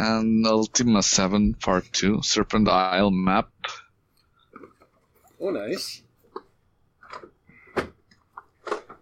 and 0.00 0.46
Ultima 0.46 1.02
7 1.02 1.54
Part 1.54 1.92
2, 1.92 2.22
Serpent 2.22 2.68
Isle 2.68 3.10
map. 3.10 3.50
Oh, 5.40 5.50
nice. 5.50 6.02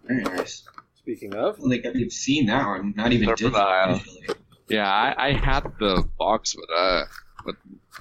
Very 0.07 0.23
nice. 0.23 0.63
Speaking 0.95 1.33
of, 1.35 1.59
Like 1.59 1.85
I've 1.85 2.11
seen 2.11 2.47
that 2.47 2.65
one, 2.67 2.93
not 2.95 3.11
even 3.13 3.35
Serpent. 3.35 3.55
Isle. 3.55 4.01
Yeah, 4.67 4.87
I, 4.89 5.29
I 5.29 5.33
had 5.33 5.63
the 5.79 6.07
box, 6.17 6.55
but 6.55 6.69
uh, 6.75 7.05
but 7.45 7.55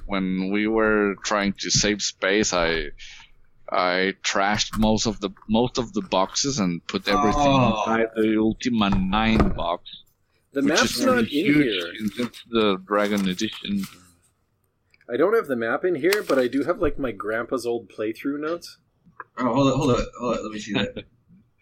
when 0.07 0.51
we 0.53 0.67
were 0.67 1.15
trying 1.25 1.55
to 1.61 1.71
save 1.71 2.03
space, 2.03 2.53
I 2.53 2.89
I 3.71 4.15
trashed 4.23 4.79
most 4.79 5.07
of 5.07 5.21
the 5.21 5.31
most 5.49 5.79
of 5.79 5.93
the 5.95 6.03
boxes 6.03 6.59
and 6.59 6.87
put 6.87 7.09
everything 7.09 7.47
Oh. 7.47 7.81
inside 7.81 8.09
the 8.17 8.37
Ultima 8.39 8.91
9 8.91 9.55
box. 9.55 9.83
The 10.53 10.63
which 10.63 10.69
map's 10.69 10.97
is 10.97 11.05
not 11.05 11.17
really 11.17 11.23
in 11.25 11.45
huge 11.47 11.57
here. 11.57 11.93
since 11.99 12.19
It's 12.19 12.45
the 12.51 12.79
Dragon 12.87 13.29
Edition. 13.29 13.83
I 15.11 15.17
don't 15.17 15.35
have 15.35 15.47
the 15.47 15.57
map 15.57 15.85
in 15.85 15.95
here, 15.95 16.23
but 16.23 16.39
I 16.39 16.49
do 16.49 16.65
have 16.65 16.81
like 16.81 16.99
my 16.99 17.13
grandpa's 17.13 17.67
old 17.67 17.89
playthrough 17.89 18.41
notes. 18.41 18.79
Oh, 19.39 19.53
hold 19.53 19.73
on, 19.73 19.79
hold 19.79 19.91
on, 19.93 20.07
hold 20.19 20.37
on. 20.37 20.43
Let 20.43 20.53
me 20.53 20.59
see 20.59 20.73
that. 20.75 21.05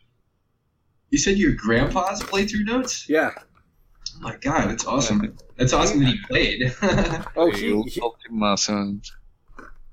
you 1.11 1.19
said 1.19 1.39
your 1.39 1.53
grandpa's 1.53 2.23
playthrough 2.23 2.67
notes? 2.67 3.09
Yeah. 3.09 3.33
Oh 3.37 4.21
my 4.21 4.37
god, 4.37 4.71
that's 4.71 4.87
awesome. 4.87 5.37
That's 5.57 5.73
awesome 5.73 6.01
that 6.01 6.09
he 6.09 6.19
played. 6.27 6.75
Oh, 7.37 7.51
the 7.51 7.57
he, 7.59 7.83
he 7.91 8.01
Ultima 8.01 8.57
7 8.57 9.03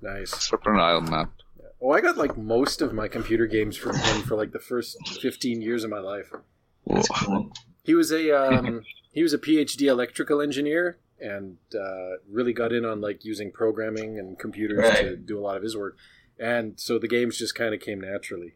nice. 0.01 0.31
Serpent 0.31 0.79
Isle 0.79 1.01
map. 1.01 1.31
Oh, 1.81 1.91
I 1.91 1.99
got 1.99 2.17
like 2.17 2.37
most 2.37 2.81
of 2.81 2.93
my 2.93 3.07
computer 3.09 3.45
games 3.45 3.75
from 3.75 3.97
him 3.97 4.21
for 4.21 4.35
like 4.37 4.51
the 4.51 4.59
first 4.59 4.97
fifteen 5.21 5.61
years 5.61 5.83
of 5.83 5.89
my 5.89 5.99
life. 5.99 6.31
that's 6.87 7.09
cool. 7.09 7.51
He 7.83 7.93
was 7.93 8.11
a 8.11 8.31
um, 8.31 8.83
he 9.11 9.21
was 9.21 9.33
a 9.33 9.37
PhD 9.37 9.87
electrical 9.87 10.41
engineer 10.41 10.97
and 11.19 11.57
uh, 11.73 12.17
really 12.29 12.53
got 12.53 12.73
in 12.73 12.85
on 12.85 13.01
like 13.01 13.23
using 13.23 13.51
programming 13.51 14.19
and 14.19 14.37
computers 14.37 14.99
to 14.99 15.15
do 15.15 15.39
a 15.39 15.41
lot 15.41 15.57
of 15.57 15.63
his 15.63 15.77
work. 15.77 15.97
And 16.39 16.79
so 16.79 16.97
the 16.97 17.07
games 17.07 17.37
just 17.37 17.55
kind 17.55 17.73
of 17.73 17.79
came 17.79 18.01
naturally. 18.01 18.55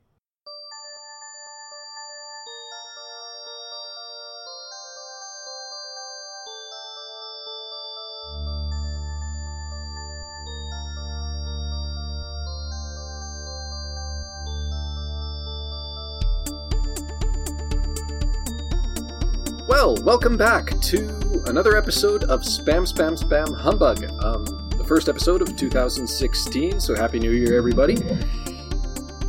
Welcome 20.18 20.36
back 20.36 20.82
to 20.82 21.44
another 21.46 21.78
episode 21.78 22.24
of 22.24 22.42
Spam 22.42 22.92
Spam 22.92 23.16
Spam 23.16 23.56
Humbug. 23.56 24.04
Um, 24.24 24.46
the 24.72 24.84
first 24.84 25.10
episode 25.10 25.44
of 25.44 25.56
2016, 25.56 26.80
so 26.80 26.96
Happy 26.96 27.20
New 27.20 27.34
Year, 27.34 27.56
everybody. 27.56 27.98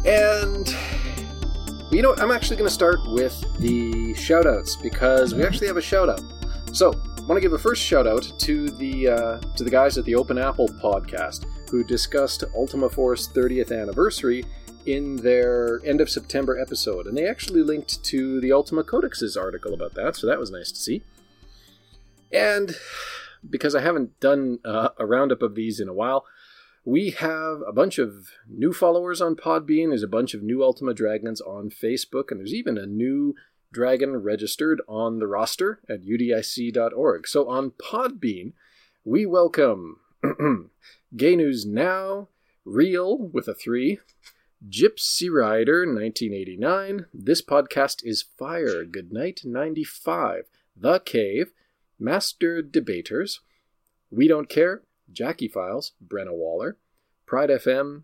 And, 0.06 0.74
you 1.90 2.00
know 2.00 2.14
I'm 2.16 2.30
actually 2.30 2.56
going 2.56 2.68
to 2.68 2.74
start 2.74 3.00
with 3.06 3.38
the 3.58 4.14
shoutouts 4.14 4.80
because 4.82 5.34
we 5.34 5.44
actually 5.44 5.66
have 5.66 5.76
a 5.76 5.80
shoutout. 5.80 6.24
So, 6.74 6.92
I 7.18 7.20
want 7.20 7.34
to 7.34 7.42
give 7.42 7.52
a 7.52 7.58
first 7.58 7.82
shout 7.82 8.06
out 8.06 8.32
to 8.38 8.70
the 8.70 9.08
uh, 9.08 9.38
to 9.56 9.64
the 9.64 9.70
guys 9.70 9.98
at 9.98 10.06
the 10.06 10.14
Open 10.14 10.38
Apple 10.38 10.68
podcast 10.68 11.44
who 11.70 11.84
discussed 11.84 12.44
Ultima 12.56 12.88
4's 12.88 13.28
30th 13.28 13.78
anniversary 13.78 14.42
in 14.88 15.16
their 15.16 15.80
end 15.84 16.00
of 16.00 16.08
September 16.08 16.58
episode, 16.58 17.06
and 17.06 17.16
they 17.16 17.26
actually 17.26 17.62
linked 17.62 18.02
to 18.04 18.40
the 18.40 18.52
Ultima 18.52 18.82
Codex's 18.82 19.36
article 19.36 19.74
about 19.74 19.94
that, 19.94 20.16
so 20.16 20.26
that 20.26 20.38
was 20.38 20.50
nice 20.50 20.72
to 20.72 20.80
see. 20.80 21.02
And 22.32 22.76
because 23.48 23.74
I 23.74 23.82
haven't 23.82 24.18
done 24.18 24.60
uh, 24.64 24.90
a 24.98 25.04
roundup 25.04 25.42
of 25.42 25.54
these 25.54 25.78
in 25.78 25.88
a 25.88 25.94
while, 25.94 26.24
we 26.84 27.10
have 27.10 27.62
a 27.66 27.72
bunch 27.72 27.98
of 27.98 28.30
new 28.48 28.72
followers 28.72 29.20
on 29.20 29.36
Podbean. 29.36 29.90
There's 29.90 30.02
a 30.02 30.08
bunch 30.08 30.32
of 30.32 30.42
new 30.42 30.62
Ultima 30.62 30.94
Dragons 30.94 31.42
on 31.42 31.68
Facebook, 31.68 32.30
and 32.30 32.40
there's 32.40 32.54
even 32.54 32.78
a 32.78 32.86
new 32.86 33.34
dragon 33.70 34.16
registered 34.16 34.80
on 34.88 35.18
the 35.18 35.26
roster 35.26 35.80
at 35.86 36.02
udic.org. 36.02 37.28
So 37.28 37.46
on 37.46 37.72
Podbean, 37.72 38.52
we 39.04 39.26
welcome 39.26 40.00
Gay 41.16 41.36
News 41.36 41.66
Now, 41.66 42.28
Real 42.64 43.18
with 43.18 43.48
a 43.48 43.54
3, 43.54 43.98
Gypsy 44.66 45.30
Rider 45.30 45.86
1989, 45.86 47.06
This 47.14 47.40
Podcast 47.40 48.02
is 48.02 48.24
Fire, 48.36 48.84
Goodnight 48.84 49.42
95, 49.44 50.46
The 50.76 50.98
Cave, 50.98 51.52
Master 51.96 52.60
Debaters, 52.60 53.40
We 54.10 54.26
Don't 54.26 54.48
Care, 54.48 54.82
Jackie 55.12 55.46
Files, 55.46 55.92
Brenna 56.04 56.32
Waller, 56.32 56.76
Pride 57.24 57.50
FM, 57.50 58.02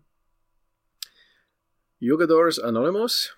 Yogadors 2.01 2.57
Anonymous, 2.57 3.33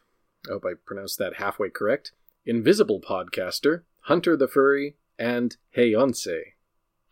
I 0.48 0.54
hope 0.54 0.66
I 0.66 0.74
pronounced 0.86 1.18
that 1.18 1.38
halfway 1.38 1.72
correct, 1.72 2.12
Invisible 2.46 3.02
Podcaster, 3.02 3.82
Hunter 4.02 4.38
the 4.38 4.48
Furry, 4.48 4.96
and 5.18 5.58
Heyonce. 5.76 6.42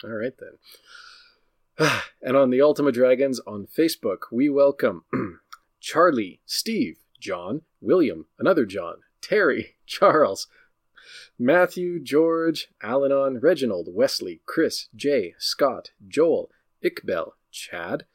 All 0.04 0.12
right 0.12 0.34
then. 0.38 0.60
and 2.22 2.38
on 2.38 2.52
the 2.52 2.62
Ultima 2.62 2.92
Dragons 2.92 3.40
on 3.48 3.66
Facebook, 3.66 4.26
we 4.32 4.50
welcome 4.50 5.04
Charlie, 5.86 6.42
Steve, 6.48 6.98
John, 7.20 7.62
William, 7.80 8.26
another 8.40 8.66
John, 8.66 9.02
Terry, 9.22 9.76
Charles, 9.86 10.48
Matthew, 11.38 12.00
George, 12.00 12.70
Alanon, 12.84 13.38
Reginald, 13.40 13.90
Wesley, 13.94 14.42
Chris, 14.48 14.88
Jay, 14.96 15.36
Scott, 15.38 15.92
Joel, 16.08 16.50
Iqbal, 16.84 17.34
Chad, 17.52 18.06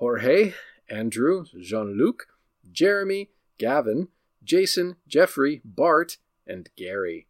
Jorge, 0.00 0.54
Andrew, 0.90 1.44
Jean 1.60 1.96
Luc, 1.96 2.26
Jeremy, 2.72 3.30
Gavin, 3.56 4.08
Jason, 4.42 4.96
Jeffrey, 5.06 5.62
Bart, 5.64 6.16
and 6.44 6.70
Gary. 6.76 7.28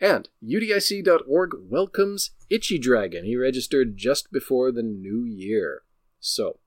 And 0.00 0.28
UDIC.org 0.44 1.54
welcomes 1.60 2.32
Itchy 2.50 2.80
Dragon. 2.80 3.24
He 3.24 3.36
registered 3.36 3.96
just 3.96 4.32
before 4.32 4.72
the 4.72 4.82
new 4.82 5.22
year. 5.22 5.82
So, 6.18 6.58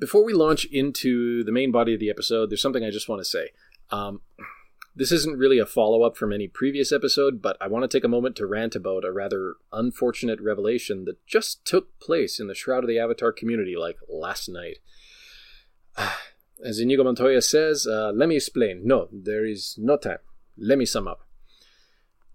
before 0.00 0.24
we 0.24 0.32
launch 0.32 0.64
into 0.64 1.44
the 1.44 1.52
main 1.52 1.70
body 1.70 1.94
of 1.94 2.00
the 2.00 2.10
episode, 2.10 2.50
there's 2.50 2.62
something 2.62 2.84
I 2.84 2.90
just 2.90 3.08
want 3.08 3.20
to 3.20 3.24
say. 3.24 3.50
Um, 3.90 4.22
this 4.96 5.12
isn't 5.12 5.38
really 5.38 5.58
a 5.58 5.66
follow 5.66 6.02
up 6.02 6.16
from 6.16 6.32
any 6.32 6.48
previous 6.48 6.90
episode, 6.90 7.40
but 7.40 7.56
I 7.60 7.68
want 7.68 7.88
to 7.88 7.96
take 7.96 8.04
a 8.04 8.08
moment 8.08 8.34
to 8.36 8.46
rant 8.46 8.74
about 8.74 9.04
a 9.04 9.12
rather 9.12 9.54
unfortunate 9.72 10.40
revelation 10.40 11.04
that 11.04 11.24
just 11.26 11.64
took 11.64 11.98
place 12.00 12.40
in 12.40 12.48
the 12.48 12.54
Shroud 12.54 12.82
of 12.82 12.88
the 12.88 12.98
Avatar 12.98 13.30
community 13.30 13.76
like 13.76 13.98
last 14.08 14.48
night. 14.48 14.78
As 16.64 16.78
Inigo 16.78 17.04
Montoya 17.04 17.40
says, 17.40 17.86
uh, 17.86 18.12
let 18.14 18.28
me 18.28 18.36
explain. 18.36 18.82
No, 18.84 19.08
there 19.12 19.46
is 19.46 19.76
no 19.78 19.96
time. 19.96 20.18
Let 20.58 20.76
me 20.76 20.84
sum 20.84 21.08
up. 21.08 21.22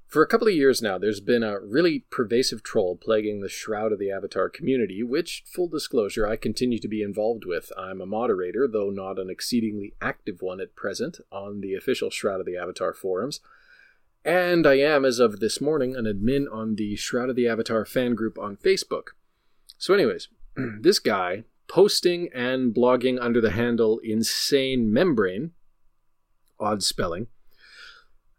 For 0.08 0.22
a 0.22 0.28
couple 0.28 0.48
of 0.48 0.54
years 0.54 0.82
now, 0.82 0.98
there's 0.98 1.20
been 1.20 1.44
a 1.44 1.60
really 1.60 2.06
pervasive 2.10 2.64
troll 2.64 2.96
plaguing 2.96 3.42
the 3.42 3.50
Shroud 3.50 3.92
of 3.92 4.00
the 4.00 4.12
Avatar 4.12 4.50
community, 4.50 5.04
which, 5.04 5.44
full 5.46 5.68
disclosure, 5.68 6.28
I 6.28 6.36
continue 6.36 6.80
to 6.80 6.88
be 6.88 7.02
involved 7.02 7.44
with. 7.46 7.72
I'm 7.78 8.00
a 8.00 8.06
moderator, 8.06 8.68
though 8.72 8.90
not 8.90 9.20
an 9.20 9.30
exceedingly 9.30 9.94
active 10.02 10.42
one 10.42 10.62
at 10.62 10.76
present, 10.76 11.20
on 11.32 11.60
the 11.62 11.74
official 11.74 12.10
Shroud 12.10 12.40
of 12.40 12.46
the 12.46 12.56
Avatar 12.56 12.94
forums. 12.94 13.42
And 14.24 14.66
I 14.66 14.76
am, 14.76 15.06
as 15.06 15.20
of 15.20 15.40
this 15.40 15.60
morning, 15.60 15.96
an 15.96 16.06
admin 16.06 16.46
on 16.52 16.76
the 16.76 16.96
Shroud 16.96 17.30
of 17.30 17.36
the 17.36 17.48
Avatar 17.48 17.84
fan 17.84 18.16
group 18.16 18.40
on 18.40 18.58
Facebook. 18.58 19.10
So, 19.78 19.94
anyways, 19.94 20.30
this 20.80 21.00
guy, 21.00 21.44
posting 21.68 22.30
and 22.34 22.74
blogging 22.74 23.18
under 23.20 23.42
the 23.42 23.52
handle 23.52 24.00
Insane 24.04 24.94
Membrane, 24.94 25.52
odd 26.60 26.84
spelling, 26.84 27.28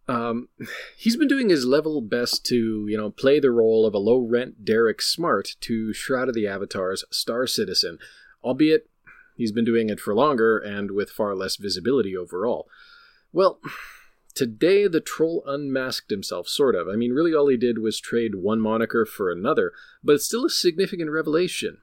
um, 0.09 0.49
he's 0.97 1.17
been 1.17 1.28
doing 1.28 1.49
his 1.49 1.65
level 1.65 2.00
best 2.00 2.44
to, 2.47 2.87
you 2.89 2.97
know, 2.97 3.11
play 3.11 3.41
the 3.41 3.50
role 3.50 3.84
of 3.84 3.94
a 3.94 3.99
low 3.99 4.19
rent 4.19 4.65
Derek 4.65 5.03
Smart 5.03 5.56
to 5.61 5.93
Shroud 5.93 6.29
of 6.29 6.35
the 6.35 6.47
Avatar's 6.47 7.05
Star 7.11 7.47
Citizen, 7.47 7.99
albeit 8.44 8.88
he's 9.37 9.53
been 9.53 9.64
doing 9.64 9.91
it 9.91 10.00
for 10.00 10.14
longer 10.14 10.58
and 10.58 10.93
with 10.93 11.11
far 11.11 11.35
less 11.35 11.56
visibility 11.56 12.17
overall. 12.17 12.69
Well, 13.32 13.61
today 14.35 14.87
the 14.87 15.00
troll 15.00 15.43
unmasked 15.44 16.11
himself, 16.11 16.49
sort 16.49 16.76
of. 16.76 16.88
I 16.88 16.94
mean, 16.94 17.12
really 17.12 17.35
all 17.35 17.49
he 17.49 17.56
did 17.56 17.79
was 17.79 17.99
trade 17.99 18.37
one 18.37 18.61
moniker 18.61 19.05
for 19.05 19.31
another, 19.31 19.73
but 20.05 20.14
it's 20.14 20.26
still 20.26 20.47
a 20.47 20.50
significant 20.50 21.11
revelation. 21.11 21.79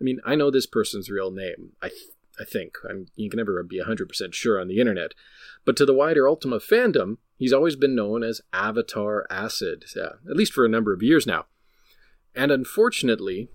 I 0.00 0.04
mean, 0.04 0.20
I 0.24 0.34
know 0.34 0.50
this 0.50 0.66
person's 0.66 1.10
real 1.10 1.30
name. 1.30 1.72
I, 1.80 1.88
th- 1.88 2.00
I 2.40 2.44
think. 2.44 2.76
I'm, 2.88 3.06
you 3.14 3.30
can 3.30 3.38
never 3.38 3.62
be 3.62 3.80
100% 3.80 4.34
sure 4.34 4.60
on 4.60 4.68
the 4.68 4.80
internet. 4.80 5.12
But 5.64 5.76
to 5.76 5.86
the 5.86 5.94
wider 5.94 6.28
Ultima 6.28 6.58
fandom, 6.58 7.18
he's 7.38 7.52
always 7.52 7.76
been 7.76 7.94
known 7.94 8.22
as 8.22 8.42
Avatar 8.52 9.26
Acid, 9.30 9.84
uh, 9.96 10.16
at 10.28 10.36
least 10.36 10.52
for 10.52 10.64
a 10.64 10.68
number 10.68 10.92
of 10.92 11.02
years 11.02 11.26
now. 11.26 11.46
And 12.34 12.52
unfortunately, 12.52 13.48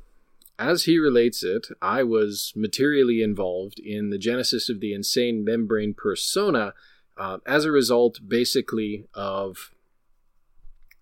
as 0.57 0.85
he 0.85 0.97
relates 0.97 1.43
it, 1.43 1.67
I 1.81 2.03
was 2.03 2.53
materially 2.55 3.21
involved 3.21 3.79
in 3.79 4.09
the 4.09 4.17
genesis 4.17 4.69
of 4.69 4.79
the 4.79 4.93
insane 4.93 5.43
membrane 5.43 5.93
persona 5.93 6.73
uh, 7.17 7.37
as 7.45 7.65
a 7.65 7.71
result, 7.71 8.19
basically, 8.27 9.05
of 9.13 9.71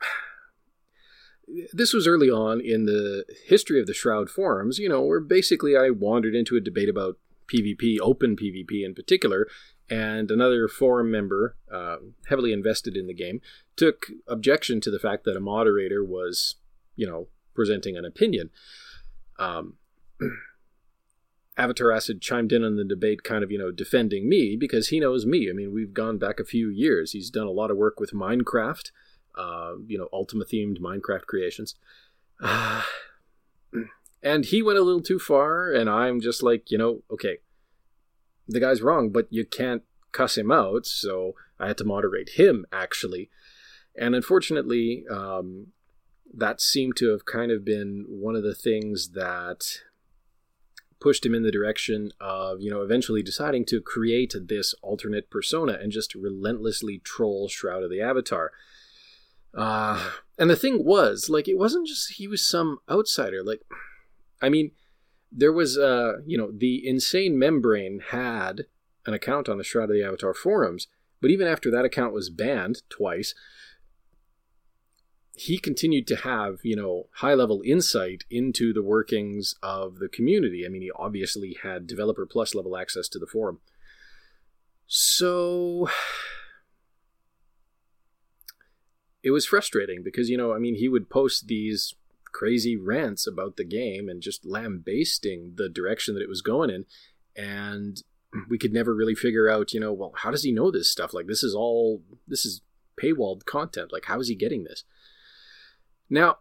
this 1.73 1.93
was 1.93 2.07
early 2.07 2.29
on 2.29 2.61
in 2.61 2.85
the 2.85 3.25
history 3.45 3.79
of 3.79 3.87
the 3.87 3.93
Shroud 3.93 4.29
forums, 4.29 4.79
you 4.79 4.89
know, 4.89 5.01
where 5.01 5.19
basically 5.19 5.77
I 5.77 5.89
wandered 5.89 6.35
into 6.35 6.55
a 6.55 6.61
debate 6.61 6.89
about 6.89 7.17
PvP, 7.47 7.97
open 8.01 8.35
PvP 8.35 8.85
in 8.85 8.93
particular, 8.93 9.47
and 9.91 10.31
another 10.31 10.69
forum 10.69 11.11
member, 11.11 11.57
uh, 11.69 11.97
heavily 12.29 12.53
invested 12.53 12.95
in 12.95 13.07
the 13.07 13.13
game, 13.13 13.41
took 13.75 14.07
objection 14.25 14.79
to 14.79 14.89
the 14.89 14.99
fact 14.99 15.25
that 15.25 15.35
a 15.35 15.41
moderator 15.41 16.01
was, 16.03 16.55
you 16.95 17.05
know, 17.05 17.27
presenting 17.53 17.97
an 17.97 18.05
opinion. 18.05 18.51
Um, 19.37 19.73
Avatar 21.57 21.91
Acid 21.91 22.21
chimed 22.21 22.53
in 22.53 22.63
on 22.63 22.77
the 22.77 22.85
debate, 22.85 23.23
kind 23.23 23.43
of, 23.43 23.51
you 23.51 23.59
know, 23.59 23.69
defending 23.69 24.29
me 24.29 24.55
because 24.55 24.87
he 24.87 24.99
knows 25.01 25.25
me. 25.25 25.49
I 25.49 25.53
mean, 25.53 25.73
we've 25.73 25.93
gone 25.93 26.17
back 26.17 26.39
a 26.39 26.45
few 26.45 26.69
years. 26.69 27.11
He's 27.11 27.29
done 27.29 27.47
a 27.47 27.51
lot 27.51 27.69
of 27.69 27.75
work 27.75 27.99
with 27.99 28.13
Minecraft, 28.13 28.91
uh, 29.37 29.73
you 29.85 29.97
know, 29.97 30.07
Ultima 30.13 30.45
themed 30.45 30.79
Minecraft 30.79 31.25
creations. 31.25 31.75
And 34.23 34.45
he 34.45 34.61
went 34.61 34.77
a 34.77 34.83
little 34.83 35.01
too 35.01 35.17
far, 35.17 35.71
and 35.71 35.89
I'm 35.89 36.21
just 36.21 36.43
like, 36.43 36.69
you 36.69 36.77
know, 36.77 37.01
okay, 37.09 37.39
the 38.47 38.59
guy's 38.59 38.81
wrong, 38.81 39.09
but 39.09 39.27
you 39.29 39.45
can't 39.45 39.83
cuss 40.11 40.37
him 40.37 40.51
out, 40.51 40.85
so 40.85 41.35
I 41.59 41.67
had 41.67 41.77
to 41.77 41.85
moderate 41.85 42.31
him, 42.35 42.65
actually. 42.71 43.29
And 43.95 44.15
unfortunately, 44.15 45.05
um, 45.09 45.67
that 46.33 46.61
seemed 46.61 46.95
to 46.97 47.09
have 47.09 47.25
kind 47.25 47.51
of 47.51 47.65
been 47.65 48.05
one 48.07 48.35
of 48.35 48.43
the 48.43 48.55
things 48.55 49.11
that 49.13 49.81
pushed 50.99 51.25
him 51.25 51.33
in 51.33 51.43
the 51.43 51.51
direction 51.51 52.11
of, 52.19 52.61
you 52.61 52.69
know, 52.69 52.81
eventually 52.81 53.23
deciding 53.23 53.65
to 53.65 53.81
create 53.81 54.35
this 54.47 54.75
alternate 54.81 55.29
persona 55.29 55.73
and 55.81 55.91
just 55.91 56.13
relentlessly 56.13 56.99
troll 57.03 57.49
Shroud 57.49 57.83
of 57.83 57.89
the 57.89 58.01
Avatar. 58.01 58.51
Uh, 59.53 60.11
and 60.37 60.49
the 60.49 60.55
thing 60.55 60.85
was, 60.85 61.29
like, 61.29 61.47
it 61.47 61.57
wasn't 61.57 61.87
just 61.87 62.13
he 62.13 62.27
was 62.27 62.47
some 62.47 62.79
outsider. 62.89 63.43
Like, 63.43 63.61
I 64.41 64.49
mean, 64.49 64.71
there 65.31 65.53
was, 65.53 65.77
uh, 65.77 66.17
you 66.25 66.37
know, 66.37 66.51
the 66.51 66.85
insane 66.85 67.39
membrane 67.39 68.01
had 68.09 68.65
an 69.05 69.13
account 69.13 69.47
on 69.47 69.57
the 69.57 69.63
Shroud 69.63 69.89
of 69.89 69.95
the 69.95 70.03
Avatar 70.03 70.33
forums, 70.33 70.87
but 71.21 71.31
even 71.31 71.47
after 71.47 71.71
that 71.71 71.85
account 71.85 72.13
was 72.13 72.29
banned 72.29 72.81
twice, 72.89 73.33
he 75.33 75.57
continued 75.57 76.05
to 76.07 76.17
have, 76.17 76.59
you 76.63 76.75
know, 76.75 77.07
high 77.15 77.33
level 77.33 77.61
insight 77.65 78.25
into 78.29 78.73
the 78.73 78.83
workings 78.83 79.55
of 79.63 79.99
the 79.99 80.09
community. 80.09 80.65
I 80.65 80.69
mean, 80.69 80.81
he 80.81 80.91
obviously 80.91 81.57
had 81.63 81.87
developer 81.87 82.25
plus 82.25 82.53
level 82.53 82.75
access 82.75 83.07
to 83.09 83.19
the 83.19 83.25
forum. 83.25 83.59
So 84.87 85.87
it 89.23 89.31
was 89.31 89.45
frustrating 89.45 90.03
because, 90.03 90.29
you 90.29 90.37
know, 90.37 90.53
I 90.53 90.59
mean, 90.59 90.75
he 90.75 90.89
would 90.89 91.09
post 91.09 91.47
these 91.47 91.95
crazy 92.31 92.75
rants 92.75 93.27
about 93.27 93.57
the 93.57 93.63
game 93.63 94.09
and 94.09 94.21
just 94.21 94.45
lambasting 94.45 95.53
the 95.55 95.69
direction 95.69 96.13
that 96.15 96.23
it 96.23 96.29
was 96.29 96.41
going 96.41 96.69
in. 96.69 96.85
And 97.35 98.01
we 98.49 98.57
could 98.57 98.73
never 98.73 98.95
really 98.95 99.15
figure 99.15 99.49
out, 99.49 99.73
you 99.73 99.79
know, 99.79 99.93
well, 99.93 100.13
how 100.17 100.31
does 100.31 100.43
he 100.43 100.51
know 100.51 100.71
this 100.71 100.89
stuff? 100.89 101.13
Like, 101.13 101.27
this 101.27 101.43
is 101.43 101.53
all, 101.53 102.01
this 102.27 102.45
is 102.45 102.61
paywalled 103.01 103.45
content. 103.45 103.91
Like, 103.91 104.05
how 104.05 104.19
is 104.19 104.27
he 104.27 104.35
getting 104.35 104.63
this? 104.63 104.83
Now, 106.09 106.37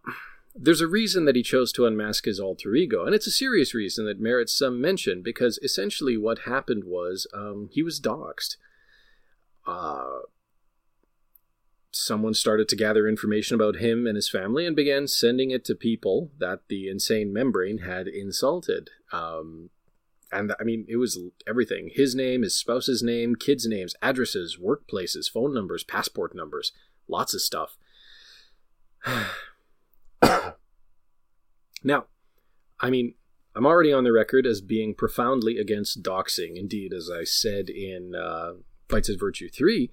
there's 0.53 0.81
a 0.81 0.87
reason 0.87 1.25
that 1.25 1.35
he 1.35 1.43
chose 1.43 1.71
to 1.73 1.85
unmask 1.85 2.25
his 2.25 2.39
alter 2.39 2.75
ego, 2.75 3.05
and 3.05 3.15
it's 3.15 3.27
a 3.27 3.31
serious 3.31 3.73
reason 3.73 4.05
that 4.05 4.19
merits 4.19 4.57
some 4.57 4.81
mention 4.81 5.21
because 5.21 5.57
essentially 5.63 6.17
what 6.17 6.39
happened 6.39 6.83
was 6.83 7.25
um, 7.33 7.69
he 7.71 7.81
was 7.81 8.01
doxxed. 8.01 8.57
Uh, 9.65 10.19
someone 11.91 12.33
started 12.33 12.69
to 12.69 12.75
gather 12.75 13.07
information 13.07 13.55
about 13.55 13.77
him 13.77 14.07
and 14.07 14.15
his 14.15 14.29
family 14.29 14.65
and 14.65 14.75
began 14.75 15.07
sending 15.07 15.51
it 15.51 15.65
to 15.65 15.75
people 15.75 16.31
that 16.39 16.61
the 16.69 16.87
insane 16.87 17.33
membrane 17.33 17.79
had 17.79 18.07
insulted. 18.07 18.89
Um, 19.11 19.69
and 20.31 20.53
I 20.59 20.63
mean, 20.63 20.85
it 20.87 20.95
was 20.95 21.19
everything 21.45 21.89
his 21.93 22.15
name, 22.15 22.43
his 22.43 22.55
spouse's 22.55 23.03
name, 23.03 23.35
kids' 23.35 23.67
names, 23.67 23.93
addresses, 24.01 24.57
workplaces, 24.61 25.29
phone 25.29 25.53
numbers, 25.53 25.83
passport 25.83 26.33
numbers, 26.33 26.71
lots 27.07 27.33
of 27.33 27.41
stuff. 27.41 27.77
now, 31.83 32.05
I 32.79 32.89
mean, 32.89 33.15
I'm 33.53 33.65
already 33.65 33.91
on 33.91 34.05
the 34.05 34.13
record 34.13 34.45
as 34.45 34.61
being 34.61 34.95
profoundly 34.95 35.57
against 35.57 36.01
doxing. 36.01 36.55
Indeed, 36.55 36.93
as 36.93 37.09
I 37.13 37.25
said 37.25 37.69
in 37.69 38.15
uh, 38.15 38.53
Fights 38.87 39.09
as 39.09 39.17
Virtue 39.17 39.49
3, 39.49 39.91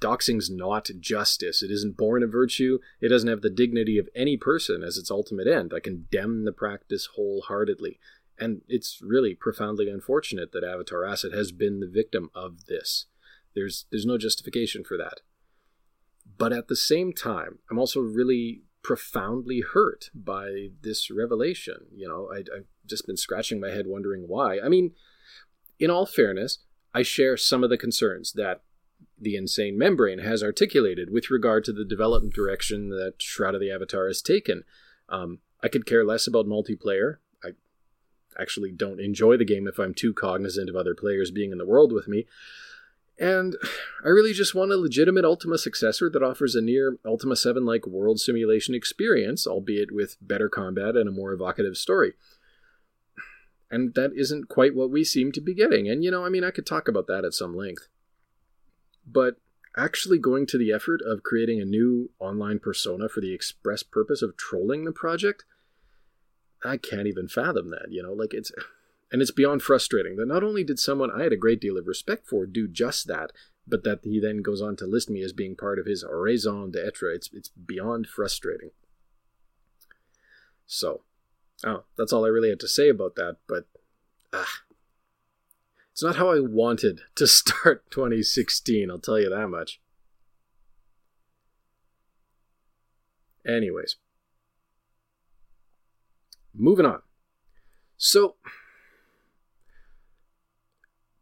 doxing's 0.00 0.50
not 0.50 0.90
justice. 1.00 1.62
It 1.62 1.70
isn't 1.70 1.96
born 1.96 2.22
of 2.22 2.32
virtue. 2.32 2.78
It 3.00 3.08
doesn't 3.08 3.28
have 3.28 3.42
the 3.42 3.50
dignity 3.50 3.98
of 3.98 4.08
any 4.14 4.36
person 4.36 4.82
as 4.82 4.96
its 4.96 5.10
ultimate 5.10 5.46
end. 5.46 5.72
I 5.74 5.80
condemn 5.80 6.44
the 6.44 6.52
practice 6.52 7.08
wholeheartedly. 7.16 7.98
And 8.38 8.62
it's 8.68 9.00
really 9.02 9.34
profoundly 9.34 9.90
unfortunate 9.90 10.52
that 10.52 10.64
Avatar 10.64 11.04
Acid 11.04 11.34
has 11.34 11.52
been 11.52 11.80
the 11.80 11.86
victim 11.86 12.30
of 12.34 12.66
this. 12.66 13.06
There's 13.54 13.86
there's 13.90 14.06
no 14.06 14.16
justification 14.16 14.84
for 14.84 14.96
that. 14.96 15.20
But 16.38 16.52
at 16.52 16.68
the 16.68 16.76
same 16.76 17.12
time, 17.12 17.58
I'm 17.70 17.78
also 17.78 18.00
really 18.00 18.62
profoundly 18.82 19.60
hurt 19.60 20.10
by 20.14 20.68
this 20.80 21.10
revelation. 21.10 21.86
You 21.94 22.08
know, 22.08 22.30
I, 22.32 22.38
I've 22.38 22.66
just 22.86 23.06
been 23.06 23.16
scratching 23.16 23.60
my 23.60 23.68
head 23.68 23.86
wondering 23.86 24.24
why. 24.26 24.58
I 24.58 24.68
mean, 24.68 24.92
in 25.78 25.90
all 25.90 26.06
fairness, 26.06 26.60
I 26.94 27.02
share 27.02 27.36
some 27.36 27.62
of 27.62 27.70
the 27.70 27.76
concerns 27.76 28.32
that 28.32 28.62
the 29.20 29.36
insane 29.36 29.76
membrane 29.76 30.20
has 30.20 30.42
articulated 30.42 31.10
with 31.10 31.30
regard 31.30 31.64
to 31.64 31.72
the 31.72 31.84
development 31.84 32.34
direction 32.34 32.88
that 32.90 33.14
Shroud 33.18 33.54
of 33.54 33.60
the 33.60 33.70
Avatar 33.70 34.06
has 34.06 34.22
taken. 34.22 34.64
Um, 35.08 35.40
I 35.62 35.68
could 35.68 35.86
care 35.86 36.04
less 36.04 36.26
about 36.26 36.46
multiplayer. 36.46 37.16
I 37.44 37.50
actually 38.38 38.72
don't 38.72 39.00
enjoy 39.00 39.36
the 39.36 39.44
game 39.44 39.66
if 39.66 39.78
I'm 39.78 39.94
too 39.94 40.14
cognizant 40.14 40.70
of 40.70 40.76
other 40.76 40.94
players 40.94 41.30
being 41.30 41.52
in 41.52 41.58
the 41.58 41.66
world 41.66 41.92
with 41.92 42.08
me. 42.08 42.26
And 43.18 43.56
I 44.04 44.08
really 44.08 44.32
just 44.32 44.54
want 44.54 44.72
a 44.72 44.76
legitimate 44.76 45.24
Ultima 45.24 45.58
successor 45.58 46.08
that 46.10 46.22
offers 46.22 46.54
a 46.54 46.62
near 46.62 46.98
Ultima 47.04 47.36
7 47.36 47.64
like 47.64 47.86
world 47.86 48.18
simulation 48.18 48.74
experience, 48.74 49.46
albeit 49.46 49.92
with 49.92 50.16
better 50.22 50.48
combat 50.48 50.96
and 50.96 51.08
a 51.08 51.12
more 51.12 51.32
evocative 51.32 51.76
story. 51.76 52.14
And 53.70 53.94
that 53.94 54.12
isn't 54.16 54.48
quite 54.48 54.74
what 54.74 54.90
we 54.90 55.04
seem 55.04 55.30
to 55.32 55.40
be 55.40 55.54
getting. 55.54 55.88
And, 55.88 56.02
you 56.02 56.10
know, 56.10 56.24
I 56.24 56.28
mean, 56.28 56.42
I 56.42 56.50
could 56.50 56.66
talk 56.66 56.88
about 56.88 57.06
that 57.06 57.24
at 57.24 57.34
some 57.34 57.54
length. 57.54 57.86
But 59.10 59.36
actually 59.76 60.18
going 60.18 60.46
to 60.46 60.58
the 60.58 60.72
effort 60.72 61.00
of 61.04 61.22
creating 61.22 61.60
a 61.60 61.64
new 61.64 62.10
online 62.18 62.58
persona 62.58 63.08
for 63.08 63.20
the 63.20 63.32
express 63.32 63.82
purpose 63.82 64.22
of 64.22 64.36
trolling 64.36 64.84
the 64.84 64.92
project, 64.92 65.44
I 66.64 66.76
can't 66.76 67.06
even 67.06 67.28
fathom 67.28 67.70
that, 67.70 67.86
you 67.90 68.02
know, 68.02 68.12
like 68.12 68.34
it's 68.34 68.52
and 69.12 69.20
it's 69.20 69.30
beyond 69.30 69.62
frustrating 69.62 70.16
that 70.16 70.28
not 70.28 70.44
only 70.44 70.62
did 70.62 70.78
someone 70.78 71.10
I 71.10 71.22
had 71.22 71.32
a 71.32 71.36
great 71.36 71.60
deal 71.60 71.76
of 71.76 71.86
respect 71.86 72.28
for 72.28 72.46
do 72.46 72.68
just 72.68 73.06
that, 73.08 73.32
but 73.66 73.84
that 73.84 74.00
he 74.04 74.20
then 74.20 74.42
goes 74.42 74.60
on 74.60 74.76
to 74.76 74.86
list 74.86 75.10
me 75.10 75.22
as 75.22 75.32
being 75.32 75.56
part 75.56 75.78
of 75.78 75.86
his 75.86 76.04
raison 76.08 76.70
d'etre. 76.70 77.14
It's 77.14 77.30
it's 77.32 77.48
beyond 77.48 78.06
frustrating. 78.06 78.70
So, 80.66 81.02
oh, 81.64 81.84
that's 81.96 82.12
all 82.12 82.24
I 82.24 82.28
really 82.28 82.50
had 82.50 82.60
to 82.60 82.68
say 82.68 82.88
about 82.88 83.16
that. 83.16 83.38
But 83.48 83.66
ah, 84.32 84.60
it's 86.00 86.04
not 86.06 86.16
how 86.16 86.30
I 86.30 86.40
wanted 86.40 87.02
to 87.16 87.26
start 87.26 87.90
2016, 87.90 88.90
I'll 88.90 88.98
tell 88.98 89.20
you 89.20 89.28
that 89.28 89.48
much. 89.48 89.82
Anyways, 93.46 93.96
moving 96.54 96.86
on. 96.86 97.02
So, 97.98 98.36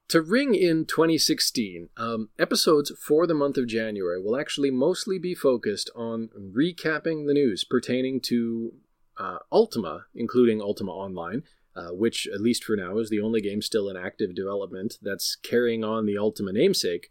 to 0.06 0.22
ring 0.22 0.54
in 0.54 0.84
2016, 0.84 1.88
um, 1.96 2.28
episodes 2.38 2.92
for 3.04 3.26
the 3.26 3.34
month 3.34 3.56
of 3.56 3.66
January 3.66 4.22
will 4.22 4.38
actually 4.38 4.70
mostly 4.70 5.18
be 5.18 5.34
focused 5.34 5.90
on 5.96 6.28
recapping 6.38 7.26
the 7.26 7.34
news 7.34 7.64
pertaining 7.64 8.20
to 8.20 8.74
uh, 9.16 9.38
Ultima, 9.50 10.04
including 10.14 10.62
Ultima 10.62 10.92
Online, 10.92 11.42
uh, 11.78 11.92
which, 11.92 12.26
at 12.26 12.40
least 12.40 12.64
for 12.64 12.74
now, 12.74 12.98
is 12.98 13.08
the 13.08 13.20
only 13.20 13.40
game 13.40 13.62
still 13.62 13.88
in 13.88 13.96
active 13.96 14.34
development 14.34 14.96
that's 15.00 15.36
carrying 15.36 15.84
on 15.84 16.06
the 16.06 16.18
Ultima 16.18 16.52
namesake. 16.52 17.08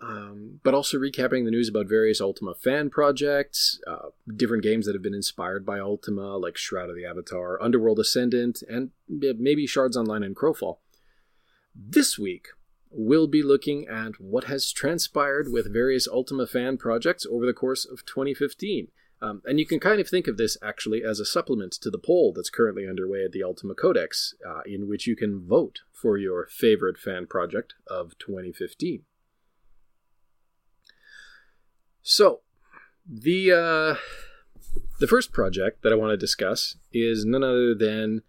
Um, 0.00 0.60
but 0.62 0.74
also 0.74 0.98
recapping 0.98 1.44
the 1.44 1.50
news 1.50 1.68
about 1.68 1.88
various 1.88 2.20
Ultima 2.20 2.54
fan 2.54 2.90
projects, 2.90 3.80
uh, 3.86 4.10
different 4.36 4.62
games 4.62 4.86
that 4.86 4.94
have 4.94 5.02
been 5.02 5.14
inspired 5.14 5.66
by 5.66 5.80
Ultima, 5.80 6.36
like 6.36 6.56
Shroud 6.56 6.90
of 6.90 6.96
the 6.96 7.06
Avatar, 7.06 7.60
Underworld 7.60 7.98
Ascendant, 7.98 8.62
and 8.68 8.90
maybe 9.08 9.66
Shards 9.66 9.96
Online 9.96 10.22
and 10.22 10.36
Crowfall. 10.36 10.76
This 11.74 12.18
week, 12.18 12.48
we'll 12.90 13.26
be 13.26 13.42
looking 13.42 13.88
at 13.88 14.20
what 14.20 14.44
has 14.44 14.70
transpired 14.70 15.50
with 15.50 15.72
various 15.72 16.06
Ultima 16.06 16.46
fan 16.46 16.76
projects 16.76 17.26
over 17.28 17.46
the 17.46 17.54
course 17.54 17.84
of 17.84 18.04
2015 18.04 18.88
um, 19.20 19.42
and 19.44 19.58
you 19.58 19.66
can 19.66 19.80
kind 19.80 20.00
of 20.00 20.08
think 20.08 20.26
of 20.26 20.36
this 20.36 20.56
actually 20.62 21.02
as 21.02 21.20
a 21.20 21.24
supplement 21.24 21.72
to 21.72 21.90
the 21.90 21.98
poll 21.98 22.32
that's 22.34 22.50
currently 22.50 22.86
underway 22.88 23.24
at 23.24 23.32
the 23.32 23.42
Ultima 23.42 23.74
Codex, 23.74 24.34
uh, 24.46 24.60
in 24.66 24.88
which 24.88 25.06
you 25.06 25.16
can 25.16 25.46
vote 25.46 25.80
for 25.92 26.18
your 26.18 26.46
favorite 26.50 26.98
fan 26.98 27.26
project 27.26 27.74
of 27.86 28.18
2015. 28.18 29.02
So, 32.02 32.40
the 33.08 33.52
uh, 33.52 33.96
The 34.98 35.06
first 35.06 35.32
project 35.32 35.82
that 35.82 35.92
I 35.92 35.96
want 35.96 36.10
to 36.10 36.16
discuss 36.16 36.76
is 36.92 37.24
none 37.24 37.44
other 37.44 37.74
than 37.74 38.22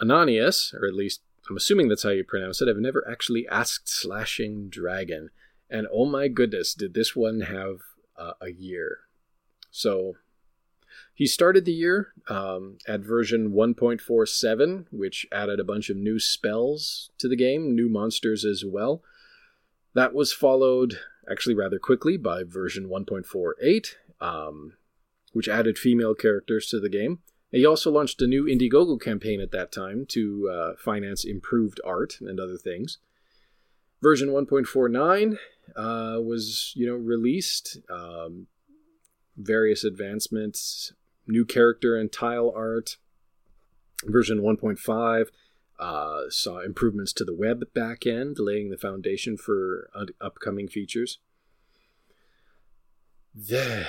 Ananias, 0.00 0.74
or 0.78 0.86
at 0.86 0.94
least 0.94 1.22
I'm 1.48 1.56
assuming 1.56 1.88
that's 1.88 2.02
how 2.02 2.10
you 2.10 2.24
pronounce 2.24 2.60
it. 2.60 2.68
I've 2.68 2.76
never 2.76 3.06
actually 3.10 3.48
asked 3.48 3.88
Slashing 3.88 4.68
Dragon. 4.68 5.30
And 5.70 5.86
oh 5.90 6.04
my 6.04 6.28
goodness, 6.28 6.74
did 6.74 6.94
this 6.94 7.16
one 7.16 7.42
have 7.42 7.78
uh, 8.18 8.32
a 8.40 8.50
year. 8.50 9.00
So 9.74 10.14
he 11.14 11.26
started 11.26 11.64
the 11.64 11.72
year 11.72 12.12
um, 12.28 12.78
at 12.86 13.00
version 13.00 13.50
1.47, 13.50 14.86
which 14.92 15.26
added 15.32 15.58
a 15.58 15.64
bunch 15.64 15.90
of 15.90 15.96
new 15.96 16.20
spells 16.20 17.10
to 17.18 17.26
the 17.26 17.34
game, 17.34 17.74
new 17.74 17.88
monsters 17.88 18.44
as 18.44 18.64
well. 18.64 19.02
That 19.92 20.14
was 20.14 20.32
followed 20.32 21.00
actually 21.28 21.56
rather 21.56 21.80
quickly 21.80 22.16
by 22.16 22.44
version 22.44 22.88
1.48, 22.88 23.96
um, 24.20 24.74
which 25.32 25.48
added 25.48 25.76
female 25.76 26.14
characters 26.14 26.68
to 26.68 26.78
the 26.78 26.88
game. 26.88 27.18
He 27.50 27.66
also 27.66 27.90
launched 27.90 28.22
a 28.22 28.28
new 28.28 28.44
Indiegogo 28.44 29.00
campaign 29.00 29.40
at 29.40 29.50
that 29.50 29.72
time 29.72 30.06
to 30.10 30.50
uh, 30.52 30.72
finance 30.78 31.24
improved 31.24 31.80
art 31.84 32.18
and 32.20 32.38
other 32.38 32.56
things. 32.56 32.98
Version 34.00 34.28
1.49 34.28 35.36
uh, 35.74 36.20
was, 36.20 36.72
you 36.76 36.86
know, 36.86 36.94
released. 36.94 37.78
Um, 37.90 38.46
various 39.36 39.84
advancements, 39.84 40.92
new 41.26 41.44
character 41.44 41.96
and 41.96 42.12
tile 42.12 42.52
art. 42.54 42.96
Version 44.04 44.40
1.5 44.40 45.28
uh, 45.78 46.22
saw 46.28 46.60
improvements 46.60 47.12
to 47.14 47.24
the 47.24 47.34
web 47.34 47.64
backend, 47.74 48.36
laying 48.38 48.70
the 48.70 48.76
foundation 48.76 49.36
for 49.36 49.90
upcoming 50.20 50.68
features. 50.68 51.18
The, 53.34 53.86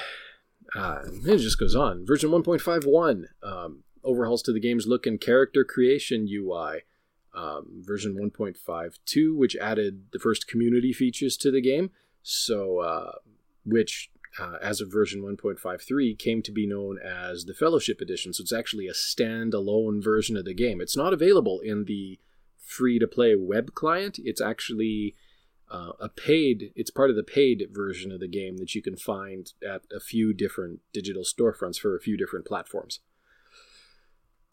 uh, 0.74 1.00
it 1.06 1.38
just 1.38 1.60
goes 1.60 1.76
on. 1.76 2.06
Version 2.06 2.32
1.51 2.32 3.26
um, 3.44 3.84
overhauls 4.04 4.42
to 4.44 4.54
the 4.54 4.60
game's 4.60 4.88
look 4.88 5.06
and 5.06 5.22
character 5.22 5.64
creation 5.64 6.28
UI. 6.30 6.82
Um, 7.34 7.84
version 7.86 8.16
1.52, 8.16 9.36
which 9.36 9.58
added 9.58 10.06
the 10.14 10.20
first 10.20 10.48
community 10.48 10.94
features 10.94 11.36
to 11.38 11.52
the 11.52 11.62
game, 11.62 11.92
so 12.24 12.80
uh, 12.80 13.12
which 13.66 14.10
uh, 14.40 14.58
as 14.62 14.82
of 14.82 14.92
version 14.92 15.22
1.53, 15.22 16.18
came 16.18 16.42
to 16.42 16.52
be 16.52 16.68
known 16.68 17.00
as 17.00 17.46
the 17.46 17.54
Fellowship 17.54 18.02
Edition. 18.02 18.34
So 18.34 18.42
it's 18.42 18.54
actually 18.54 18.88
a 18.88 18.94
standalone 18.94 20.04
version 20.04 20.36
of 20.38 20.46
the 20.46 20.54
game. 20.54 20.82
It's 20.82 20.98
not 20.98 21.14
available 21.14 21.60
in 21.60 21.86
the 21.86 22.20
free 22.58 23.00
to 23.00 23.08
play 23.08 23.36
web 23.36 23.74
client. 23.74 24.20
It's 24.24 24.42
actually 24.42 25.16
uh, 25.72 25.94
a 26.00 26.10
paid, 26.10 26.72
it's 26.76 26.92
part 26.92 27.10
of 27.10 27.16
the 27.16 27.24
paid 27.24 27.68
version 27.72 28.12
of 28.12 28.20
the 28.20 28.28
game 28.28 28.58
that 28.58 28.76
you 28.76 28.82
can 28.82 28.96
find 28.96 29.54
at 29.68 29.84
a 29.96 30.00
few 30.00 30.34
different 30.34 30.80
digital 30.94 31.24
storefronts 31.24 31.80
for 31.80 31.96
a 31.96 32.02
few 32.02 32.18
different 32.18 32.46
platforms. 32.46 33.00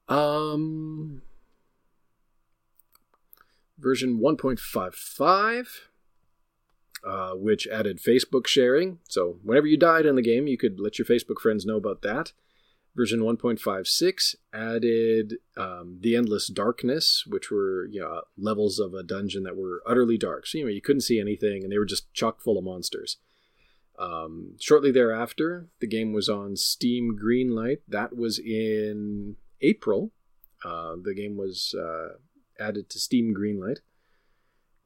Um, 0.08 1.22
version 3.78 4.20
1.55 4.20 5.66
uh, 7.04 7.32
which 7.32 7.66
added 7.66 7.98
Facebook 7.98 8.46
sharing. 8.46 8.98
So 9.08 9.38
whenever 9.42 9.66
you 9.66 9.76
died 9.76 10.06
in 10.06 10.16
the 10.16 10.22
game, 10.22 10.46
you 10.46 10.56
could 10.56 10.78
let 10.78 10.98
your 10.98 11.06
Facebook 11.06 11.40
friends 11.40 11.66
know 11.66 11.76
about 11.76 12.02
that. 12.02 12.32
Version 12.94 13.20
1.56 13.20 14.34
added 14.52 15.38
um, 15.56 15.98
the 16.00 16.14
endless 16.14 16.46
darkness, 16.48 17.24
which 17.26 17.50
were 17.50 17.86
you 17.86 18.00
know, 18.00 18.22
levels 18.36 18.78
of 18.78 18.92
a 18.92 19.02
dungeon 19.02 19.44
that 19.44 19.56
were 19.56 19.82
utterly 19.86 20.18
dark. 20.18 20.46
So 20.46 20.58
you 20.58 20.64
know 20.64 20.70
you 20.70 20.82
couldn't 20.82 21.00
see 21.00 21.18
anything, 21.18 21.62
and 21.62 21.72
they 21.72 21.78
were 21.78 21.86
just 21.86 22.12
chock 22.12 22.42
full 22.42 22.58
of 22.58 22.64
monsters. 22.64 23.16
Um, 23.98 24.56
shortly 24.60 24.92
thereafter, 24.92 25.68
the 25.80 25.86
game 25.86 26.12
was 26.12 26.28
on 26.28 26.56
Steam 26.56 27.16
Greenlight. 27.20 27.78
That 27.88 28.14
was 28.14 28.38
in 28.38 29.36
April. 29.62 30.12
Uh, 30.64 30.96
the 31.02 31.14
game 31.14 31.36
was 31.36 31.74
uh, 31.78 32.18
added 32.62 32.90
to 32.90 32.98
Steam 32.98 33.34
Greenlight 33.34 33.78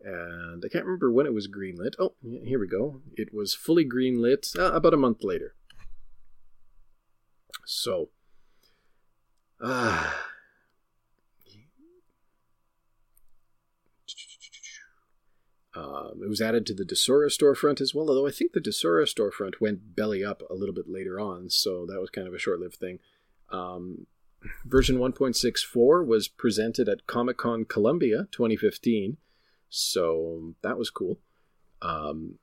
and 0.06 0.62
I 0.64 0.68
can't 0.68 0.84
remember 0.84 1.10
when 1.10 1.26
it 1.26 1.34
was 1.34 1.48
greenlit. 1.48 1.94
Oh, 1.98 2.14
here 2.22 2.60
we 2.60 2.68
go. 2.68 3.02
It 3.16 3.34
was 3.34 3.54
fully 3.54 3.84
greenlit 3.84 4.56
uh, 4.56 4.70
about 4.72 4.94
a 4.94 4.96
month 4.96 5.25
later. 5.25 5.56
So, 7.64 8.10
uh, 9.60 10.12
um, 15.75 16.20
it 16.22 16.28
was 16.28 16.40
added 16.40 16.66
to 16.66 16.75
the 16.75 16.84
Desura 16.84 17.26
storefront 17.26 17.80
as 17.80 17.92
well, 17.92 18.08
although 18.08 18.28
I 18.28 18.30
think 18.30 18.52
the 18.52 18.60
Desura 18.60 19.12
storefront 19.12 19.60
went 19.60 19.96
belly 19.96 20.25
up 20.25 20.40
a 20.48 20.54
little 20.54 20.75
bit 20.75 20.88
later 20.88 21.18
on, 21.18 21.50
so 21.50 21.84
that 21.86 22.00
was 22.00 22.10
kind 22.10 22.28
of 22.28 22.34
a 22.34 22.38
short 22.38 22.60
lived 22.60 22.76
thing. 22.76 23.00
Um, 23.50 24.06
version 24.64 24.98
1.64 24.98 26.06
was 26.06 26.28
presented 26.28 26.88
at 26.88 27.08
Comic 27.08 27.38
Con 27.38 27.64
Colombia 27.64 28.28
2015 28.30 29.16
so 29.68 30.54
that 30.62 30.78
was 30.78 30.90
cool. 30.90 31.18
Um, 31.82 32.38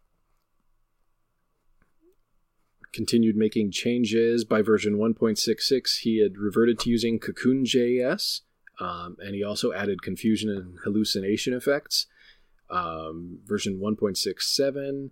continued 2.94 3.36
making 3.36 3.72
changes. 3.72 4.46
By 4.46 4.62
version 4.62 4.98
1.66, 4.98 6.00
he 6.00 6.22
had 6.22 6.38
reverted 6.38 6.80
to 6.80 6.89
using 6.89 7.20
Cocoon.js, 7.20 8.42
um, 8.80 9.18
and 9.20 9.36
he 9.36 9.44
also 9.44 9.74
added 9.74 10.01
confusion 10.01 10.50
and 10.50 10.77
hallucination 10.84 11.53
effects. 11.53 12.06
Um, 12.70 13.39
version 13.46 13.80
1.67 13.80 15.10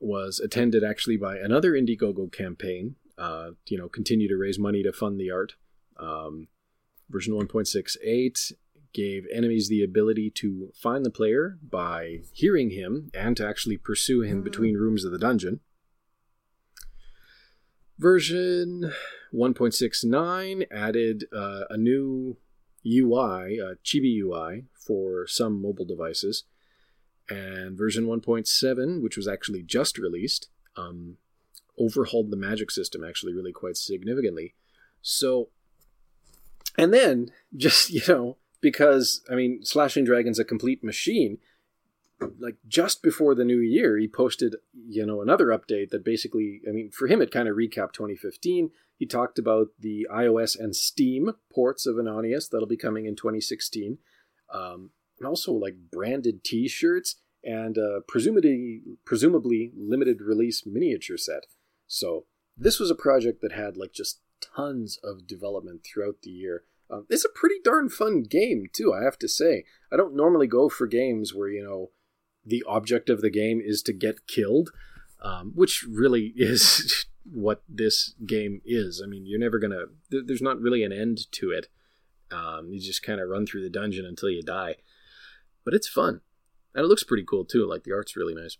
was 0.00 0.40
attended 0.40 0.84
actually 0.84 1.16
by 1.16 1.36
another 1.36 1.72
Indiegogo 1.72 2.32
campaign. 2.32 2.96
Uh, 3.16 3.50
you 3.66 3.76
know, 3.76 3.88
continue 3.88 4.28
to 4.28 4.36
raise 4.36 4.58
money 4.58 4.82
to 4.84 4.92
fund 4.92 5.20
the 5.20 5.30
art. 5.30 5.54
Um, 5.98 6.46
version 7.10 7.34
1.68 7.34 8.52
gave 8.92 9.26
enemies 9.32 9.68
the 9.68 9.82
ability 9.82 10.30
to 10.30 10.72
find 10.74 11.04
the 11.04 11.10
player 11.10 11.58
by 11.62 12.20
hearing 12.32 12.70
him 12.70 13.10
and 13.14 13.36
to 13.36 13.46
actually 13.46 13.76
pursue 13.76 14.22
him 14.22 14.42
between 14.42 14.74
hmm. 14.74 14.80
rooms 14.80 15.04
of 15.04 15.12
the 15.12 15.18
dungeon. 15.18 15.60
Version 17.98 18.92
1.69 19.34 20.66
added 20.70 21.24
uh, 21.34 21.62
a 21.68 21.76
new 21.76 22.36
UI, 22.86 23.58
a 23.58 23.74
Chibi 23.84 24.20
UI, 24.20 24.64
for 24.74 25.26
some 25.26 25.60
mobile 25.60 25.84
devices. 25.84 26.44
And 27.28 27.76
version 27.76 28.06
1.7, 28.06 29.02
which 29.02 29.16
was 29.16 29.28
actually 29.28 29.62
just 29.62 29.98
released, 29.98 30.48
um, 30.76 31.16
overhauled 31.78 32.30
the 32.30 32.36
magic 32.36 32.70
system 32.70 33.04
actually 33.04 33.34
really 33.34 33.52
quite 33.52 33.76
significantly. 33.76 34.54
So, 35.02 35.48
and 36.78 36.94
then 36.94 37.30
just, 37.56 37.90
you 37.90 38.02
know, 38.08 38.36
because 38.60 39.22
I 39.30 39.34
mean, 39.34 39.64
Slashing 39.64 40.04
Dragon's 40.04 40.38
a 40.38 40.44
complete 40.44 40.82
machine. 40.82 41.38
Like 42.38 42.56
just 42.66 43.02
before 43.02 43.34
the 43.34 43.44
new 43.44 43.60
year, 43.60 43.96
he 43.96 44.08
posted, 44.08 44.56
you 44.88 45.06
know, 45.06 45.22
another 45.22 45.46
update 45.46 45.90
that 45.90 46.04
basically, 46.04 46.60
I 46.68 46.72
mean, 46.72 46.90
for 46.90 47.06
him, 47.06 47.22
it 47.22 47.30
kind 47.30 47.48
of 47.48 47.56
recapped 47.56 47.92
2015. 47.92 48.70
He 48.96 49.06
talked 49.06 49.38
about 49.38 49.68
the 49.78 50.08
iOS 50.12 50.58
and 50.58 50.74
Steam 50.74 51.30
ports 51.52 51.86
of 51.86 51.96
Ananias 51.96 52.48
that'll 52.48 52.66
be 52.66 52.76
coming 52.76 53.06
in 53.06 53.14
2016, 53.14 53.98
um, 54.52 54.90
and 55.20 55.28
also 55.28 55.52
like 55.52 55.76
branded 55.92 56.42
T-shirts 56.42 57.16
and 57.44 57.78
uh, 57.78 58.00
presumably 58.08 58.82
presumably 59.04 59.70
limited 59.76 60.20
release 60.20 60.64
miniature 60.66 61.16
set. 61.16 61.46
So 61.86 62.24
this 62.56 62.80
was 62.80 62.90
a 62.90 62.96
project 62.96 63.40
that 63.42 63.52
had 63.52 63.76
like 63.76 63.92
just 63.92 64.20
tons 64.40 64.98
of 65.04 65.26
development 65.26 65.84
throughout 65.84 66.22
the 66.22 66.30
year 66.30 66.64
um, 66.90 67.06
it's 67.10 67.24
a 67.24 67.30
pretty 67.34 67.56
darn 67.62 67.88
fun 67.88 68.22
game 68.22 68.66
too, 68.72 68.94
I 68.94 69.02
have 69.02 69.18
to 69.18 69.28
say. 69.28 69.64
I 69.92 69.96
don't 69.96 70.16
normally 70.16 70.46
go 70.46 70.68
for 70.68 70.86
games 70.86 71.34
where 71.34 71.48
you 71.48 71.62
know 71.62 71.90
the 72.44 72.64
object 72.66 73.10
of 73.10 73.20
the 73.20 73.30
game 73.30 73.60
is 73.62 73.82
to 73.82 73.92
get 73.92 74.26
killed, 74.26 74.70
um, 75.22 75.52
which 75.54 75.84
really 75.88 76.32
is 76.36 77.06
what 77.30 77.62
this 77.68 78.14
game 78.26 78.62
is. 78.64 79.02
I 79.04 79.08
mean, 79.08 79.26
you're 79.26 79.38
never 79.38 79.58
gonna. 79.58 79.84
There's 80.10 80.42
not 80.42 80.60
really 80.60 80.82
an 80.82 80.92
end 80.92 81.30
to 81.32 81.50
it. 81.50 81.68
Um, 82.30 82.70
you 82.70 82.80
just 82.80 83.02
kind 83.02 83.20
of 83.20 83.28
run 83.28 83.46
through 83.46 83.62
the 83.62 83.70
dungeon 83.70 84.04
until 84.04 84.30
you 84.30 84.42
die, 84.42 84.76
but 85.64 85.74
it's 85.74 85.88
fun, 85.88 86.20
and 86.74 86.84
it 86.84 86.88
looks 86.88 87.04
pretty 87.04 87.24
cool 87.24 87.44
too. 87.44 87.66
Like 87.66 87.84
the 87.84 87.92
art's 87.92 88.16
really 88.16 88.34
nice. 88.34 88.56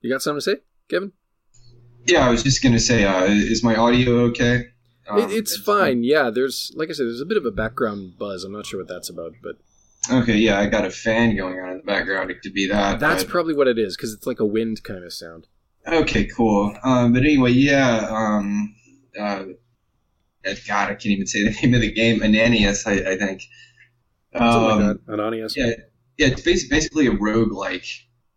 You 0.00 0.10
got 0.10 0.22
something 0.22 0.38
to 0.38 0.42
say, 0.42 0.56
Kevin? 0.88 1.12
Yeah, 2.08 2.26
I 2.26 2.30
was 2.30 2.42
just 2.42 2.62
gonna 2.62 2.80
say, 2.80 3.04
uh, 3.04 3.24
is 3.24 3.62
my 3.62 3.76
audio 3.76 4.20
okay? 4.26 4.64
Um, 5.08 5.18
it, 5.18 5.30
it's 5.30 5.56
fine. 5.56 6.02
Yeah, 6.04 6.30
there's 6.30 6.72
like 6.74 6.88
I 6.88 6.92
said, 6.92 7.06
there's 7.06 7.20
a 7.20 7.26
bit 7.26 7.36
of 7.36 7.44
a 7.44 7.50
background 7.50 8.18
buzz. 8.18 8.44
I'm 8.44 8.52
not 8.52 8.66
sure 8.66 8.80
what 8.80 8.88
that's 8.88 9.10
about, 9.10 9.34
but 9.42 9.56
okay, 10.10 10.36
yeah, 10.36 10.58
I 10.58 10.66
got 10.66 10.84
a 10.84 10.90
fan 10.90 11.36
going 11.36 11.60
on 11.60 11.70
in 11.70 11.76
the 11.78 11.82
background. 11.82 12.30
It 12.30 12.42
could 12.42 12.54
be 12.54 12.66
that. 12.68 12.98
That's 12.98 13.24
but... 13.24 13.30
probably 13.30 13.54
what 13.54 13.68
it 13.68 13.78
is 13.78 13.96
because 13.96 14.12
it's 14.12 14.26
like 14.26 14.40
a 14.40 14.46
wind 14.46 14.82
kind 14.82 15.04
of 15.04 15.12
sound. 15.12 15.46
Okay, 15.86 16.24
cool. 16.26 16.74
Um, 16.82 17.12
but 17.12 17.22
anyway, 17.22 17.52
yeah. 17.52 18.06
Um, 18.10 18.74
uh, 19.18 19.44
God, 20.44 20.88
I 20.90 20.94
can't 20.94 21.06
even 21.06 21.26
say 21.26 21.44
the 21.44 21.50
name 21.62 21.74
of 21.74 21.80
the 21.82 21.92
game. 21.92 22.22
Ananias, 22.22 22.86
I, 22.86 22.92
I 22.92 23.18
think. 23.18 23.42
Um, 24.34 24.52
Something 24.52 24.62
like 24.62 24.72
um, 24.72 25.00
that. 25.06 25.12
Ananias. 25.12 25.56
Yeah, 25.56 25.72
yeah. 26.16 26.28
It's 26.28 26.68
basically 26.68 27.06
a 27.06 27.12
rogue 27.12 27.52
like. 27.52 27.86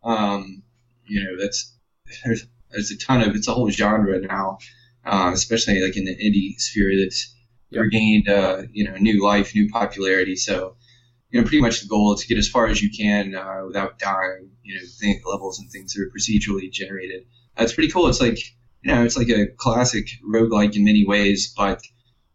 Um, 0.03 0.63
you 1.11 1.23
know 1.23 1.37
that's 1.39 1.73
there's 2.25 2.47
there's 2.71 2.91
a 2.91 2.97
ton 2.97 3.21
of 3.21 3.35
it's 3.35 3.47
a 3.47 3.53
whole 3.53 3.69
genre 3.69 4.19
now, 4.19 4.57
uh, 5.05 5.31
especially 5.33 5.81
like 5.81 5.97
in 5.97 6.05
the 6.05 6.15
indie 6.15 6.59
sphere 6.59 6.91
that's 7.01 7.35
Yep. 7.73 7.83
regained 7.83 8.27
uh, 8.27 8.63
you 8.73 8.83
know 8.83 8.97
new 8.97 9.23
life, 9.23 9.55
new 9.55 9.69
popularity. 9.69 10.35
So 10.35 10.75
you 11.31 11.39
know 11.39 11.43
pretty 11.47 11.61
much 11.61 11.81
the 11.81 11.87
goal 11.87 12.13
is 12.13 12.21
to 12.21 12.27
get 12.27 12.37
as 12.37 12.49
far 12.49 12.67
as 12.67 12.81
you 12.81 12.89
can 12.91 13.35
uh, 13.35 13.63
without 13.67 13.99
dying. 13.99 14.51
You 14.63 14.75
know 14.75 14.81
think 14.99 15.21
levels 15.25 15.59
and 15.59 15.69
things 15.71 15.93
that 15.93 16.01
are 16.03 16.11
procedurally 16.11 16.71
generated. 16.71 17.25
That's 17.57 17.73
pretty 17.73 17.91
cool. 17.91 18.07
It's 18.07 18.21
like 18.21 18.39
you 18.83 18.93
know 18.93 19.03
it's 19.03 19.17
like 19.17 19.29
a 19.29 19.47
classic 19.57 20.07
roguelike 20.27 20.75
in 20.75 20.83
many 20.85 21.05
ways, 21.05 21.53
but 21.55 21.81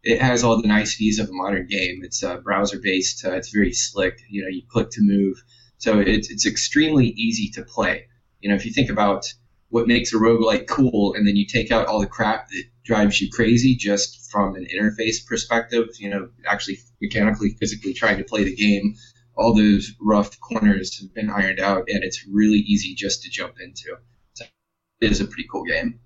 it 0.03 0.21
has 0.21 0.43
all 0.43 0.61
the 0.61 0.67
niceties 0.67 1.19
of 1.19 1.29
a 1.29 1.33
modern 1.33 1.67
game. 1.67 2.01
It's 2.03 2.23
uh, 2.23 2.37
browser 2.37 2.79
based. 2.81 3.25
Uh, 3.25 3.33
it's 3.33 3.49
very 3.51 3.73
slick. 3.73 4.19
You 4.29 4.43
know, 4.43 4.49
you 4.49 4.63
click 4.69 4.89
to 4.91 5.01
move, 5.01 5.35
so 5.77 5.99
it's 5.99 6.29
it's 6.31 6.45
extremely 6.45 7.07
easy 7.09 7.49
to 7.51 7.63
play. 7.63 8.07
You 8.41 8.49
know, 8.49 8.55
if 8.55 8.65
you 8.65 8.71
think 8.73 8.89
about 8.89 9.25
what 9.69 9.87
makes 9.87 10.13
a 10.13 10.17
roguelike 10.17 10.67
cool, 10.67 11.13
and 11.13 11.27
then 11.27 11.35
you 11.35 11.45
take 11.45 11.71
out 11.71 11.87
all 11.87 11.99
the 11.99 12.07
crap 12.07 12.49
that 12.49 12.63
drives 12.83 13.19
you 13.19 13.29
crazy 13.29 13.75
just 13.75 14.31
from 14.31 14.55
an 14.55 14.65
interface 14.73 15.25
perspective. 15.25 15.87
You 15.99 16.09
know, 16.09 16.29
actually 16.45 16.79
mechanically, 17.01 17.55
physically 17.59 17.93
trying 17.93 18.17
to 18.17 18.23
play 18.23 18.43
the 18.43 18.55
game. 18.55 18.95
All 19.35 19.53
those 19.53 19.93
rough 20.01 20.39
corners 20.39 20.99
have 20.99 21.13
been 21.13 21.29
ironed 21.29 21.59
out, 21.59 21.83
and 21.87 22.03
it's 22.03 22.25
really 22.27 22.59
easy 22.59 22.95
just 22.95 23.21
to 23.23 23.29
jump 23.29 23.55
into. 23.59 23.97
So 24.33 24.45
it 25.01 25.11
is 25.11 25.21
a 25.21 25.25
pretty 25.25 25.47
cool 25.51 25.63
game. 25.63 25.99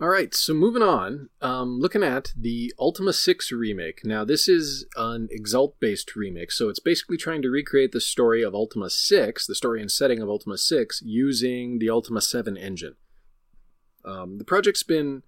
All 0.00 0.08
right, 0.08 0.34
so 0.34 0.54
moving 0.54 0.80
on, 0.82 1.28
um, 1.42 1.78
looking 1.78 2.02
at 2.02 2.32
the 2.34 2.72
Ultima 2.78 3.12
6 3.12 3.52
remake. 3.52 4.00
Now, 4.02 4.24
this 4.24 4.48
is 4.48 4.86
an 4.96 5.28
Exult 5.30 5.78
based 5.78 6.16
remake, 6.16 6.52
so 6.52 6.70
it's 6.70 6.80
basically 6.80 7.18
trying 7.18 7.42
to 7.42 7.50
recreate 7.50 7.92
the 7.92 8.00
story 8.00 8.42
of 8.42 8.54
Ultima 8.54 8.88
6, 8.88 9.46
the 9.46 9.54
story 9.54 9.82
and 9.82 9.90
setting 9.90 10.22
of 10.22 10.30
Ultima 10.30 10.56
6, 10.56 11.02
using 11.04 11.80
the 11.80 11.90
Ultima 11.90 12.22
7 12.22 12.56
engine. 12.56 12.94
Um, 14.02 14.38
the 14.38 14.44
project's 14.44 14.82
been. 14.82 15.22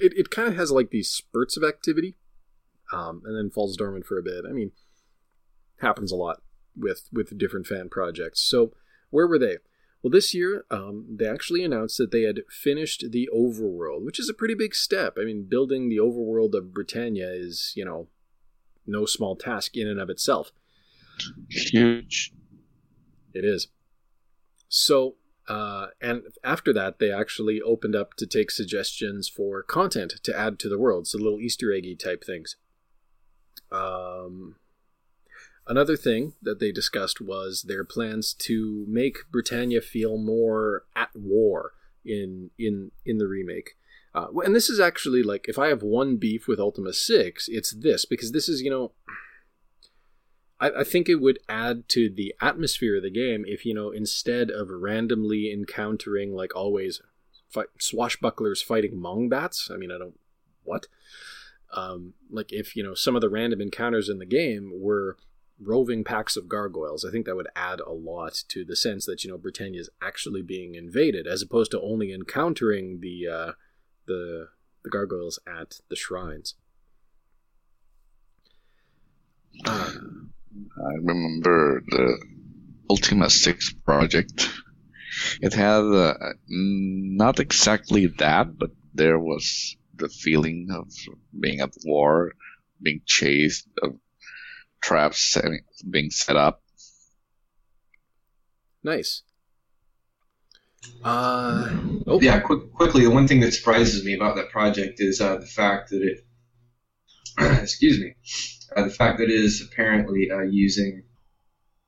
It, 0.00 0.14
it 0.16 0.30
kind 0.30 0.48
of 0.48 0.56
has 0.56 0.70
like 0.70 0.88
these 0.88 1.10
spurts 1.10 1.58
of 1.58 1.62
activity, 1.62 2.16
um, 2.94 3.20
and 3.26 3.36
then 3.36 3.50
falls 3.50 3.76
dormant 3.76 4.06
for 4.06 4.16
a 4.16 4.22
bit. 4.22 4.46
I 4.48 4.54
mean, 4.54 4.72
happens 5.82 6.10
a 6.10 6.16
lot 6.16 6.40
with 6.74 7.10
with 7.12 7.36
different 7.36 7.66
fan 7.66 7.90
projects. 7.90 8.40
So, 8.40 8.72
where 9.10 9.26
were 9.26 9.38
they? 9.38 9.58
Well, 10.02 10.10
this 10.10 10.32
year, 10.32 10.64
um, 10.70 11.06
they 11.10 11.26
actually 11.26 11.64
announced 11.64 11.98
that 11.98 12.12
they 12.12 12.22
had 12.22 12.42
finished 12.48 13.10
the 13.10 13.28
overworld, 13.34 14.04
which 14.04 14.20
is 14.20 14.28
a 14.28 14.34
pretty 14.34 14.54
big 14.54 14.74
step. 14.74 15.18
I 15.20 15.24
mean, 15.24 15.44
building 15.44 15.88
the 15.88 15.98
overworld 15.98 16.54
of 16.54 16.72
Britannia 16.72 17.30
is, 17.30 17.72
you 17.74 17.84
know, 17.84 18.06
no 18.86 19.06
small 19.06 19.34
task 19.34 19.76
in 19.76 19.88
and 19.88 20.00
of 20.00 20.08
itself. 20.08 20.52
Huge. 21.48 22.32
It 23.34 23.44
is. 23.44 23.68
So, 24.68 25.16
uh, 25.48 25.88
and 26.00 26.22
after 26.44 26.72
that, 26.74 26.98
they 26.98 27.10
actually 27.10 27.60
opened 27.60 27.96
up 27.96 28.14
to 28.14 28.26
take 28.26 28.50
suggestions 28.50 29.28
for 29.28 29.62
content 29.62 30.14
to 30.22 30.38
add 30.38 30.58
to 30.60 30.68
the 30.68 30.78
world, 30.78 31.08
so 31.08 31.18
little 31.18 31.40
Easter 31.40 31.72
eggy 31.72 31.96
type 31.96 32.22
things. 32.24 32.56
Um, 33.72 34.56
another 35.68 35.96
thing 35.96 36.34
that 36.42 36.58
they 36.58 36.72
discussed 36.72 37.20
was 37.20 37.62
their 37.62 37.84
plans 37.84 38.34
to 38.34 38.84
make 38.88 39.30
Britannia 39.30 39.80
feel 39.80 40.18
more 40.18 40.84
at 40.96 41.10
war 41.14 41.72
in 42.04 42.50
in 42.58 42.90
in 43.04 43.18
the 43.18 43.28
remake. 43.28 43.76
Uh, 44.14 44.28
and 44.44 44.56
this 44.56 44.70
is 44.70 44.80
actually 44.80 45.22
like 45.22 45.44
if 45.48 45.58
I 45.58 45.68
have 45.68 45.82
one 45.82 46.16
beef 46.16 46.48
with 46.48 46.58
Ultima 46.58 46.92
Six, 46.92 47.48
it's 47.48 47.72
this 47.72 48.04
because 48.04 48.32
this 48.32 48.48
is 48.48 48.62
you 48.62 48.70
know 48.70 48.92
I, 50.60 50.70
I 50.80 50.84
think 50.84 51.08
it 51.08 51.16
would 51.16 51.38
add 51.48 51.88
to 51.90 52.10
the 52.10 52.34
atmosphere 52.40 52.96
of 52.96 53.02
the 53.02 53.10
game 53.10 53.44
if 53.46 53.64
you 53.64 53.74
know 53.74 53.90
instead 53.90 54.50
of 54.50 54.70
randomly 54.70 55.52
encountering 55.52 56.32
like 56.34 56.56
always 56.56 57.00
fight, 57.48 57.66
swashbucklers 57.80 58.64
fighting 58.64 58.96
mong 58.96 59.28
bats. 59.28 59.70
I 59.72 59.76
mean, 59.76 59.92
I 59.92 59.98
don't 59.98 60.18
what. 60.64 60.86
Um, 61.74 62.14
like 62.30 62.50
if 62.50 62.74
you 62.74 62.82
know 62.82 62.94
some 62.94 63.14
of 63.14 63.20
the 63.20 63.28
random 63.28 63.60
encounters 63.60 64.08
in 64.08 64.18
the 64.18 64.26
game 64.26 64.72
were 64.74 65.18
roving 65.60 66.04
packs 66.04 66.36
of 66.36 66.48
gargoyles, 66.48 67.04
I 67.04 67.10
think 67.10 67.26
that 67.26 67.36
would 67.36 67.48
add 67.56 67.80
a 67.80 67.92
lot 67.92 68.42
to 68.48 68.64
the 68.64 68.76
sense 68.76 69.06
that 69.06 69.24
you 69.24 69.30
know 69.30 69.38
Britannia 69.38 69.80
is 69.80 69.90
actually 70.00 70.42
being 70.42 70.74
invaded, 70.74 71.26
as 71.26 71.42
opposed 71.42 71.70
to 71.72 71.80
only 71.80 72.12
encountering 72.12 73.00
the 73.00 73.28
uh, 73.28 73.52
the 74.06 74.48
the 74.84 74.90
gargoyles 74.90 75.38
at 75.46 75.80
the 75.88 75.96
shrines. 75.96 76.54
Uh, 79.64 79.92
I 80.76 80.94
remember 81.02 81.82
the 81.88 82.18
Ultima 82.88 83.28
6 83.28 83.72
project. 83.84 84.48
It 85.40 85.52
had 85.52 85.82
uh, 85.82 86.14
not 86.46 87.40
exactly 87.40 88.06
that, 88.18 88.56
but 88.56 88.70
there 88.94 89.18
was 89.18 89.76
the 89.94 90.08
feeling 90.08 90.68
of 90.70 90.92
being 91.38 91.60
at 91.60 91.74
war, 91.84 92.32
being 92.80 93.00
chased, 93.04 93.66
of 93.82 93.98
traps 94.80 95.20
setting, 95.20 95.60
being 95.88 96.10
set 96.10 96.36
up. 96.36 96.62
nice. 98.82 99.22
Uh, 101.04 101.68
oh, 102.06 102.20
Yeah, 102.20 102.40
quick, 102.40 102.72
quickly, 102.72 103.04
the 103.04 103.10
one 103.10 103.28
thing 103.28 103.40
that 103.40 103.52
surprises 103.52 104.04
me 104.04 104.14
about 104.14 104.36
that 104.36 104.50
project 104.50 105.00
is 105.00 105.20
uh, 105.20 105.36
the 105.36 105.46
fact 105.46 105.90
that 105.90 106.02
it, 106.02 106.24
excuse 107.62 108.00
me, 108.00 108.14
uh, 108.76 108.84
the 108.84 108.90
fact 108.90 109.18
that 109.18 109.24
it 109.24 109.30
is 109.30 109.60
apparently 109.60 110.30
uh, 110.30 110.40
using 110.40 111.04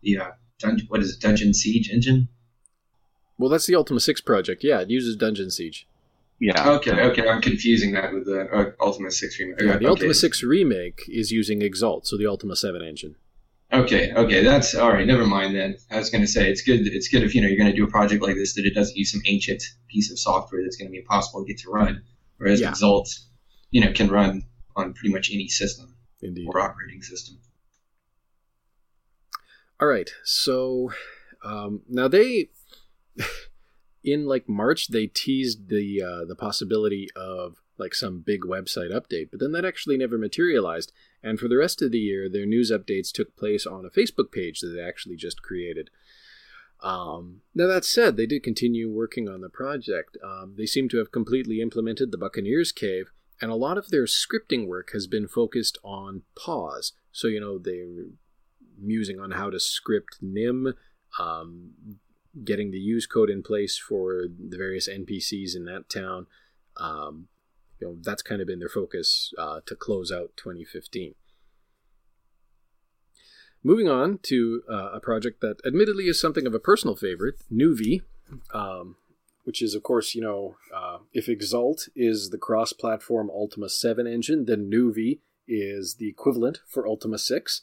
the 0.03 0.19
uh, 0.19 0.31
dungeon, 0.59 0.87
what 0.89 1.01
is 1.01 1.15
it, 1.15 1.21
Dungeon 1.21 1.55
Siege 1.55 1.91
engine? 1.91 2.29
Well, 3.39 3.51
that's 3.51 3.67
the 3.67 3.75
Ultima 3.75 4.01
6 4.01 4.21
project. 4.21 4.63
Yeah, 4.63 4.81
it 4.81 4.91
uses 4.91 5.17
Dungeon 5.17 5.51
Siege. 5.51 5.87
Yeah. 6.41 6.71
Okay, 6.71 6.93
okay, 6.93 7.29
I'm 7.29 7.43
confusing 7.43 7.93
that 7.93 8.15
with 8.15 8.25
the 8.25 8.49
uh, 8.51 8.73
Ultima 8.81 9.11
6 9.11 9.39
remake. 9.39 9.61
Yeah, 9.61 9.67
the 9.73 9.75
okay. 9.77 9.87
Ultima 9.87 10.15
6 10.15 10.43
remake 10.43 11.03
is 11.07 11.31
using 11.31 11.61
Exult, 11.61 12.07
so 12.07 12.17
the 12.17 12.27
Ultima 12.27 12.57
7 12.57 12.83
engine. 12.83 13.17
Okay, 13.73 14.13
okay, 14.15 14.43
that's 14.43 14.75
all 14.75 14.89
right. 14.91 15.07
Never 15.07 15.27
mind 15.27 15.55
then. 15.55 15.77
I 15.91 15.99
was 15.99 16.11
going 16.11 16.23
to 16.23 16.27
say 16.27 16.51
it's 16.51 16.63
good. 16.63 16.81
It's 16.87 17.09
good 17.09 17.23
if 17.23 17.35
you 17.35 17.41
know 17.43 17.47
you're 17.47 17.59
going 17.59 17.71
to 17.71 17.77
do 17.77 17.85
a 17.85 17.91
project 17.91 18.21
like 18.23 18.35
this 18.35 18.55
that 18.55 18.65
it 18.65 18.75
doesn't 18.75 18.97
use 18.97 19.13
some 19.13 19.21
ancient 19.27 19.63
piece 19.89 20.11
of 20.11 20.19
software 20.19 20.63
that's 20.63 20.77
going 20.77 20.89
to 20.89 20.93
be 20.93 20.99
impossible 20.99 21.45
to 21.45 21.47
get 21.47 21.59
to 21.61 21.71
run, 21.71 22.03
whereas 22.39 22.61
Yeah. 22.61 22.71
Exult, 22.71 23.09
you 23.71 23.85
know, 23.85 23.93
can 23.93 24.09
run 24.09 24.43
on 24.75 24.95
pretty 24.95 25.13
much 25.13 25.31
any 25.33 25.47
system 25.49 25.95
Indeed. 26.23 26.49
or 26.49 26.59
operating 26.59 27.03
system. 27.03 27.39
All 29.79 29.89
right, 29.89 30.11
so 30.25 30.91
um, 31.45 31.83
now 31.89 32.09
they, 32.09 32.49
in 34.03 34.27
like 34.27 34.49
March, 34.49 34.89
they 34.89 35.07
teased 35.07 35.69
the 35.69 36.03
uh, 36.03 36.25
the 36.27 36.37
possibility 36.37 37.09
of 37.15 37.61
like 37.79 37.95
some 37.95 38.21
big 38.21 38.43
website 38.43 38.93
update, 38.93 39.31
but 39.31 39.41
then 39.41 39.53
that 39.53 39.65
actually 39.65 39.97
never 39.97 40.19
materialized. 40.19 40.93
And 41.23 41.39
for 41.39 41.49
the 41.49 41.57
rest 41.57 41.81
of 41.83 41.91
the 41.91 41.99
year, 41.99 42.29
their 42.29 42.47
news 42.47 42.71
updates 42.71 43.11
took 43.11 43.37
place 43.37 43.67
on 43.67 43.87
a 43.87 43.91
Facebook 43.91 44.31
page 44.31 44.61
that 44.61 44.69
they 44.69 44.83
actually 44.83 45.17
just 45.17 45.43
created. 45.43 45.91
Um, 46.83 47.41
now 47.55 47.67
that 47.67 47.85
said, 47.85 48.17
they 48.17 48.27
did 48.27 48.43
continue 48.43 48.91
working 48.91 49.29
on 49.29 49.41
the 49.41 49.49
project. 49.49 50.17
Um, 50.23 50.55
they 50.57 50.67
seem 50.67 50.89
to 50.91 50.99
have 50.99 51.13
completely 51.13 51.61
implemented 51.61 52.11
the 52.11 52.19
Buccaneers 52.19 52.73
Cave, 52.73 53.11
and 53.41 53.51
a 53.51 53.57
lot 53.57 53.79
of 53.79 53.89
their 53.89 54.05
scripting 54.05 54.67
work 54.67 54.91
has 54.93 55.07
been 55.07 55.29
focused 55.29 55.79
on 55.83 56.23
Paws. 56.37 56.93
So 57.13 57.29
you 57.29 57.41
know 57.41 57.59
they're 57.59 58.07
musing 58.79 59.21
on 59.21 59.33
how 59.33 59.51
to 59.51 59.61
script 59.61 60.19
Nim, 60.21 60.75
um, 61.19 61.73
getting 62.45 62.71
the 62.71 62.79
use 62.79 63.07
code 63.07 63.31
in 63.31 63.43
place 63.43 63.77
for 63.77 64.25
the 64.29 64.57
various 64.57 64.89
NPCs 64.89 65.57
in 65.57 65.65
that 65.65 65.89
town. 65.89 66.27
Um, 66.77 67.29
you 67.81 67.87
know 67.87 67.97
that's 68.03 68.23
kind 68.23 68.41
of 68.41 68.47
been 68.47 68.59
their 68.59 68.69
focus 68.69 69.33
uh, 69.39 69.61
to 69.67 69.75
close 69.75 70.13
out 70.13 70.33
2015. 70.37 71.15
Moving 73.63 73.89
on 73.89 74.19
to 74.23 74.63
uh, 74.71 74.91
a 74.93 75.01
project 75.01 75.41
that 75.43 75.57
admittedly 75.67 76.05
is 76.07 76.19
something 76.19 76.47
of 76.47 76.55
a 76.55 76.59
personal 76.59 76.97
favorite, 76.97 77.35
Nuvie, 77.53 78.01
um, 78.55 78.97
which 79.45 79.61
is, 79.61 79.75
of 79.75 79.83
course, 79.83 80.15
you 80.15 80.23
know, 80.23 80.57
uh, 80.75 80.99
if 81.13 81.29
Exult 81.29 81.89
is 81.95 82.31
the 82.31 82.39
cross 82.39 82.73
platform 82.73 83.29
Ultima 83.29 83.69
7 83.69 84.07
engine, 84.07 84.47
then 84.47 84.71
Nuvie 84.71 85.19
is 85.47 85.97
the 85.97 86.09
equivalent 86.09 86.61
for 86.67 86.87
Ultima 86.87 87.19
6. 87.19 87.63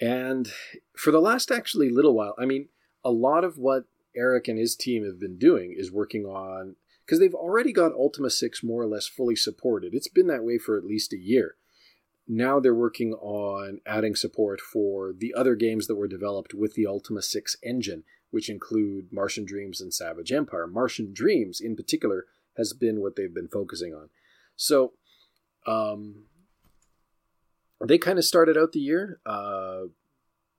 And 0.00 0.48
for 0.96 1.10
the 1.10 1.20
last 1.20 1.50
actually 1.50 1.90
little 1.90 2.14
while, 2.14 2.34
I 2.38 2.44
mean, 2.44 2.68
a 3.04 3.10
lot 3.10 3.44
of 3.44 3.58
what 3.58 3.84
Eric 4.16 4.48
and 4.48 4.58
his 4.58 4.76
team 4.76 5.04
have 5.04 5.18
been 5.18 5.38
doing 5.38 5.74
is 5.76 5.92
working 5.92 6.24
on 6.24 6.76
because 7.04 7.20
they've 7.20 7.34
already 7.34 7.72
got 7.72 7.92
Ultima 7.92 8.30
6 8.30 8.62
more 8.62 8.82
or 8.82 8.86
less 8.86 9.06
fully 9.06 9.34
supported. 9.34 9.94
It's 9.94 10.08
been 10.08 10.26
that 10.26 10.44
way 10.44 10.58
for 10.58 10.76
at 10.76 10.84
least 10.84 11.12
a 11.12 11.18
year. 11.18 11.56
Now 12.26 12.60
they're 12.60 12.74
working 12.74 13.14
on 13.14 13.80
adding 13.86 14.14
support 14.14 14.60
for 14.60 15.14
the 15.16 15.32
other 15.34 15.54
games 15.54 15.86
that 15.86 15.94
were 15.96 16.06
developed 16.06 16.52
with 16.52 16.74
the 16.74 16.86
Ultima 16.86 17.22
6 17.22 17.56
engine, 17.62 18.04
which 18.30 18.50
include 18.50 19.08
Martian 19.10 19.46
Dreams 19.46 19.80
and 19.80 19.94
Savage 19.94 20.30
Empire. 20.30 20.66
Martian 20.66 21.14
Dreams, 21.14 21.60
in 21.62 21.74
particular, 21.74 22.26
has 22.58 22.74
been 22.74 23.00
what 23.00 23.16
they've 23.16 23.32
been 23.32 23.48
focusing 23.48 23.94
on. 23.94 24.10
So, 24.54 24.92
um, 25.66 26.24
they 27.84 27.98
kind 27.98 28.18
of 28.18 28.24
started 28.24 28.56
out 28.56 28.72
the 28.72 28.80
year 28.80 29.20
uh, 29.24 29.82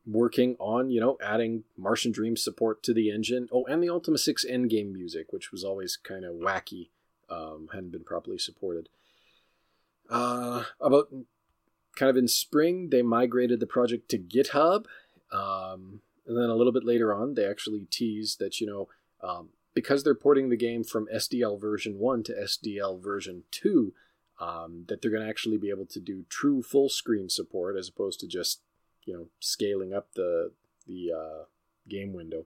working 0.06 0.56
on, 0.60 0.90
you 0.90 1.00
know, 1.00 1.18
adding 1.22 1.64
Martian 1.78 2.12
Dream 2.12 2.38
support 2.38 2.82
to 2.84 2.94
the 2.94 3.12
engine. 3.12 3.48
Oh, 3.52 3.66
and 3.66 3.84
the 3.84 3.90
Ultima 3.90 4.18
6 4.18 4.46
endgame 4.50 4.92
music, 4.92 5.32
which 5.32 5.52
was 5.52 5.64
always 5.64 5.98
kind 5.98 6.24
of 6.24 6.36
wacky, 6.36 6.90
um, 7.30 7.70
hadn't 7.74 7.92
been 7.92 8.04
properly 8.04 8.38
supported. 8.38 8.90
Uh, 10.10 10.64
about 10.82 11.10
kind 11.96 12.10
of 12.10 12.18
in 12.18 12.28
spring, 12.28 12.90
they 12.90 13.02
migrated 13.02 13.60
the 13.60 13.68
project 13.68 14.10
to 14.10 14.18
GitHub. 14.18 14.86
Um, 15.32 16.02
and 16.26 16.38
then 16.38 16.50
a 16.50 16.56
little 16.56 16.74
bit 16.74 16.86
later 16.86 17.14
on, 17.14 17.34
they 17.34 17.46
actually 17.46 17.86
teased 17.92 18.40
that, 18.40 18.60
you 18.60 18.68
know, 18.68 18.88
um, 19.22 19.50
because 19.74 20.04
they're 20.04 20.16
porting 20.16 20.50
the 20.50 20.58
game 20.58 20.84
from 20.84 21.08
SDL 21.14 21.60
version 21.60 22.00
1 22.00 22.24
to 22.24 22.34
SDL 22.34 23.02
version 23.02 23.44
2, 23.52 23.94
um, 24.40 24.86
that 24.88 25.02
they're 25.02 25.12
going 25.12 25.24
to 25.24 25.30
actually 25.30 25.58
be 25.58 25.70
able 25.70 25.86
to 25.88 26.00
do 26.00 26.26
true 26.30 26.62
full 26.62 26.90
screen 26.90 27.30
support 27.30 27.76
as 27.78 27.90
opposed 27.90 28.20
to 28.22 28.28
just 28.28 28.62
you 29.06 29.14
know 29.14 29.28
scaling 29.40 29.94
up 29.94 30.14
the 30.16 30.52
the 30.88 31.12
uh, 31.16 31.44
game 31.88 32.14
window. 32.14 32.46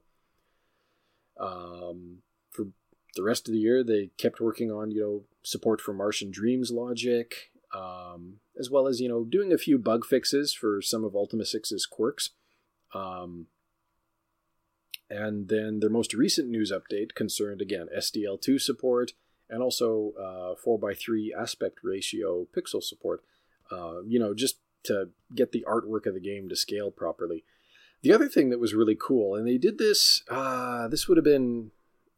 Um, 1.39 2.19
for 2.51 2.67
the 3.15 3.23
rest 3.23 3.47
of 3.47 3.53
the 3.53 3.60
year, 3.60 3.84
they 3.84 4.12
kept 4.17 4.41
working 4.41 4.71
on 4.71 4.91
you 4.91 5.01
know 5.01 5.23
support 5.43 5.82
for 5.82 5.93
Martian 5.93 6.32
Dreams 6.32 6.71
logic, 6.71 7.51
um, 7.73 8.39
as 8.60 8.69
well 8.69 8.88
as 8.88 8.99
you 8.99 9.10
know 9.10 9.23
doing 9.23 9.53
a 9.53 9.58
few 9.58 9.77
bug 9.77 10.06
fixes 10.06 10.53
for 10.53 10.82
some 10.82 11.03
of 11.03 11.15
Ultima 11.15 11.43
6's 11.43 11.86
quirks. 11.86 12.32
Um, 12.93 13.47
and 15.10 15.47
then 15.49 15.79
their 15.79 15.89
most 15.89 16.13
recent 16.13 16.49
news 16.49 16.71
update 16.71 17.13
concerned 17.13 17.62
again 17.62 17.88
SDL2 17.95 18.60
support 18.60 19.12
and 19.49 19.62
also 19.62 20.13
uh, 20.19 20.56
4x3 20.65 21.29
aspect 21.38 21.79
ratio 21.84 22.47
pixel 22.56 22.82
support. 22.82 23.23
Uh, 23.71 24.01
you 24.06 24.19
know, 24.19 24.34
just 24.34 24.58
to 24.84 25.10
get 25.34 25.51
the 25.51 25.65
artwork 25.67 26.06
of 26.06 26.13
the 26.13 26.19
game 26.19 26.49
to 26.49 26.56
scale 26.56 26.91
properly. 26.91 27.43
The 28.01 28.12
other 28.12 28.27
thing 28.27 28.49
that 28.49 28.60
was 28.60 28.73
really 28.73 28.97
cool, 28.99 29.36
and 29.36 29.47
they 29.47 29.58
did 29.58 29.77
this, 29.77 30.23
uh, 30.29 30.89
this 30.89 31.08
would 31.08 31.17
have 31.17 31.23
been 31.23 31.71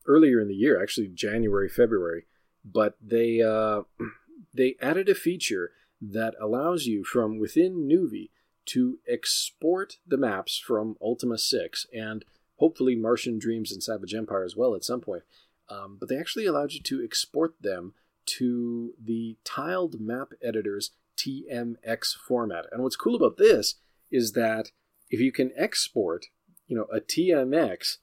earlier 0.08 0.42
in 0.42 0.48
the 0.48 0.56
year, 0.56 0.82
actually 0.82 1.08
January, 1.08 1.70
February, 1.70 2.26
but 2.64 2.98
they 3.02 3.38
they 4.54 4.76
added 4.82 5.10
a 5.10 5.16
feature 5.16 5.72
that 6.02 6.36
allows 6.42 6.86
you 6.86 7.04
from 7.04 7.40
within 7.40 7.88
Nuvie 7.88 8.30
to 8.66 9.00
export 9.08 9.98
the 10.06 10.18
maps 10.18 10.58
from 10.58 10.98
Ultima 11.02 11.38
6 11.38 11.88
and 11.94 12.26
hopefully 12.58 12.96
Martian 12.96 13.38
Dreams 13.38 13.72
and 13.72 13.84
Savage 13.84 14.14
Empire 14.14 14.44
as 14.44 14.56
well 14.56 14.76
at 14.76 14.84
some 14.84 15.02
point. 15.02 15.24
Um, 15.70 15.98
but 16.00 16.10
they 16.10 16.18
actually 16.18 16.46
allowed 16.46 16.74
you 16.74 16.82
to 16.82 17.04
export 17.04 17.56
them 17.62 17.94
to 18.26 18.94
the 19.02 19.38
tiled 19.44 20.00
map 20.00 20.30
editor's 20.44 20.92
TMX 21.18 22.16
format. 22.16 22.66
And 22.72 22.84
what's 22.84 22.96
cool 22.96 23.16
about 23.16 23.38
this 23.38 23.76
is 24.12 24.34
that 24.34 24.72
if 25.10 25.20
you 25.20 25.32
can 25.32 25.52
export, 25.56 26.28
you 26.68 26.76
know, 26.76 26.86
a 26.94 27.00
TMX, 27.00 27.98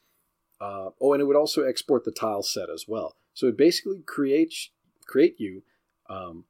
uh, 0.60 0.90
oh, 1.00 1.12
and 1.12 1.20
it 1.20 1.24
would 1.24 1.36
also 1.36 1.62
export 1.64 2.04
the 2.04 2.12
tile 2.12 2.42
set 2.42 2.70
as 2.70 2.86
well. 2.86 3.16
So 3.34 3.48
it 3.48 3.56
basically 3.56 4.02
creates 4.06 4.70
create 5.06 5.38
you 5.38 5.62
um, 6.08 6.44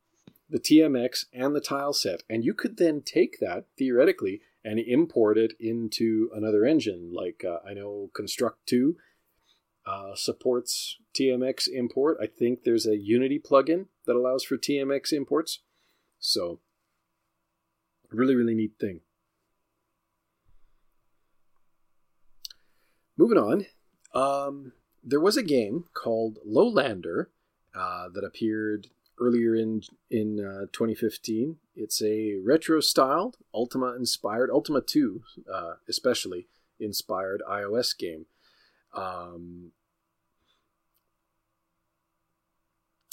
the 0.50 0.60
TMX 0.60 1.24
and 1.32 1.54
the 1.54 1.60
tile 1.60 1.92
set, 1.92 2.22
and 2.28 2.44
you 2.44 2.52
could 2.52 2.76
then 2.76 3.02
take 3.02 3.38
that 3.40 3.64
theoretically 3.78 4.40
and 4.64 4.78
import 4.78 5.38
it 5.38 5.54
into 5.58 6.30
another 6.34 6.64
engine. 6.64 7.10
Like 7.12 7.44
uh, 7.44 7.66
I 7.66 7.74
know 7.74 8.10
Construct 8.14 8.66
Two 8.66 8.96
uh, 9.86 10.14
supports 10.14 10.98
TMX 11.14 11.68
import. 11.68 12.18
I 12.20 12.26
think 12.26 12.64
there's 12.64 12.86
a 12.86 12.96
Unity 12.96 13.40
plugin 13.40 13.86
that 14.06 14.16
allows 14.16 14.44
for 14.44 14.56
TMX 14.56 15.12
imports. 15.12 15.60
So, 16.18 16.60
really, 18.10 18.34
really 18.34 18.54
neat 18.54 18.74
thing. 18.78 19.00
Moving 23.16 23.38
on, 23.38 23.66
um, 24.14 24.72
there 25.02 25.20
was 25.20 25.36
a 25.36 25.42
game 25.42 25.84
called 25.94 26.38
Lowlander 26.46 27.26
uh, 27.74 28.08
that 28.14 28.24
appeared 28.24 28.88
earlier 29.20 29.54
in 29.54 29.82
in 30.10 30.40
uh, 30.40 30.66
2015. 30.72 31.56
It's 31.74 32.02
a 32.02 32.36
retro 32.44 32.80
styled, 32.80 33.36
Ultima 33.54 33.94
inspired, 33.94 34.50
Ultima 34.50 34.80
2 34.80 35.22
uh, 35.52 35.74
especially 35.88 36.48
inspired 36.80 37.42
iOS 37.48 37.96
game. 37.96 38.26
Um, 38.94 39.72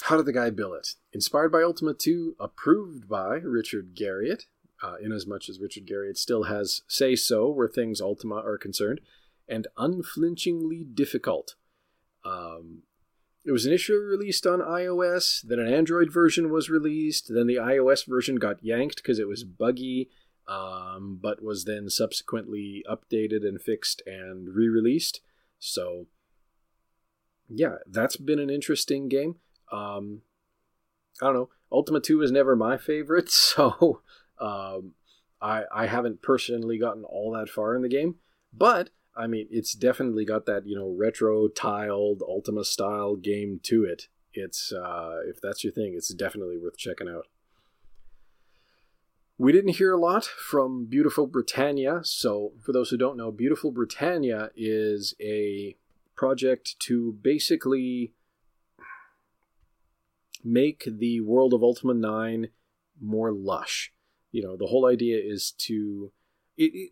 how 0.03 0.17
did 0.17 0.25
the 0.25 0.33
guy 0.33 0.49
bill 0.49 0.73
it? 0.73 0.95
Inspired 1.13 1.51
by 1.51 1.61
Ultima 1.61 1.93
2, 1.93 2.35
approved 2.39 3.07
by 3.07 3.35
Richard 3.35 3.95
Garriott, 3.95 4.45
uh, 4.81 4.95
in 5.01 5.11
as 5.11 5.27
much 5.27 5.49
as 5.49 5.59
Richard 5.59 5.85
Garriott 5.85 6.17
still 6.17 6.43
has 6.43 6.81
say 6.87 7.15
so 7.15 7.49
where 7.49 7.67
things 7.67 8.01
Ultima 8.01 8.35
are 8.35 8.57
concerned, 8.57 9.01
and 9.47 9.67
unflinchingly 9.77 10.83
difficult. 10.83 11.55
Um, 12.23 12.83
it 13.45 13.51
was 13.51 13.65
initially 13.65 13.99
released 13.99 14.45
on 14.45 14.59
iOS, 14.59 15.41
then 15.41 15.59
an 15.59 15.71
Android 15.71 16.11
version 16.11 16.51
was 16.51 16.69
released, 16.69 17.33
then 17.33 17.47
the 17.47 17.55
iOS 17.55 18.05
version 18.05 18.35
got 18.35 18.63
yanked 18.63 18.97
because 18.97 19.19
it 19.19 19.27
was 19.27 19.43
buggy, 19.43 20.09
um, 20.47 21.19
but 21.21 21.43
was 21.43 21.65
then 21.65 21.89
subsequently 21.89 22.83
updated 22.89 23.47
and 23.47 23.61
fixed 23.61 24.01
and 24.05 24.55
re 24.55 24.67
released. 24.67 25.21
So, 25.59 26.07
yeah, 27.47 27.75
that's 27.89 28.15
been 28.15 28.39
an 28.39 28.49
interesting 28.49 29.09
game. 29.09 29.35
Um, 29.71 30.21
I 31.21 31.25
don't 31.25 31.33
know. 31.35 31.49
Ultima 31.71 31.99
2 31.99 32.21
is 32.21 32.31
never 32.31 32.55
my 32.55 32.77
favorite, 32.77 33.29
so 33.31 34.01
um, 34.39 34.93
I, 35.41 35.63
I 35.73 35.85
haven't 35.85 36.21
personally 36.21 36.77
gotten 36.79 37.03
all 37.03 37.33
that 37.37 37.49
far 37.49 37.75
in 37.75 37.81
the 37.81 37.89
game. 37.89 38.15
But, 38.51 38.89
I 39.15 39.27
mean, 39.27 39.47
it's 39.51 39.73
definitely 39.73 40.25
got 40.25 40.45
that, 40.47 40.65
you 40.65 40.75
know, 40.75 40.95
retro 40.97 41.47
tiled 41.47 42.23
Ultima 42.27 42.63
style 42.63 43.15
game 43.15 43.59
to 43.63 43.83
it. 43.83 44.03
It's, 44.33 44.71
uh, 44.71 45.17
if 45.27 45.39
that's 45.41 45.63
your 45.63 45.73
thing, 45.73 45.93
it's 45.95 46.13
definitely 46.13 46.57
worth 46.57 46.77
checking 46.77 47.09
out. 47.09 47.25
We 49.39 49.53
didn't 49.53 49.77
hear 49.77 49.93
a 49.93 49.97
lot 49.97 50.25
from 50.25 50.87
Beautiful 50.87 51.25
Britannia. 51.25 52.01
So, 52.03 52.51
for 52.59 52.73
those 52.73 52.89
who 52.89 52.97
don't 52.97 53.15
know, 53.15 53.31
Beautiful 53.31 53.71
Britannia 53.71 54.51
is 54.53 55.15
a 55.17 55.77
project 56.13 56.77
to 56.79 57.13
basically 57.21 58.11
make 60.43 60.85
the 60.85 61.21
world 61.21 61.53
of 61.53 61.63
Ultima 61.63 61.93
9 61.93 62.49
more 62.99 63.31
lush. 63.31 63.93
You 64.33 64.43
know, 64.43 64.57
the 64.57 64.67
whole 64.67 64.85
idea 64.85 65.17
is 65.23 65.51
to. 65.59 66.11
It, 66.57 66.71
it, 66.75 66.91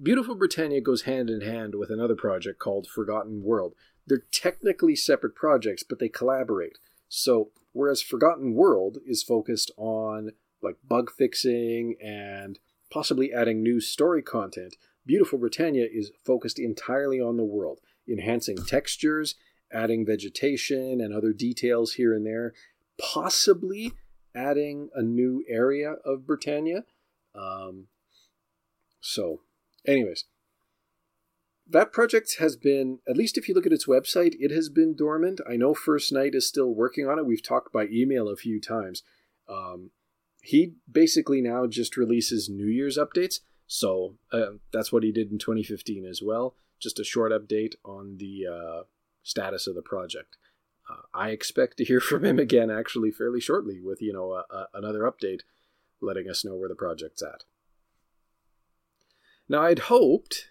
Beautiful 0.00 0.36
Britannia 0.36 0.80
goes 0.80 1.02
hand 1.02 1.28
in 1.28 1.40
hand 1.40 1.74
with 1.74 1.90
another 1.90 2.14
project 2.14 2.60
called 2.60 2.86
Forgotten 2.86 3.42
World. 3.42 3.74
They're 4.06 4.22
technically 4.30 4.94
separate 4.94 5.34
projects, 5.34 5.82
but 5.82 5.98
they 5.98 6.08
collaborate. 6.08 6.78
So, 7.08 7.50
whereas 7.72 8.00
Forgotten 8.00 8.54
World 8.54 8.98
is 9.04 9.24
focused 9.24 9.72
on 9.76 10.30
like 10.64 10.76
bug 10.86 11.10
fixing 11.16 11.96
and 12.02 12.58
possibly 12.90 13.32
adding 13.32 13.62
new 13.62 13.80
story 13.80 14.22
content, 14.22 14.76
Beautiful 15.06 15.38
Britannia 15.38 15.86
is 15.90 16.12
focused 16.24 16.58
entirely 16.58 17.20
on 17.20 17.36
the 17.36 17.44
world, 17.44 17.80
enhancing 18.08 18.56
textures, 18.56 19.34
adding 19.72 20.06
vegetation 20.06 21.00
and 21.00 21.12
other 21.12 21.32
details 21.32 21.94
here 21.94 22.14
and 22.14 22.24
there, 22.24 22.54
possibly 22.98 23.92
adding 24.34 24.88
a 24.94 25.02
new 25.02 25.44
area 25.48 25.96
of 26.04 26.26
Britannia. 26.26 26.84
Um, 27.34 27.88
so, 29.00 29.42
anyways, 29.86 30.24
that 31.68 31.92
project 31.92 32.36
has 32.38 32.56
been, 32.56 33.00
at 33.08 33.16
least 33.16 33.36
if 33.36 33.48
you 33.48 33.54
look 33.54 33.66
at 33.66 33.72
its 33.72 33.86
website, 33.86 34.34
it 34.38 34.50
has 34.50 34.68
been 34.68 34.94
dormant. 34.94 35.40
I 35.48 35.56
know 35.56 35.74
First 35.74 36.12
Night 36.12 36.34
is 36.34 36.46
still 36.46 36.74
working 36.74 37.08
on 37.08 37.18
it. 37.18 37.26
We've 37.26 37.42
talked 37.42 37.72
by 37.72 37.86
email 37.86 38.28
a 38.28 38.36
few 38.36 38.60
times. 38.60 39.02
Um, 39.48 39.90
he 40.44 40.74
basically 40.90 41.40
now 41.40 41.66
just 41.66 41.96
releases 41.96 42.50
New 42.50 42.66
Year's 42.66 42.98
updates. 42.98 43.40
So 43.66 44.16
uh, 44.30 44.58
that's 44.72 44.92
what 44.92 45.02
he 45.02 45.10
did 45.10 45.32
in 45.32 45.38
2015 45.38 46.04
as 46.04 46.20
well. 46.22 46.54
Just 46.78 47.00
a 47.00 47.04
short 47.04 47.32
update 47.32 47.74
on 47.82 48.18
the 48.18 48.46
uh, 48.46 48.82
status 49.22 49.66
of 49.66 49.74
the 49.74 49.82
project. 49.82 50.36
Uh, 50.88 51.00
I 51.14 51.30
expect 51.30 51.78
to 51.78 51.84
hear 51.84 51.98
from 52.00 52.24
him 52.24 52.38
again 52.38 52.70
actually 52.70 53.10
fairly 53.10 53.40
shortly 53.40 53.80
with 53.80 54.02
you 54.02 54.12
know 54.12 54.32
a, 54.32 54.44
a, 54.54 54.68
another 54.74 55.00
update 55.00 55.40
letting 56.02 56.28
us 56.28 56.44
know 56.44 56.54
where 56.54 56.68
the 56.68 56.74
project's 56.74 57.22
at. 57.22 57.44
Now 59.48 59.62
I'd 59.62 59.78
hoped, 59.78 60.48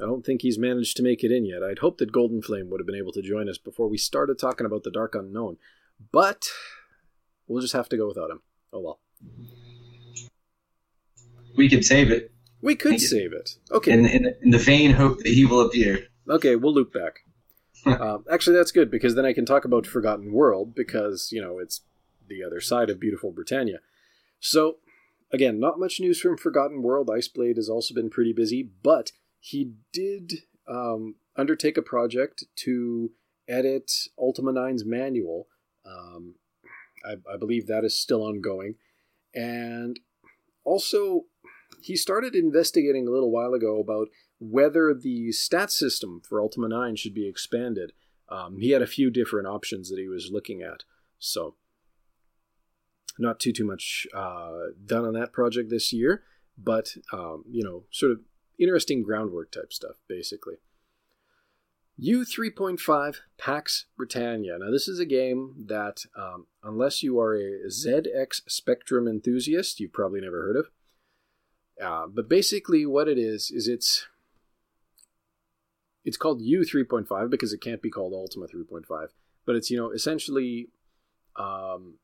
I 0.00 0.04
don't 0.04 0.26
think 0.26 0.42
he's 0.42 0.58
managed 0.58 0.96
to 0.96 1.02
make 1.04 1.22
it 1.22 1.30
in 1.30 1.44
yet. 1.44 1.62
I'd 1.62 1.78
hoped 1.78 1.98
that 1.98 2.10
Golden 2.10 2.42
Flame 2.42 2.70
would 2.70 2.80
have 2.80 2.86
been 2.86 2.96
able 2.96 3.12
to 3.12 3.22
join 3.22 3.48
us 3.48 3.58
before 3.58 3.88
we 3.88 3.98
started 3.98 4.38
talking 4.38 4.66
about 4.66 4.82
the 4.82 4.90
Dark 4.90 5.14
Unknown, 5.14 5.58
but 6.10 6.48
we'll 7.46 7.62
just 7.62 7.74
have 7.74 7.88
to 7.90 7.96
go 7.96 8.08
without 8.08 8.30
him. 8.30 8.40
Oh 8.72 8.80
well. 8.80 9.00
We 11.56 11.68
could 11.68 11.84
save 11.84 12.10
it. 12.10 12.32
We 12.60 12.76
could 12.76 13.00
save 13.00 13.32
it. 13.32 13.56
Okay. 13.70 13.92
In, 13.92 14.06
in, 14.06 14.34
in 14.42 14.50
the 14.50 14.58
vain 14.58 14.92
hope 14.92 15.18
that 15.18 15.28
he 15.28 15.44
will 15.44 15.60
appear. 15.60 16.06
Okay, 16.28 16.56
we'll 16.56 16.74
loop 16.74 16.92
back. 16.92 17.20
um, 18.00 18.24
actually, 18.30 18.56
that's 18.56 18.72
good 18.72 18.90
because 18.90 19.14
then 19.14 19.24
I 19.26 19.32
can 19.32 19.46
talk 19.46 19.64
about 19.64 19.86
Forgotten 19.86 20.32
World 20.32 20.74
because 20.74 21.30
you 21.32 21.40
know 21.40 21.58
it's 21.58 21.82
the 22.28 22.42
other 22.44 22.60
side 22.60 22.90
of 22.90 23.00
beautiful 23.00 23.32
Britannia. 23.32 23.78
So, 24.40 24.76
again, 25.32 25.58
not 25.58 25.78
much 25.78 26.00
news 26.00 26.20
from 26.20 26.36
Forgotten 26.36 26.82
World. 26.82 27.08
Iceblade 27.08 27.56
has 27.56 27.68
also 27.68 27.94
been 27.94 28.10
pretty 28.10 28.32
busy, 28.32 28.68
but 28.82 29.12
he 29.40 29.72
did 29.92 30.42
um, 30.68 31.16
undertake 31.36 31.76
a 31.76 31.82
project 31.82 32.44
to 32.56 33.10
edit 33.48 33.90
Ultima 34.18 34.52
9's 34.52 34.84
manual. 34.84 35.46
Um, 35.86 36.34
I, 37.04 37.12
I 37.32 37.36
believe 37.38 37.66
that 37.66 37.84
is 37.84 37.98
still 37.98 38.22
ongoing. 38.22 38.74
And 39.34 40.00
also, 40.64 41.22
he 41.82 41.96
started 41.96 42.34
investigating 42.34 43.06
a 43.06 43.10
little 43.10 43.30
while 43.30 43.54
ago 43.54 43.80
about 43.80 44.08
whether 44.38 44.94
the 44.94 45.32
stat 45.32 45.70
system 45.70 46.20
for 46.26 46.40
Ultima 46.40 46.68
9 46.68 46.96
should 46.96 47.14
be 47.14 47.28
expanded. 47.28 47.92
Um, 48.28 48.58
he 48.58 48.70
had 48.70 48.82
a 48.82 48.86
few 48.86 49.10
different 49.10 49.46
options 49.46 49.90
that 49.90 49.98
he 49.98 50.08
was 50.08 50.30
looking 50.32 50.62
at. 50.62 50.84
So, 51.18 51.56
not 53.18 53.40
too 53.40 53.52
too 53.52 53.64
much 53.64 54.06
uh, 54.14 54.50
done 54.84 55.04
on 55.04 55.14
that 55.14 55.32
project 55.32 55.70
this 55.70 55.92
year, 55.92 56.22
but 56.56 56.94
um, 57.12 57.44
you 57.50 57.64
know, 57.64 57.84
sort 57.90 58.12
of 58.12 58.20
interesting 58.58 59.02
groundwork 59.02 59.50
type 59.50 59.72
stuff, 59.72 59.96
basically. 60.08 60.54
U3.5 62.00 63.16
Pax 63.38 63.86
Britannia. 63.96 64.58
Now, 64.58 64.70
this 64.70 64.86
is 64.86 65.00
a 65.00 65.06
game 65.06 65.54
that, 65.66 66.04
um, 66.16 66.46
unless 66.62 67.02
you 67.02 67.18
are 67.18 67.34
a 67.34 67.68
ZX 67.68 68.42
Spectrum 68.48 69.08
enthusiast, 69.08 69.80
you've 69.80 69.92
probably 69.92 70.20
never 70.20 70.40
heard 70.42 70.56
of. 70.56 70.70
Uh, 71.82 72.06
but 72.06 72.28
basically, 72.28 72.86
what 72.86 73.08
it 73.08 73.18
is 73.18 73.50
is 73.50 73.68
it's 73.68 74.06
it's 76.04 76.16
called 76.16 76.40
U 76.40 76.60
3.5 76.60 77.30
because 77.30 77.52
it 77.52 77.60
can't 77.60 77.82
be 77.82 77.90
called 77.90 78.12
Ultima 78.12 78.46
3.5. 78.46 79.08
But 79.44 79.56
it's 79.56 79.70
you 79.70 79.76
know 79.76 79.90
essentially, 79.90 80.68
um, 81.36 81.98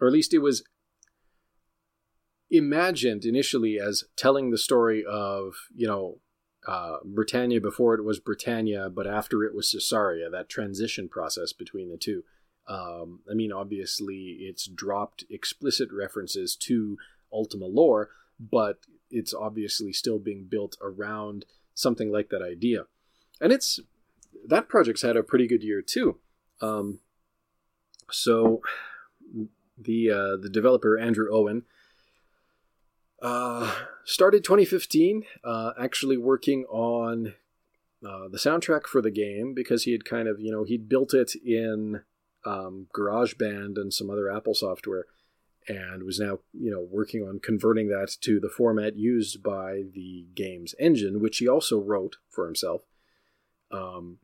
or 0.00 0.08
at 0.08 0.12
least 0.12 0.34
it 0.34 0.38
was 0.38 0.64
imagined 2.50 3.24
initially 3.24 3.78
as 3.78 4.04
telling 4.16 4.50
the 4.50 4.58
story 4.58 5.04
of 5.08 5.54
you 5.74 5.86
know 5.86 6.18
uh, 6.66 6.96
Britannia 7.04 7.60
before 7.60 7.94
it 7.94 8.04
was 8.04 8.18
Britannia, 8.20 8.88
but 8.88 9.06
after 9.06 9.44
it 9.44 9.54
was 9.54 9.70
Sosaria. 9.70 10.30
That 10.30 10.48
transition 10.48 11.08
process 11.08 11.52
between 11.52 11.90
the 11.90 11.96
two. 11.96 12.24
Um, 12.66 13.20
I 13.30 13.34
mean, 13.34 13.52
obviously, 13.52 14.38
it's 14.40 14.66
dropped 14.66 15.24
explicit 15.28 15.90
references 15.92 16.56
to 16.56 16.96
Ultima 17.32 17.66
lore, 17.66 18.10
but 18.40 18.78
it's 19.10 19.34
obviously 19.34 19.92
still 19.92 20.18
being 20.18 20.46
built 20.48 20.76
around 20.80 21.44
something 21.74 22.10
like 22.10 22.30
that 22.30 22.42
idea. 22.42 22.84
And 23.40 23.52
it's 23.52 23.80
that 24.46 24.68
project's 24.68 25.02
had 25.02 25.16
a 25.16 25.22
pretty 25.22 25.46
good 25.46 25.62
year 25.62 25.82
too. 25.82 26.18
Um, 26.60 27.00
so 28.10 28.62
the 29.78 30.10
uh, 30.10 30.36
the 30.40 30.50
developer 30.50 30.98
Andrew 30.98 31.28
Owen 31.30 31.64
uh, 33.22 33.74
started 34.04 34.44
2015, 34.44 35.24
uh, 35.44 35.72
actually 35.78 36.16
working 36.16 36.64
on 36.64 37.34
uh, 38.06 38.28
the 38.28 38.38
soundtrack 38.38 38.86
for 38.86 39.00
the 39.00 39.10
game 39.10 39.54
because 39.54 39.84
he 39.84 39.92
had 39.92 40.04
kind 40.04 40.28
of 40.28 40.38
you 40.40 40.52
know 40.52 40.64
he'd 40.64 40.88
built 40.88 41.14
it 41.14 41.32
in 41.44 42.02
um, 42.44 42.86
GarageBand 42.94 43.76
and 43.76 43.94
some 43.94 44.10
other 44.10 44.30
Apple 44.30 44.54
software 44.54 45.06
and 45.66 46.02
was 46.02 46.20
now 46.20 46.40
you 46.52 46.70
know 46.70 46.86
working 46.90 47.22
on 47.22 47.40
converting 47.40 47.88
that 47.88 48.14
to 48.20 48.38
the 48.38 48.48
format 48.48 48.96
used 48.96 49.42
by 49.42 49.82
the 49.92 50.26
game's 50.34 50.74
engine, 50.78 51.20
which 51.20 51.38
he 51.38 51.48
also 51.48 51.80
wrote 51.80 52.16
for 52.28 52.44
himself. 52.44 52.82
Um, 53.70 54.18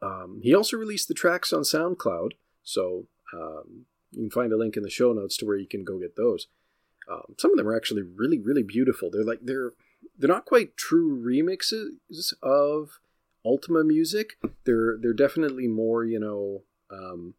um, 0.00 0.40
he 0.42 0.54
also 0.54 0.76
released 0.76 1.08
the 1.08 1.14
tracks 1.14 1.52
on 1.52 1.62
SoundCloud, 1.62 2.32
so 2.62 3.06
um, 3.34 3.86
you 4.12 4.22
can 4.22 4.30
find 4.30 4.52
a 4.52 4.56
link 4.56 4.76
in 4.76 4.82
the 4.82 4.90
show 4.90 5.12
notes 5.12 5.36
to 5.38 5.46
where 5.46 5.56
you 5.56 5.66
can 5.66 5.84
go 5.84 5.98
get 5.98 6.16
those. 6.16 6.46
Um, 7.10 7.34
some 7.38 7.52
of 7.52 7.56
them 7.56 7.68
are 7.68 7.76
actually 7.76 8.02
really, 8.02 8.38
really 8.38 8.62
beautiful. 8.62 9.10
They're 9.10 9.24
like 9.24 9.40
they're 9.42 9.72
they're 10.18 10.28
not 10.28 10.44
quite 10.44 10.76
true 10.76 11.22
remixes 11.24 12.32
of 12.42 12.98
Ultima 13.44 13.84
music. 13.84 14.38
They're 14.64 14.96
they're 15.00 15.12
definitely 15.12 15.68
more 15.68 16.04
you 16.04 16.18
know 16.18 16.62
um, 16.90 17.34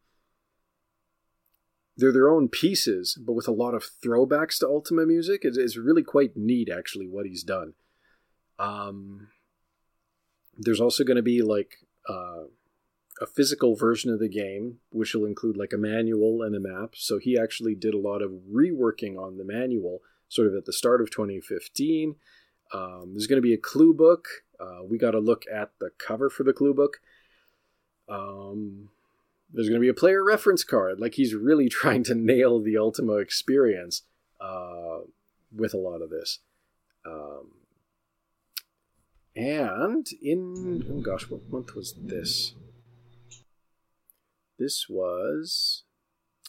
they're 1.98 2.12
their 2.12 2.30
own 2.30 2.48
pieces, 2.48 3.18
but 3.20 3.32
with 3.32 3.48
a 3.48 3.52
lot 3.52 3.74
of 3.74 3.90
throwbacks 4.02 4.60
to 4.60 4.68
Ultima 4.68 5.04
music. 5.04 5.40
It's, 5.42 5.58
it's 5.58 5.76
really 5.76 6.04
quite 6.04 6.36
neat, 6.36 6.70
actually, 6.70 7.08
what 7.08 7.26
he's 7.26 7.42
done. 7.42 7.74
Um, 8.56 9.28
there's 10.56 10.80
also 10.80 11.02
going 11.02 11.16
to 11.16 11.22
be 11.22 11.42
like 11.42 11.78
uh, 12.08 12.44
a 13.20 13.26
physical 13.26 13.74
version 13.74 14.12
of 14.12 14.20
the 14.20 14.28
game, 14.28 14.78
which 14.90 15.14
will 15.14 15.26
include 15.26 15.56
like 15.56 15.72
a 15.72 15.78
manual 15.78 16.42
and 16.42 16.54
a 16.54 16.60
map. 16.60 16.90
So 16.94 17.18
he 17.18 17.38
actually 17.38 17.74
did 17.74 17.94
a 17.94 17.98
lot 17.98 18.22
of 18.22 18.30
reworking 18.52 19.16
on 19.16 19.38
the 19.38 19.44
manual, 19.44 20.00
sort 20.28 20.48
of 20.48 20.54
at 20.54 20.66
the 20.66 20.72
start 20.72 21.00
of 21.00 21.10
2015. 21.10 22.16
Um, 22.72 23.12
there's 23.12 23.26
going 23.26 23.38
to 23.38 23.46
be 23.46 23.54
a 23.54 23.58
clue 23.58 23.94
book. 23.94 24.28
Uh, 24.60 24.84
we 24.84 24.98
got 24.98 25.12
to 25.12 25.20
look 25.20 25.44
at 25.52 25.70
the 25.80 25.90
cover 25.98 26.30
for 26.30 26.44
the 26.44 26.52
clue 26.52 26.74
book. 26.74 27.00
Um, 28.08 28.90
there's 29.52 29.68
going 29.68 29.80
to 29.80 29.84
be 29.84 29.88
a 29.88 29.94
player 29.94 30.22
reference 30.22 30.64
card. 30.64 31.00
Like 31.00 31.14
he's 31.14 31.34
really 31.34 31.68
trying 31.68 32.04
to 32.04 32.14
nail 32.14 32.60
the 32.60 32.76
Ultima 32.76 33.14
experience 33.14 34.02
uh, 34.40 34.98
with 35.54 35.74
a 35.74 35.78
lot 35.78 36.02
of 36.02 36.10
this. 36.10 36.40
Um, 37.06 37.52
and 39.34 40.06
in 40.20 40.84
oh 40.90 41.00
gosh, 41.00 41.30
what 41.30 41.48
month 41.48 41.74
was 41.74 41.94
this? 41.96 42.54
This 44.58 44.86
was 44.88 45.84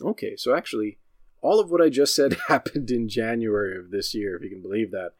okay. 0.01 0.35
So 0.35 0.55
actually, 0.55 0.97
all 1.41 1.59
of 1.59 1.69
what 1.69 1.81
I 1.81 1.89
just 1.89 2.15
said 2.15 2.37
happened 2.47 2.91
in 2.91 3.09
January 3.09 3.77
of 3.77 3.91
this 3.91 4.13
year, 4.13 4.35
if 4.35 4.43
you 4.43 4.49
can 4.49 4.61
believe 4.61 4.91
that. 4.91 5.13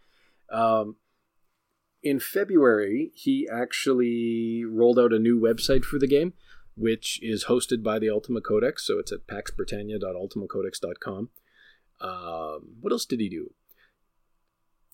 Um, 0.52 0.96
in 2.02 2.20
February, 2.20 3.12
he 3.14 3.48
actually 3.52 4.64
rolled 4.66 4.98
out 4.98 5.14
a 5.14 5.20
new 5.20 5.40
website 5.40 5.84
for 5.84 6.00
the 6.00 6.08
game 6.08 6.34
which 6.80 7.20
is 7.22 7.46
hosted 7.46 7.84
by 7.84 8.00
the 8.00 8.10
Ultima 8.10 8.42
Codex. 8.42 8.88
So 8.88 8.98
it's 9.00 9.12
at 9.12 9.28
paxbritannia.ultimacodex.com. 9.28 11.30
Um, 12.02 12.70
what 12.80 12.94
else 12.94 13.04
did 13.06 13.20
he 13.20 13.28
do? 13.28 13.52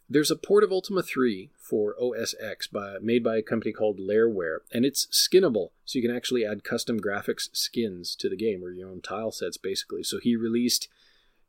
There's 0.08 0.30
a 0.30 0.36
port 0.36 0.64
of 0.64 0.72
Ultima 0.72 1.02
3 1.02 1.50
for 1.58 1.96
OS 2.00 2.36
X 2.40 2.68
by, 2.68 2.98
made 3.02 3.24
by 3.24 3.38
a 3.38 3.42
company 3.42 3.72
called 3.72 4.00
Lairware, 4.00 4.60
and 4.72 4.86
it's 4.86 5.08
skinnable, 5.08 5.70
so 5.84 5.98
you 5.98 6.08
can 6.08 6.16
actually 6.16 6.46
add 6.46 6.64
custom 6.64 7.00
graphics 7.00 7.50
skins 7.54 8.16
to 8.18 8.30
the 8.30 8.36
game, 8.36 8.64
or 8.64 8.70
your 8.70 8.90
own 8.90 9.02
tile 9.02 9.32
sets, 9.32 9.58
basically. 9.58 10.04
So 10.04 10.20
he 10.20 10.36
released 10.36 10.88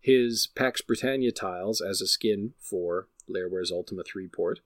his 0.00 0.48
Pax 0.54 0.80
Britannia 0.80 1.32
tiles 1.32 1.82
as 1.82 2.00
a 2.00 2.06
skin 2.06 2.54
for 2.58 3.08
Lairware's 3.28 3.70
Ultima 3.70 4.04
3 4.04 4.28
port. 4.28 4.60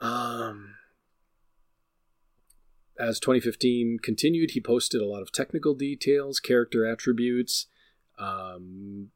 Um, 0.00 0.76
as 2.98 3.20
2015 3.20 3.98
continued, 4.02 4.52
he 4.52 4.60
posted 4.60 5.02
a 5.02 5.06
lot 5.06 5.20
of 5.20 5.32
technical 5.32 5.74
details, 5.74 6.40
character 6.40 6.86
attributes, 6.86 7.66
um, 8.18 9.10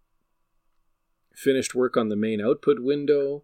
finished 1.38 1.74
work 1.74 1.96
on 1.96 2.09
the 2.09 2.16
main 2.16 2.40
output 2.40 2.81
window, 2.81 3.42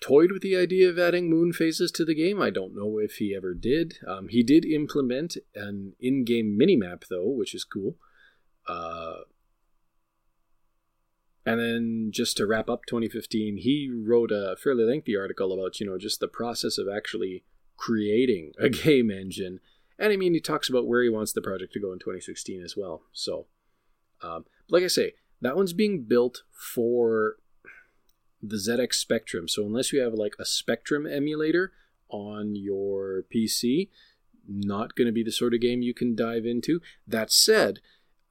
toyed 0.00 0.32
with 0.32 0.42
the 0.42 0.56
idea 0.56 0.88
of 0.88 0.98
adding 0.98 1.30
moon 1.30 1.52
phases 1.52 1.90
to 1.92 2.04
the 2.04 2.14
game. 2.14 2.40
I 2.40 2.50
don't 2.50 2.74
know 2.74 2.98
if 2.98 3.16
he 3.16 3.34
ever 3.34 3.54
did. 3.54 3.98
Um, 4.06 4.28
he 4.28 4.42
did 4.42 4.64
implement 4.64 5.36
an 5.54 5.94
in 6.00 6.24
game 6.24 6.58
minimap, 6.60 7.04
though, 7.08 7.28
which 7.28 7.54
is 7.54 7.64
cool. 7.64 7.96
Uh, 8.68 9.20
and 11.44 11.60
then 11.60 12.10
just 12.12 12.36
to 12.38 12.46
wrap 12.46 12.68
up 12.68 12.86
2015, 12.86 13.58
he 13.58 13.88
wrote 13.94 14.32
a 14.32 14.56
fairly 14.62 14.84
lengthy 14.84 15.16
article 15.16 15.52
about, 15.52 15.78
you 15.78 15.86
know, 15.86 15.96
just 15.96 16.18
the 16.18 16.28
process 16.28 16.76
of 16.76 16.88
actually 16.88 17.44
creating 17.76 18.52
a 18.58 18.68
game 18.68 19.10
engine. 19.10 19.60
And 19.98 20.12
I 20.12 20.16
mean, 20.16 20.34
he 20.34 20.40
talks 20.40 20.68
about 20.68 20.86
where 20.86 21.02
he 21.02 21.08
wants 21.08 21.32
the 21.32 21.40
project 21.40 21.72
to 21.74 21.80
go 21.80 21.92
in 21.92 22.00
2016 22.00 22.62
as 22.62 22.76
well. 22.76 23.02
So, 23.12 23.46
um, 24.22 24.44
like 24.68 24.82
I 24.82 24.88
say, 24.88 25.12
that 25.46 25.56
one's 25.56 25.72
being 25.72 26.02
built 26.02 26.42
for 26.52 27.36
the 28.42 28.56
ZX 28.56 28.94
Spectrum. 28.94 29.48
So, 29.48 29.64
unless 29.64 29.92
you 29.92 30.00
have 30.00 30.14
like 30.14 30.34
a 30.38 30.44
Spectrum 30.44 31.06
emulator 31.06 31.72
on 32.08 32.56
your 32.56 33.24
PC, 33.34 33.88
not 34.48 34.94
going 34.94 35.06
to 35.06 35.12
be 35.12 35.22
the 35.22 35.32
sort 35.32 35.54
of 35.54 35.60
game 35.60 35.82
you 35.82 35.94
can 35.94 36.14
dive 36.14 36.44
into. 36.44 36.80
That 37.06 37.32
said, 37.32 37.80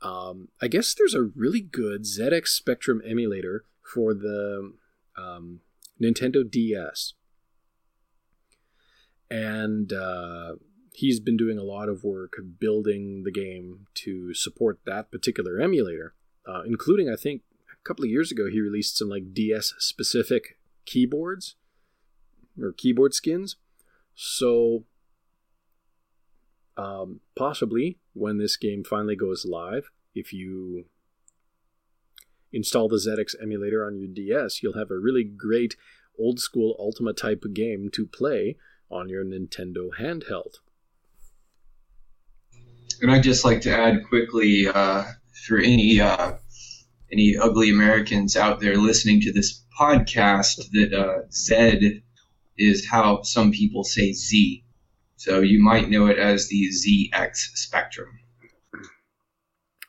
um, 0.02 0.50
I 0.62 0.68
guess 0.68 0.94
there's 0.94 1.14
a 1.14 1.24
really 1.24 1.62
good 1.62 2.04
ZX 2.04 2.48
Spectrum 2.48 3.02
emulator 3.06 3.66
for 3.94 4.14
the 4.14 4.74
um, 5.18 5.62
Nintendo 6.02 6.50
DS 6.50 7.14
and 9.30 9.92
uh, 9.92 10.56
he's 10.94 11.20
been 11.20 11.38
doing 11.38 11.58
a 11.58 11.64
lot 11.64 11.90
of 11.90 12.04
work 12.04 12.34
building 12.60 13.24
the 13.24 13.32
game 13.32 13.88
to 13.96 14.34
support 14.34 14.80
that 14.86 15.12
particular 15.12 15.60
emulator, 15.60 16.14
uh, 16.48 16.62
including 16.66 17.10
I 17.10 17.16
think 17.16 17.42
a 17.72 17.88
couple 17.88 18.04
of 18.04 18.12
years 18.12 18.32
ago 18.32 18.48
he 18.50 18.60
released 18.60 18.98
some 18.98 19.10
like 19.10 19.34
DS 19.34 19.74
specific 19.80 20.58
keyboards 20.86 21.56
or 22.62 22.72
keyboard 22.72 23.14
skins. 23.14 23.58
So 24.16 24.86
um, 26.78 27.22
possibly 27.36 27.98
when 28.14 28.38
this 28.38 28.58
game 28.58 28.84
finally 28.84 29.16
goes 29.16 29.46
live, 29.46 29.90
if 30.14 30.32
you 30.32 30.86
install 32.52 32.88
the 32.88 32.96
ZX 32.96 33.36
emulator 33.42 33.86
on 33.86 33.98
your 33.98 34.08
DS, 34.08 34.64
you'll 34.64 34.78
have 34.78 34.92
a 34.92 34.98
really 34.98 35.24
great 35.24 35.76
old 36.18 36.40
school 36.40 36.76
Ultima 36.80 37.14
type 37.14 37.44
game 37.54 37.90
to 37.92 38.06
play 38.06 38.56
on 38.90 39.10
your 39.10 39.26
Nintendo 39.26 39.90
handheld. 40.00 40.56
And 43.02 43.12
I'd 43.12 43.24
just 43.24 43.44
like 43.44 43.62
to 43.62 43.76
add 43.76 44.06
quickly 44.08 44.68
uh, 44.68 45.04
for 45.48 45.58
any 45.58 46.00
uh, 46.00 46.34
any 47.12 47.36
ugly 47.38 47.70
Americans 47.70 48.36
out 48.36 48.60
there 48.60 48.78
listening 48.78 49.22
to 49.22 49.32
this 49.32 49.64
podcast 49.80 50.72
that 50.72 50.94
uh, 50.94 51.30
Z 51.32 52.02
is 52.58 52.88
how 52.88 53.22
some 53.24 53.52
people 53.52 53.84
say 53.84 54.14
Z. 54.14 54.64
So 55.18 55.40
you 55.40 55.62
might 55.62 55.90
know 55.90 56.08
it 56.08 56.18
as 56.18 56.48
the 56.48 56.70
ZX 56.70 57.36
Spectrum. 57.56 58.20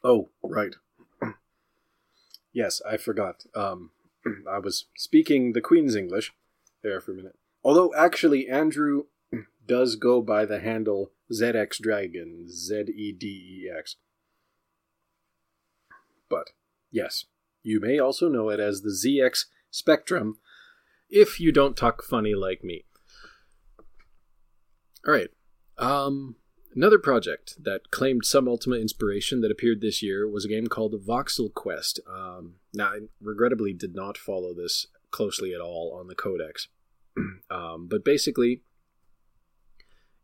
Oh, 0.02 0.30
right. 0.42 0.74
Yes, 2.52 2.80
I 2.90 2.96
forgot. 2.96 3.44
Um, 3.54 3.90
I 4.50 4.60
was 4.60 4.86
speaking 4.96 5.52
the 5.52 5.60
Queen's 5.60 5.94
English 5.94 6.32
there 6.82 7.02
for 7.02 7.12
a 7.12 7.14
minute. 7.14 7.36
Although, 7.62 7.92
actually, 7.94 8.48
Andrew 8.48 9.04
does 9.66 9.96
go 9.96 10.22
by 10.22 10.46
the 10.46 10.60
handle 10.60 11.10
ZX 11.30 11.76
Dragon, 11.82 12.46
Z 12.48 12.84
E 12.96 13.12
D 13.12 13.26
E 13.26 13.70
X. 13.70 13.96
But, 16.28 16.50
yes, 16.90 17.24
you 17.62 17.80
may 17.80 17.98
also 17.98 18.28
know 18.28 18.48
it 18.48 18.60
as 18.60 18.82
the 18.82 18.90
ZX 18.90 19.46
Spectrum 19.70 20.38
if 21.08 21.38
you 21.38 21.52
don't 21.52 21.76
talk 21.76 22.02
funny 22.02 22.34
like 22.34 22.64
me. 22.64 22.84
Alright. 25.06 25.30
Um, 25.78 26.36
Another 26.76 26.98
project 26.98 27.54
that 27.64 27.90
claimed 27.90 28.26
some 28.26 28.46
Ultima 28.46 28.76
inspiration 28.76 29.40
that 29.40 29.50
appeared 29.50 29.80
this 29.80 30.02
year 30.02 30.28
was 30.28 30.44
a 30.44 30.48
game 30.48 30.66
called 30.66 30.92
Voxel 31.06 31.52
Quest. 31.52 32.00
Um, 32.06 32.56
now, 32.74 32.88
I 32.88 32.98
regrettably 33.18 33.72
did 33.72 33.94
not 33.94 34.18
follow 34.18 34.52
this 34.52 34.86
closely 35.10 35.54
at 35.54 35.60
all 35.62 35.96
on 35.98 36.06
the 36.06 36.14
Codex. 36.14 36.68
um, 37.50 37.88
but 37.88 38.04
basically, 38.04 38.60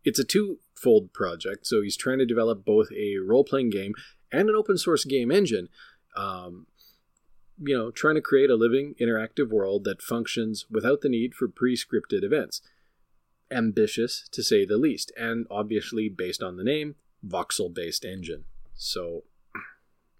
it's 0.04 0.18
a 0.18 0.24
two-fold 0.24 1.14
project. 1.14 1.66
So 1.66 1.80
he's 1.80 1.96
trying 1.96 2.18
to 2.18 2.26
develop 2.26 2.66
both 2.66 2.88
a 2.92 3.16
role-playing 3.16 3.70
game 3.70 3.94
and 4.30 4.50
an 4.50 4.54
open-source 4.54 5.06
game 5.06 5.32
engine. 5.32 5.68
Um, 6.16 6.66
you 7.58 7.76
know, 7.76 7.90
trying 7.90 8.16
to 8.16 8.20
create 8.20 8.50
a 8.50 8.56
living, 8.56 8.94
interactive 9.00 9.50
world 9.50 9.84
that 9.84 10.02
functions 10.02 10.66
without 10.70 11.00
the 11.00 11.08
need 11.08 11.34
for 11.34 11.48
pre-scripted 11.48 12.24
events 12.24 12.60
ambitious 13.52 14.28
to 14.32 14.42
say 14.42 14.64
the 14.64 14.78
least, 14.78 15.12
and 15.16 15.46
obviously 15.50 16.08
based 16.08 16.42
on 16.42 16.56
the 16.56 16.64
name, 16.64 16.96
voxel 17.26 17.72
based 17.72 18.04
engine. 18.04 18.44
So 18.74 19.24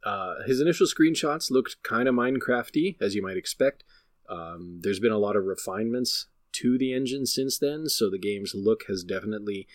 uh, 0.05 0.43
his 0.47 0.61
initial 0.61 0.87
screenshots 0.87 1.51
looked 1.51 1.83
kind 1.83 2.09
of 2.09 2.15
Minecrafty, 2.15 2.97
as 3.01 3.15
you 3.15 3.23
might 3.23 3.37
expect. 3.37 3.85
Um, 4.29 4.81
there's 4.83 5.01
been 5.01 5.13
a 5.13 5.19
lot 5.19 5.37
of 5.37 5.45
refinements 5.45 6.27
to 6.53 6.79
the 6.79 6.93
engine 6.93 7.27
since 7.27 7.59
then, 7.59 7.89
so 7.89 8.11
the 8.11 8.19
game's 8.19 8.55
look 8.55 8.85
has 8.89 9.03
definitely 9.03 9.67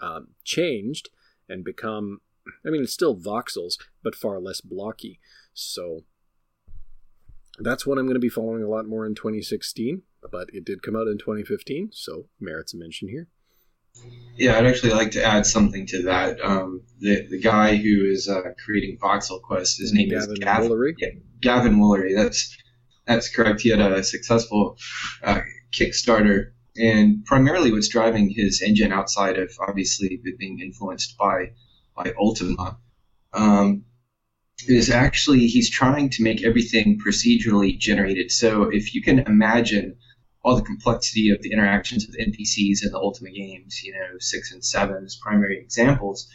um, 0.00 0.28
changed 0.44 1.10
and 1.48 1.64
become. 1.64 2.20
I 2.64 2.70
mean, 2.70 2.82
it's 2.82 2.92
still 2.92 3.16
voxels, 3.16 3.74
but 4.02 4.14
far 4.14 4.40
less 4.40 4.60
blocky. 4.60 5.20
So 5.52 6.04
that's 7.58 7.86
what 7.86 7.98
I'm 7.98 8.04
going 8.04 8.14
to 8.14 8.20
be 8.20 8.28
following 8.28 8.62
a 8.62 8.68
lot 8.68 8.86
more 8.86 9.06
in 9.06 9.14
2016 9.14 10.02
but 10.30 10.48
it 10.52 10.64
did 10.64 10.82
come 10.82 10.96
out 10.96 11.06
in 11.06 11.18
2015, 11.18 11.90
so 11.92 12.26
merits 12.40 12.74
a 12.74 12.76
mention 12.76 13.08
here. 13.08 13.28
Yeah, 14.36 14.56
I'd 14.56 14.66
actually 14.66 14.92
like 14.92 15.10
to 15.12 15.24
add 15.24 15.46
something 15.46 15.86
to 15.88 16.02
that. 16.04 16.40
Um, 16.40 16.82
the 17.00 17.26
the 17.28 17.40
guy 17.40 17.76
who 17.76 18.04
is 18.04 18.28
uh, 18.28 18.52
creating 18.64 18.98
Voxel 18.98 19.42
Quest, 19.42 19.78
his 19.78 19.92
name 19.92 20.10
Gavan 20.10 20.32
is 20.32 20.38
Gavan 20.38 20.70
Woolery. 20.70 20.92
Yeah, 20.98 21.08
Gavan 21.40 21.76
Woolery. 21.78 22.14
That's 22.14 22.56
that's 23.06 23.34
correct. 23.34 23.62
He 23.62 23.70
had 23.70 23.80
a 23.80 24.04
successful 24.04 24.78
uh, 25.24 25.40
Kickstarter, 25.72 26.52
and 26.76 27.24
primarily 27.24 27.72
what's 27.72 27.88
driving 27.88 28.30
his 28.30 28.62
engine 28.62 28.92
outside 28.92 29.38
of 29.38 29.50
obviously 29.66 30.20
being 30.38 30.60
influenced 30.60 31.18
by 31.18 31.52
by 31.96 32.12
Ultima 32.18 32.78
um, 33.32 33.84
is 34.68 34.90
actually 34.90 35.46
he's 35.46 35.70
trying 35.70 36.10
to 36.10 36.22
make 36.22 36.44
everything 36.44 36.98
procedurally 36.98 37.78
generated. 37.78 38.30
So 38.30 38.64
if 38.64 38.94
you 38.94 39.02
can 39.02 39.20
imagine 39.20 39.96
all 40.42 40.56
the 40.56 40.62
complexity 40.62 41.30
of 41.30 41.42
the 41.42 41.52
interactions 41.52 42.06
with 42.06 42.18
NPCs 42.18 42.84
in 42.84 42.92
the 42.92 42.98
Ultima 42.98 43.30
games, 43.30 43.82
you 43.82 43.92
know, 43.92 44.18
six 44.18 44.52
and 44.52 44.64
seven 44.64 45.04
as 45.04 45.16
primary 45.16 45.60
examples. 45.60 46.28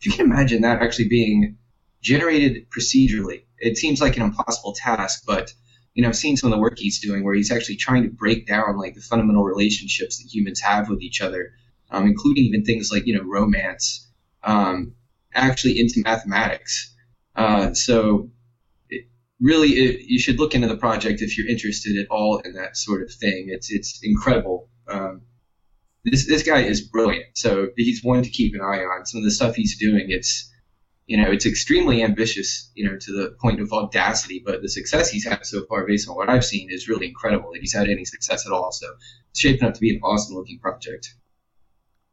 If 0.00 0.06
you 0.06 0.12
can 0.12 0.26
imagine 0.26 0.62
that 0.62 0.82
actually 0.82 1.08
being 1.08 1.58
generated 2.00 2.68
procedurally, 2.70 3.42
it 3.58 3.78
seems 3.78 4.00
like 4.00 4.16
an 4.16 4.22
impossible 4.22 4.74
task, 4.74 5.22
but 5.26 5.54
you 5.94 6.02
know, 6.02 6.08
I've 6.08 6.16
seen 6.16 6.36
some 6.36 6.50
of 6.50 6.56
the 6.56 6.60
work 6.60 6.78
he's 6.78 7.00
doing 7.00 7.22
where 7.22 7.34
he's 7.34 7.52
actually 7.52 7.76
trying 7.76 8.02
to 8.02 8.08
break 8.08 8.46
down 8.46 8.78
like 8.78 8.94
the 8.94 9.00
fundamental 9.00 9.44
relationships 9.44 10.18
that 10.18 10.34
humans 10.34 10.60
have 10.60 10.88
with 10.88 11.02
each 11.02 11.20
other, 11.20 11.52
um, 11.90 12.06
including 12.06 12.44
even 12.44 12.64
things 12.64 12.90
like 12.90 13.06
you 13.06 13.14
know 13.14 13.22
romance, 13.22 14.08
um, 14.42 14.94
actually 15.34 15.78
into 15.78 16.00
mathematics. 16.02 16.91
Uh, 17.34 17.72
so 17.74 18.30
really, 19.40 19.70
it, 19.70 20.00
you 20.06 20.18
should 20.18 20.38
look 20.38 20.54
into 20.54 20.68
the 20.68 20.76
project 20.76 21.20
if 21.20 21.36
you're 21.36 21.48
interested 21.48 21.98
at 21.98 22.06
all 22.10 22.38
in 22.38 22.54
that 22.54 22.76
sort 22.76 23.02
of 23.02 23.12
thing. 23.12 23.46
It's 23.48 23.70
it's 23.70 24.00
incredible. 24.02 24.68
Um, 24.88 25.22
this 26.04 26.26
this 26.26 26.42
guy 26.42 26.60
is 26.62 26.80
brilliant. 26.80 27.36
So 27.36 27.68
he's 27.76 28.02
one 28.02 28.22
to 28.22 28.30
keep 28.30 28.54
an 28.54 28.60
eye 28.60 28.80
on. 28.80 29.06
Some 29.06 29.18
of 29.18 29.24
the 29.24 29.30
stuff 29.30 29.54
he's 29.54 29.78
doing, 29.78 30.06
it's 30.08 30.50
you 31.06 31.16
know, 31.16 31.30
it's 31.30 31.46
extremely 31.46 32.02
ambitious, 32.02 32.70
you 32.74 32.88
know, 32.88 32.96
to 32.96 33.12
the 33.12 33.36
point 33.40 33.60
of 33.60 33.72
audacity. 33.72 34.42
But 34.44 34.62
the 34.62 34.68
success 34.68 35.10
he's 35.10 35.26
had 35.26 35.44
so 35.44 35.64
far, 35.66 35.86
based 35.86 36.08
on 36.08 36.16
what 36.16 36.30
I've 36.30 36.44
seen, 36.44 36.70
is 36.70 36.88
really 36.88 37.08
incredible. 37.08 37.50
If 37.52 37.60
he's 37.60 37.74
had 37.74 37.88
any 37.88 38.04
success 38.04 38.46
at 38.46 38.52
all, 38.52 38.72
so 38.72 38.86
it's 39.30 39.40
shaping 39.40 39.66
up 39.66 39.74
to 39.74 39.80
be 39.80 39.94
an 39.94 40.00
awesome 40.02 40.36
looking 40.36 40.58
project. 40.60 41.14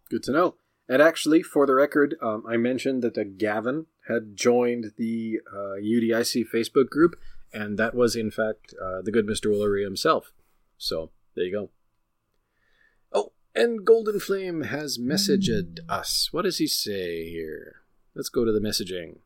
Good 0.10 0.24
to 0.24 0.32
know. 0.32 0.56
And 0.88 1.04
actually, 1.04 1.44
for 1.44 1.68
the 1.68 1.76
record, 1.76 2.16
um, 2.20 2.44
I 2.50 2.58
mentioned 2.58 3.04
that 3.04 3.14
the 3.14 3.24
Gavan 3.24 3.86
had 4.10 4.36
joined 4.36 4.94
the 4.98 5.40
uh, 5.52 5.80
UDIC 5.80 6.46
Facebook 6.54 6.90
group, 6.90 7.16
and 7.54 7.78
that 7.78 7.94
was 7.94 8.16
in 8.16 8.32
fact 8.32 8.74
uh, 8.82 9.02
the 9.02 9.12
good 9.12 9.28
Mr. 9.28 9.46
Woolery 9.46 9.84
himself. 9.84 10.34
So 10.78 11.12
there 11.36 11.46
you 11.46 11.52
go. 11.52 11.70
Oh, 13.14 13.32
and 13.56 13.86
Golden 13.86 14.20
Flame 14.20 14.64
has 14.64 14.98
messaged 14.98 15.80
us. 15.88 16.30
What 16.32 16.42
does 16.44 16.58
he 16.58 16.68
say 16.68 17.30
here? 17.30 17.82
Let's 18.16 18.30
go 18.30 18.44
to 18.44 18.52
the 18.52 18.60
messaging. 18.60 19.20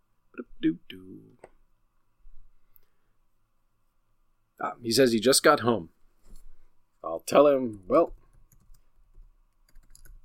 Ah, 4.62 4.74
he 4.82 4.92
says 4.92 5.12
he 5.12 5.20
just 5.20 5.44
got 5.44 5.62
home. 5.62 5.90
I'll 7.04 7.20
tell 7.20 7.48
him, 7.48 7.82
well, 7.88 8.14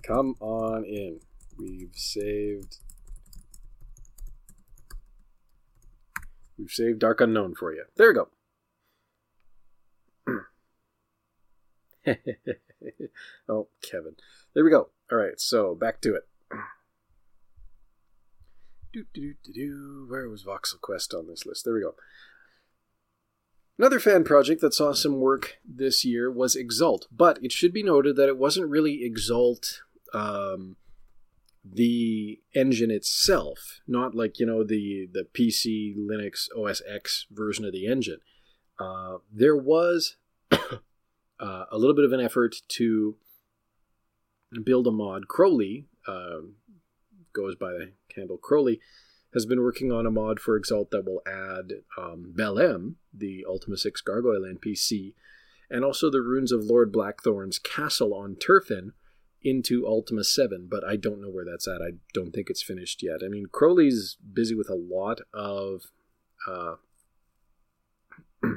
come 0.03 0.37
on 0.41 0.85
in. 0.85 1.21
We've 1.59 1.95
saved 1.95 2.79
We've 6.59 6.71
saved 6.71 6.99
Dark 6.99 7.21
Unknown 7.21 7.55
for 7.55 7.73
you. 7.73 7.85
There 7.97 8.09
we 8.09 8.15
go. 8.15 8.29
oh, 13.49 13.69
Kevin. 13.83 14.17
There 14.55 14.65
we 14.65 14.71
go. 14.71 14.89
All 15.11 15.19
right, 15.19 15.39
so 15.39 15.75
back 15.75 16.01
to 16.03 16.15
it. 16.15 16.27
Do, 18.93 19.05
do, 19.15 19.35
do, 19.45 19.53
do, 19.53 20.07
Where 20.09 20.29
was 20.29 20.45
Voxel 20.45 20.81
Quest 20.81 21.15
on 21.15 21.29
this 21.29 21.47
list? 21.47 21.65
There 21.65 21.75
we 21.75 21.83
go. 21.83 21.95
Another 23.79 24.01
fan 24.01 24.25
project 24.25 24.61
that 24.61 24.75
saw 24.75 24.93
some 24.93 25.21
work 25.21 25.59
this 25.65 26.05
year 26.05 26.33
was 26.33 26.57
Exult, 26.57 27.07
but 27.13 27.39
it 27.43 27.53
should 27.53 27.73
be 27.73 27.85
noted 27.85 28.17
that 28.17 28.29
it 28.29 28.37
wasn't 28.37 28.69
really 28.69 29.05
Exult 29.05 29.83
um, 30.13 30.77
the 31.73 32.41
engine 32.55 32.91
itself, 32.91 33.81
not 33.87 34.15
like 34.15 34.39
you 34.39 34.47
know 34.47 34.65
the 34.65 35.09
the 35.13 35.27
PC 35.33 35.97
Linux 35.97 36.49
OS 36.57 36.83
X 36.89 37.27
version 37.31 37.65
of 37.65 37.73
the 37.73 37.87
engine. 37.87 38.21
Uh, 38.79 39.19
there 39.33 39.57
was 39.57 40.17
uh, 40.53 40.59
a 41.41 41.79
little 41.79 41.95
bit 41.95 42.05
of 42.05 42.13
an 42.13 42.21
effort 42.21 42.57
to 42.69 43.17
build 44.65 44.87
a 44.87 44.93
mod. 44.93 45.29
Crowley 45.29 45.87
uh, 46.07 46.41
goes 47.33 47.55
by 47.55 47.73
the 47.73 47.93
handle 48.15 48.39
Crowley 48.39 48.81
has 49.35 49.45
been 49.45 49.63
working 49.63 49.93
on 49.93 50.07
a 50.07 50.11
mod 50.11 50.41
for 50.41 50.57
Exult 50.57 50.91
that 50.91 51.05
will 51.05 51.23
add 51.27 51.83
um, 51.99 52.33
Beh 52.35 52.49
Lem, 52.49 52.97
the 53.13 53.45
Ultima 53.47 53.77
6 53.77 54.01
Gargoyle 54.01 54.41
NPC, 54.41 55.15
and 55.71 55.85
also 55.85 56.11
the 56.11 56.23
runes 56.23 56.51
of 56.51 56.65
Lord 56.65 56.91
Blackthorn's 56.91 57.59
castle 57.59 58.15
on 58.15 58.37
Terfin, 58.37 58.93
into 59.43 59.87
Ultima 59.87 60.25
7, 60.25 60.67
but 60.71 60.85
I 60.85 60.97
don't 60.97 61.21
know 61.21 61.31
where 61.31 61.45
that's 61.45 61.69
at. 61.69 61.81
I 61.81 61.93
don't 62.13 62.33
think 62.33 62.51
it's 62.51 62.63
finished 62.63 63.03
yet. 63.03 63.21
I 63.25 63.29
mean, 63.29 63.47
Crowley's 63.51 64.17
busy 64.33 64.55
with 64.55 64.69
a 64.69 64.75
lot 64.75 65.21
of. 65.33 65.83
Uh, 66.47 66.77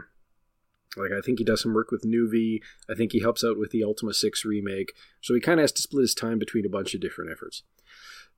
like, 0.97 1.11
I 1.11 1.21
think 1.23 1.39
he 1.39 1.45
does 1.45 1.61
some 1.61 1.73
work 1.73 1.91
with 1.91 2.03
Nuvie. 2.03 2.61
I 2.89 2.95
think 2.95 3.11
he 3.11 3.21
helps 3.21 3.43
out 3.43 3.59
with 3.59 3.71
the 3.71 3.84
Ultima 3.84 4.13
6 4.13 4.45
remake. 4.45 4.93
So 5.21 5.34
he 5.34 5.39
kind 5.39 5.59
of 5.59 5.63
has 5.63 5.71
to 5.73 5.82
split 5.82 6.01
his 6.01 6.15
time 6.15 6.39
between 6.39 6.65
a 6.65 6.69
bunch 6.69 6.93
of 6.93 7.01
different 7.01 7.32
efforts. 7.32 7.63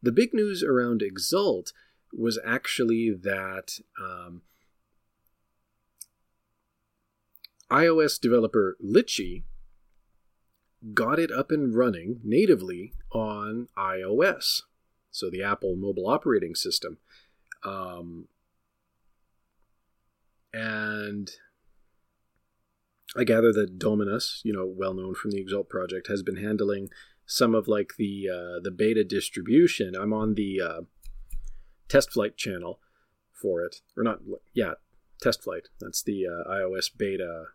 The 0.01 0.11
big 0.11 0.33
news 0.33 0.63
around 0.63 1.01
Exult 1.01 1.71
was 2.11 2.39
actually 2.45 3.09
that 3.11 3.79
um, 3.99 4.41
iOS 7.71 8.19
developer 8.19 8.77
Litchi 8.83 9.43
got 10.93 11.19
it 11.19 11.31
up 11.31 11.51
and 11.51 11.75
running 11.75 12.19
natively 12.23 12.93
on 13.11 13.67
iOS, 13.77 14.63
so 15.11 15.29
the 15.29 15.43
Apple 15.43 15.75
mobile 15.75 16.07
operating 16.07 16.55
system. 16.55 16.97
Um, 17.63 18.27
and 20.53 21.31
I 23.15 23.23
gather 23.23 23.53
that 23.53 23.79
Dominus, 23.79 24.41
you 24.43 24.53
know, 24.53 24.65
well 24.65 24.93
known 24.93 25.15
from 25.15 25.31
the 25.31 25.39
Exult 25.39 25.69
project, 25.69 26.07
has 26.07 26.23
been 26.23 26.37
handling 26.37 26.89
some 27.25 27.55
of 27.55 27.67
like 27.67 27.93
the 27.97 28.27
uh, 28.29 28.59
the 28.61 28.71
beta 28.71 29.03
distribution. 29.03 29.95
I'm 29.95 30.13
on 30.13 30.33
the 30.35 30.61
uh, 30.61 30.81
test 31.87 32.11
flight 32.11 32.37
channel 32.37 32.79
for 33.31 33.61
it, 33.61 33.77
or 33.95 34.03
not? 34.03 34.19
Yeah, 34.53 34.73
test 35.21 35.43
flight. 35.43 35.69
That's 35.79 36.01
the 36.01 36.25
uh, 36.27 36.49
iOS 36.51 36.89
beta 36.95 37.45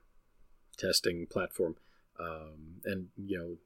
testing 0.76 1.26
platform, 1.26 1.76
um, 2.20 2.80
and 2.84 3.06
you 3.16 3.38
know, 3.38 3.56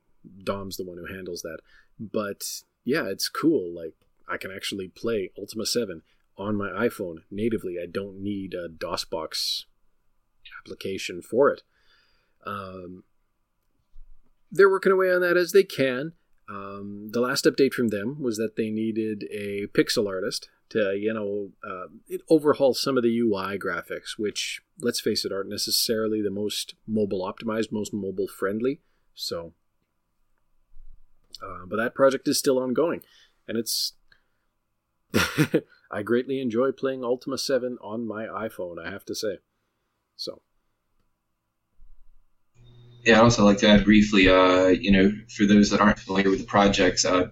Dom's 0.44 0.76
the 0.76 0.84
one 0.84 0.98
who 0.98 1.12
handles 1.12 1.42
that. 1.42 1.58
But 1.98 2.44
yeah, 2.84 3.06
it's 3.06 3.28
cool. 3.28 3.74
Like 3.74 3.94
I 4.28 4.36
can 4.36 4.50
actually 4.50 4.88
play 4.88 5.30
Ultima 5.38 5.66
Seven 5.66 6.02
on 6.36 6.56
my 6.56 6.68
iPhone 6.70 7.18
natively. 7.30 7.76
I 7.82 7.86
don't 7.86 8.22
need 8.22 8.54
a 8.54 8.68
DOSBox 8.68 9.64
application 10.60 11.22
for 11.22 11.50
it. 11.50 11.62
Um, 12.44 13.04
they're 14.50 14.70
working 14.70 14.92
away 14.92 15.12
on 15.12 15.20
that 15.22 15.36
as 15.36 15.52
they 15.52 15.62
can. 15.62 16.12
Um, 16.48 17.10
the 17.12 17.20
last 17.20 17.44
update 17.44 17.72
from 17.72 17.88
them 17.88 18.20
was 18.20 18.36
that 18.36 18.56
they 18.56 18.70
needed 18.70 19.24
a 19.32 19.66
pixel 19.68 20.08
artist 20.08 20.48
you 20.74 21.12
know, 21.12 21.50
uh, 21.68 22.16
overhauls 22.28 22.82
some 22.82 22.96
of 22.96 23.02
the 23.02 23.18
UI 23.18 23.58
graphics, 23.58 24.18
which, 24.18 24.62
let's 24.80 25.00
face 25.00 25.24
it, 25.24 25.32
aren't 25.32 25.48
necessarily 25.48 26.22
the 26.22 26.30
most 26.30 26.74
mobile 26.86 27.20
optimized, 27.20 27.72
most 27.72 27.92
mobile 27.92 28.28
friendly. 28.28 28.80
So, 29.14 29.52
uh, 31.42 31.66
but 31.66 31.76
that 31.76 31.94
project 31.94 32.28
is 32.28 32.38
still 32.38 32.58
ongoing, 32.58 33.02
and 33.46 33.56
it's. 33.56 33.94
I 35.90 36.02
greatly 36.02 36.40
enjoy 36.40 36.72
playing 36.72 37.04
Ultima 37.04 37.36
7 37.36 37.76
on 37.82 38.06
my 38.06 38.24
iPhone, 38.24 38.82
I 38.82 38.90
have 38.90 39.04
to 39.04 39.14
say. 39.14 39.38
So. 40.16 40.40
Yeah, 43.04 43.18
I'd 43.18 43.24
also 43.24 43.44
like 43.44 43.58
to 43.58 43.68
add 43.68 43.84
briefly, 43.84 44.28
uh, 44.28 44.68
you 44.68 44.90
know, 44.90 45.12
for 45.36 45.44
those 45.44 45.68
that 45.70 45.80
aren't 45.80 45.98
familiar 45.98 46.30
with 46.30 46.38
the 46.38 46.46
projects, 46.46 47.04
uh, 47.04 47.28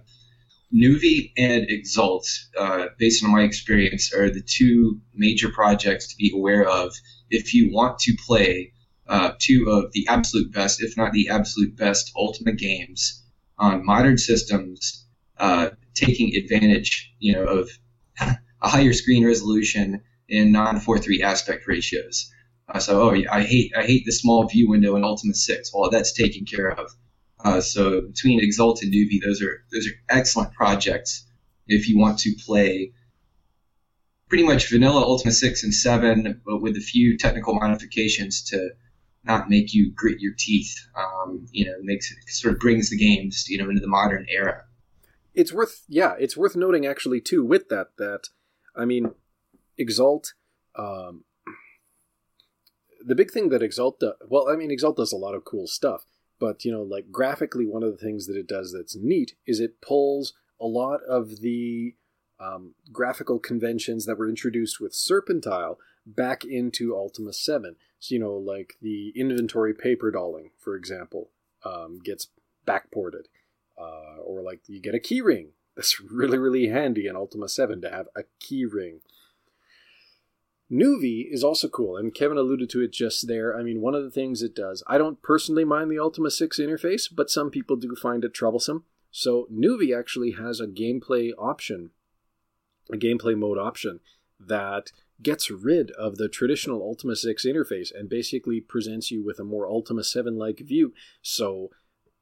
Nuvie 0.72 1.32
and 1.36 1.68
Exult, 1.68 2.28
uh, 2.56 2.86
based 2.98 3.24
on 3.24 3.32
my 3.32 3.42
experience, 3.42 4.12
are 4.14 4.30
the 4.30 4.42
two 4.42 5.00
major 5.14 5.50
projects 5.50 6.08
to 6.08 6.16
be 6.16 6.30
aware 6.34 6.68
of 6.68 6.94
if 7.28 7.54
you 7.54 7.72
want 7.72 7.98
to 8.00 8.16
play 8.26 8.72
uh, 9.08 9.32
two 9.38 9.68
of 9.68 9.92
the 9.92 10.06
absolute 10.08 10.52
best, 10.52 10.82
if 10.82 10.96
not 10.96 11.12
the 11.12 11.28
absolute 11.28 11.76
best, 11.76 12.12
Ultima 12.16 12.52
games 12.52 13.24
on 13.58 13.84
modern 13.84 14.16
systems, 14.16 15.06
uh, 15.38 15.70
taking 15.94 16.36
advantage, 16.36 17.12
you 17.18 17.32
know, 17.32 17.44
of 17.44 17.70
a 18.20 18.38
higher 18.68 18.92
screen 18.92 19.26
resolution 19.26 20.00
in 20.28 20.52
non 20.52 20.78
4:3 20.80 21.22
aspect 21.22 21.66
ratios. 21.66 22.30
Uh, 22.68 22.78
so, 22.78 23.10
oh, 23.10 23.22
I 23.30 23.42
hate 23.42 23.72
I 23.76 23.84
hate 23.84 24.04
the 24.06 24.12
small 24.12 24.46
view 24.46 24.68
window 24.68 24.94
in 24.94 25.02
Ultima 25.02 25.34
6. 25.34 25.72
Well, 25.74 25.90
that's 25.90 26.12
taken 26.12 26.44
care 26.44 26.70
of. 26.70 26.92
Uh, 27.44 27.60
so 27.60 28.02
between 28.02 28.40
Exult 28.40 28.82
and 28.82 28.92
Nuvie, 28.92 29.20
those 29.24 29.42
are 29.42 29.64
those 29.72 29.86
are 29.86 29.94
excellent 30.08 30.52
projects 30.52 31.26
if 31.66 31.88
you 31.88 31.98
want 31.98 32.18
to 32.20 32.34
play 32.44 32.92
pretty 34.28 34.44
much 34.44 34.70
vanilla 34.70 35.00
Ultima 35.00 35.32
6 35.32 35.64
and 35.64 35.74
7, 35.74 36.40
but 36.46 36.62
with 36.62 36.76
a 36.76 36.80
few 36.80 37.18
technical 37.18 37.54
modifications 37.54 38.42
to 38.44 38.70
not 39.24 39.50
make 39.50 39.74
you 39.74 39.92
grit 39.94 40.20
your 40.20 40.32
teeth. 40.38 40.74
Um, 40.96 41.46
you 41.50 41.66
know, 41.66 41.74
makes 41.82 42.10
it 42.10 42.18
sort 42.28 42.54
of 42.54 42.60
brings 42.60 42.90
the 42.90 42.96
games 42.96 43.46
you 43.48 43.58
know 43.58 43.68
into 43.68 43.80
the 43.80 43.88
modern 43.88 44.26
era. 44.28 44.64
It's 45.34 45.52
worth 45.52 45.84
yeah, 45.88 46.14
it's 46.18 46.36
worth 46.36 46.56
noting 46.56 46.86
actually 46.86 47.20
too 47.20 47.44
with 47.44 47.68
that 47.68 47.88
that 47.98 48.28
I 48.74 48.84
mean, 48.84 49.12
Exult. 49.76 50.34
Um, 50.76 51.24
the 53.04 53.14
big 53.14 53.30
thing 53.30 53.48
that 53.48 53.62
Exult 53.62 54.00
does, 54.00 54.14
well, 54.28 54.48
I 54.48 54.56
mean, 54.56 54.70
Exult 54.70 54.96
does 54.96 55.12
a 55.12 55.16
lot 55.16 55.34
of 55.34 55.44
cool 55.44 55.66
stuff, 55.66 56.04
but 56.40 56.64
you 56.64 56.72
know, 56.72 56.82
like 56.82 57.12
graphically, 57.12 57.66
one 57.66 57.84
of 57.84 57.92
the 57.92 58.04
things 58.04 58.26
that 58.26 58.36
it 58.36 58.48
does 58.48 58.72
that's 58.72 58.96
neat 58.96 59.34
is 59.46 59.60
it 59.60 59.80
pulls 59.80 60.32
a 60.60 60.66
lot 60.66 61.00
of 61.08 61.40
the 61.40 61.94
um, 62.40 62.74
graphical 62.90 63.38
conventions 63.38 64.06
that 64.06 64.18
were 64.18 64.28
introduced 64.28 64.80
with 64.80 64.94
Serpent 64.94 65.46
Isle 65.46 65.78
back 66.06 66.44
into 66.44 66.96
Ultima 66.96 67.32
7. 67.32 67.76
So, 67.98 68.14
you 68.14 68.18
know, 68.18 68.32
like 68.34 68.76
the 68.80 69.12
inventory 69.14 69.74
paper 69.74 70.10
dolling, 70.10 70.50
for 70.58 70.74
example, 70.74 71.30
um, 71.64 72.00
gets 72.02 72.28
backported. 72.66 73.26
Uh, 73.78 74.20
or 74.22 74.42
like 74.42 74.60
you 74.66 74.80
get 74.80 74.94
a 74.94 74.98
keyring. 74.98 75.48
That's 75.76 76.00
really, 76.10 76.38
really 76.38 76.68
handy 76.68 77.06
in 77.06 77.16
Ultima 77.16 77.48
7 77.48 77.80
to 77.82 77.90
have 77.90 78.08
a 78.16 78.22
keyring. 78.42 79.00
Nuvie 80.70 81.26
is 81.28 81.42
also 81.42 81.68
cool, 81.68 81.96
and 81.96 82.14
Kevin 82.14 82.38
alluded 82.38 82.70
to 82.70 82.80
it 82.80 82.92
just 82.92 83.26
there. 83.26 83.56
I 83.56 83.62
mean, 83.62 83.80
one 83.80 83.94
of 83.94 84.04
the 84.04 84.10
things 84.10 84.40
it 84.40 84.54
does, 84.54 84.84
I 84.86 84.98
don't 84.98 85.20
personally 85.20 85.64
mind 85.64 85.90
the 85.90 85.98
Ultima 85.98 86.30
6 86.30 86.58
interface, 86.60 87.08
but 87.12 87.30
some 87.30 87.50
people 87.50 87.76
do 87.76 87.96
find 87.96 88.24
it 88.24 88.32
troublesome. 88.32 88.84
So 89.10 89.48
Nuvie 89.52 89.98
actually 89.98 90.32
has 90.32 90.60
a 90.60 90.68
gameplay 90.68 91.32
option, 91.36 91.90
a 92.92 92.96
gameplay 92.96 93.36
mode 93.36 93.58
option 93.58 94.00
that 94.38 94.92
gets 95.22 95.50
rid 95.50 95.90
of 95.92 96.16
the 96.16 96.28
traditional 96.28 96.82
Ultima 96.82 97.16
6 97.16 97.44
interface 97.44 97.90
and 97.92 98.08
basically 98.08 98.60
presents 98.60 99.10
you 99.10 99.24
with 99.24 99.38
a 99.38 99.44
more 99.44 99.68
Ultima 99.68 100.04
7 100.04 100.38
like 100.38 100.60
view. 100.60 100.94
So 101.20 101.70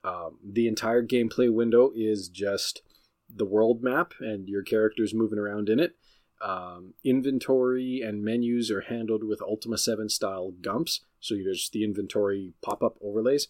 um, 0.02 0.38
the 0.44 0.66
entire 0.66 1.02
gameplay 1.02 1.52
window 1.52 1.92
is 1.94 2.28
just 2.28 2.82
the 3.28 3.44
world 3.44 3.82
map 3.82 4.14
and 4.20 4.48
your 4.48 4.62
characters 4.62 5.14
moving 5.14 5.38
around 5.38 5.68
in 5.68 5.78
it. 5.78 5.96
Um, 6.40 6.94
inventory 7.04 8.00
and 8.00 8.22
menus 8.22 8.70
are 8.70 8.82
handled 8.82 9.24
with 9.24 9.42
Ultima 9.42 9.76
7 9.76 10.08
style 10.08 10.52
gumps, 10.60 11.00
so 11.20 11.34
there's 11.34 11.68
the 11.70 11.84
inventory 11.84 12.52
pop 12.62 12.82
up 12.82 12.96
overlays. 13.02 13.48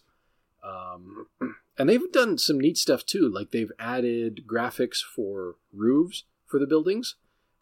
Um, 0.63 1.27
and 1.77 1.89
they've 1.89 2.11
done 2.11 2.37
some 2.37 2.59
neat 2.59 2.77
stuff 2.77 3.05
too, 3.05 3.29
like 3.29 3.51
they've 3.51 3.71
added 3.79 4.43
graphics 4.47 4.97
for 5.03 5.55
roofs 5.71 6.23
for 6.45 6.59
the 6.59 6.67
buildings. 6.67 7.15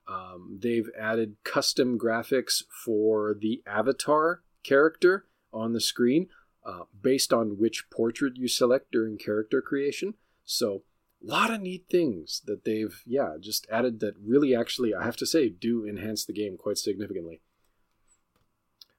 Um, 0.08 0.60
they've 0.62 0.90
added 0.98 1.36
custom 1.44 2.00
graphics 2.00 2.64
for 2.86 3.36
the 3.38 3.62
avatar 3.68 4.42
character 4.64 5.26
on 5.52 5.74
the 5.74 5.82
screen 5.82 6.28
uh, 6.66 6.84
based 7.02 7.34
on 7.34 7.58
which 7.58 7.90
portrait 7.90 8.38
you 8.38 8.48
select 8.48 8.92
during 8.92 9.18
character 9.18 9.62
creation. 9.62 10.14
So 10.46 10.84
a 11.22 11.26
lot 11.26 11.52
of 11.52 11.62
neat 11.62 11.86
things 11.90 12.42
that 12.46 12.64
they've 12.64 13.02
yeah 13.06 13.36
just 13.40 13.68
added 13.72 14.00
that 14.00 14.16
really 14.24 14.56
actually 14.56 14.94
i 14.94 15.04
have 15.04 15.18
to 15.18 15.26
say 15.26 15.50
do 15.50 15.86
enhance 15.86 16.26
the 16.26 16.34
game 16.34 16.58
quite 16.58 16.78
significantly. 16.78 17.42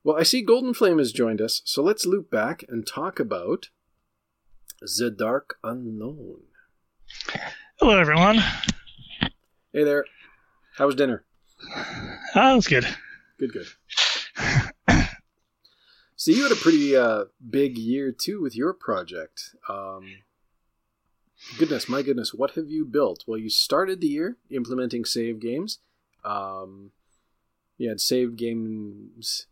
Well 0.05 0.16
i 0.16 0.23
see 0.23 0.43
golden 0.43 0.75
flame 0.75 0.99
has 0.99 1.12
joined 1.12 1.41
us 1.41 1.62
so 1.64 1.83
let's 1.83 2.07
loop 2.07 2.31
back 2.31 2.64
and 2.69 2.87
talk 2.87 3.21
about 3.21 3.69
the 4.81 5.11
dark 5.11 5.59
unknown. 5.64 6.43
Hello 7.81 7.99
everyone. 7.99 8.39
Hey 9.73 9.85
there. 9.85 10.05
How 10.77 10.87
was 10.87 10.95
dinner? 10.95 11.25
Oh 12.35 12.53
it 12.53 12.57
was 12.57 12.69
good. 12.69 12.87
Good 13.39 13.53
good. 13.53 13.66
So 16.21 16.33
you 16.33 16.43
had 16.43 16.51
a 16.51 16.57
pretty 16.57 16.97
uh, 16.97 17.27
big 17.49 17.79
year 17.79 18.11
too 18.11 18.43
with 18.43 18.57
your 18.57 18.75
project. 18.75 19.55
Um, 19.69 20.05
goodness, 21.57 21.88
my 21.88 22.03
goodness, 22.03 22.34
what 22.34 22.53
have 22.53 22.68
you 22.68 22.84
built? 22.84 23.24
Well, 23.26 23.38
you 23.38 23.49
started 23.49 24.01
the 24.01 24.09
year 24.09 24.36
implementing 24.51 25.05
save 25.05 25.40
games. 25.40 25.78
Um, 26.24 26.92
you 27.76 27.88
had 27.88 28.01
save 28.01 28.36
games. 28.36 29.46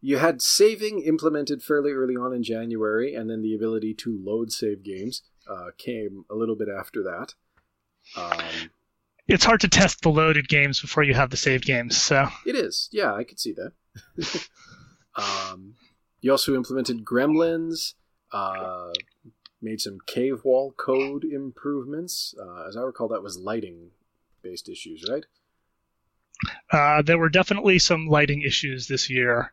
You 0.00 0.18
had 0.18 0.42
saving 0.42 1.02
implemented 1.02 1.62
fairly 1.62 1.92
early 1.92 2.16
on 2.16 2.34
in 2.34 2.42
January, 2.42 3.14
and 3.14 3.30
then 3.30 3.42
the 3.42 3.54
ability 3.54 3.94
to 3.94 4.20
load 4.22 4.52
save 4.52 4.82
games 4.82 5.22
uh, 5.48 5.70
came 5.78 6.24
a 6.30 6.34
little 6.34 6.56
bit 6.56 6.68
after 6.68 7.02
that. 7.04 7.34
Um, 8.16 8.70
it's 9.28 9.44
hard 9.44 9.60
to 9.60 9.68
test 9.68 10.02
the 10.02 10.08
loaded 10.08 10.48
games 10.48 10.80
before 10.80 11.04
you 11.04 11.14
have 11.14 11.30
the 11.30 11.36
saved 11.36 11.64
games, 11.64 11.96
so 11.96 12.28
it 12.44 12.56
is. 12.56 12.88
Yeah, 12.90 13.14
I 13.14 13.24
could 13.24 13.38
see 13.38 13.54
that. 13.54 14.48
um, 15.14 15.74
you 16.20 16.30
also 16.32 16.54
implemented 16.54 17.04
Gremlins. 17.04 17.94
Uh, 18.32 18.92
made 19.62 19.80
some 19.80 19.98
cave 20.06 20.44
wall 20.44 20.72
code 20.72 21.24
improvements. 21.24 22.34
Uh, 22.40 22.66
as 22.68 22.76
I 22.76 22.82
recall, 22.82 23.08
that 23.08 23.22
was 23.22 23.38
lighting 23.38 23.90
based 24.42 24.68
issues, 24.68 25.04
right? 25.08 25.24
Uh, 26.72 27.02
there 27.02 27.18
were 27.18 27.28
definitely 27.28 27.78
some 27.78 28.06
lighting 28.06 28.42
issues 28.42 28.86
this 28.86 29.10
year. 29.10 29.52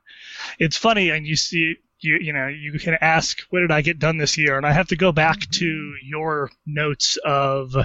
It's 0.60 0.78
funny, 0.78 1.10
and 1.10 1.28
you 1.28 1.36
see, 1.36 1.76
you 2.00 2.18
you 2.22 2.34
know, 2.34 2.48
you 2.48 2.80
can 2.80 2.98
ask, 3.02 3.42
"What 3.50 3.60
did 3.60 3.72
I 3.72 3.82
get 3.82 4.00
done 4.00 4.18
this 4.18 4.38
year?" 4.38 4.58
And 4.58 4.66
I 4.66 4.72
have 4.72 4.88
to 4.90 4.96
go 4.96 5.12
back 5.12 5.40
to 5.52 5.96
your 6.04 6.50
notes 6.66 7.18
of 7.26 7.76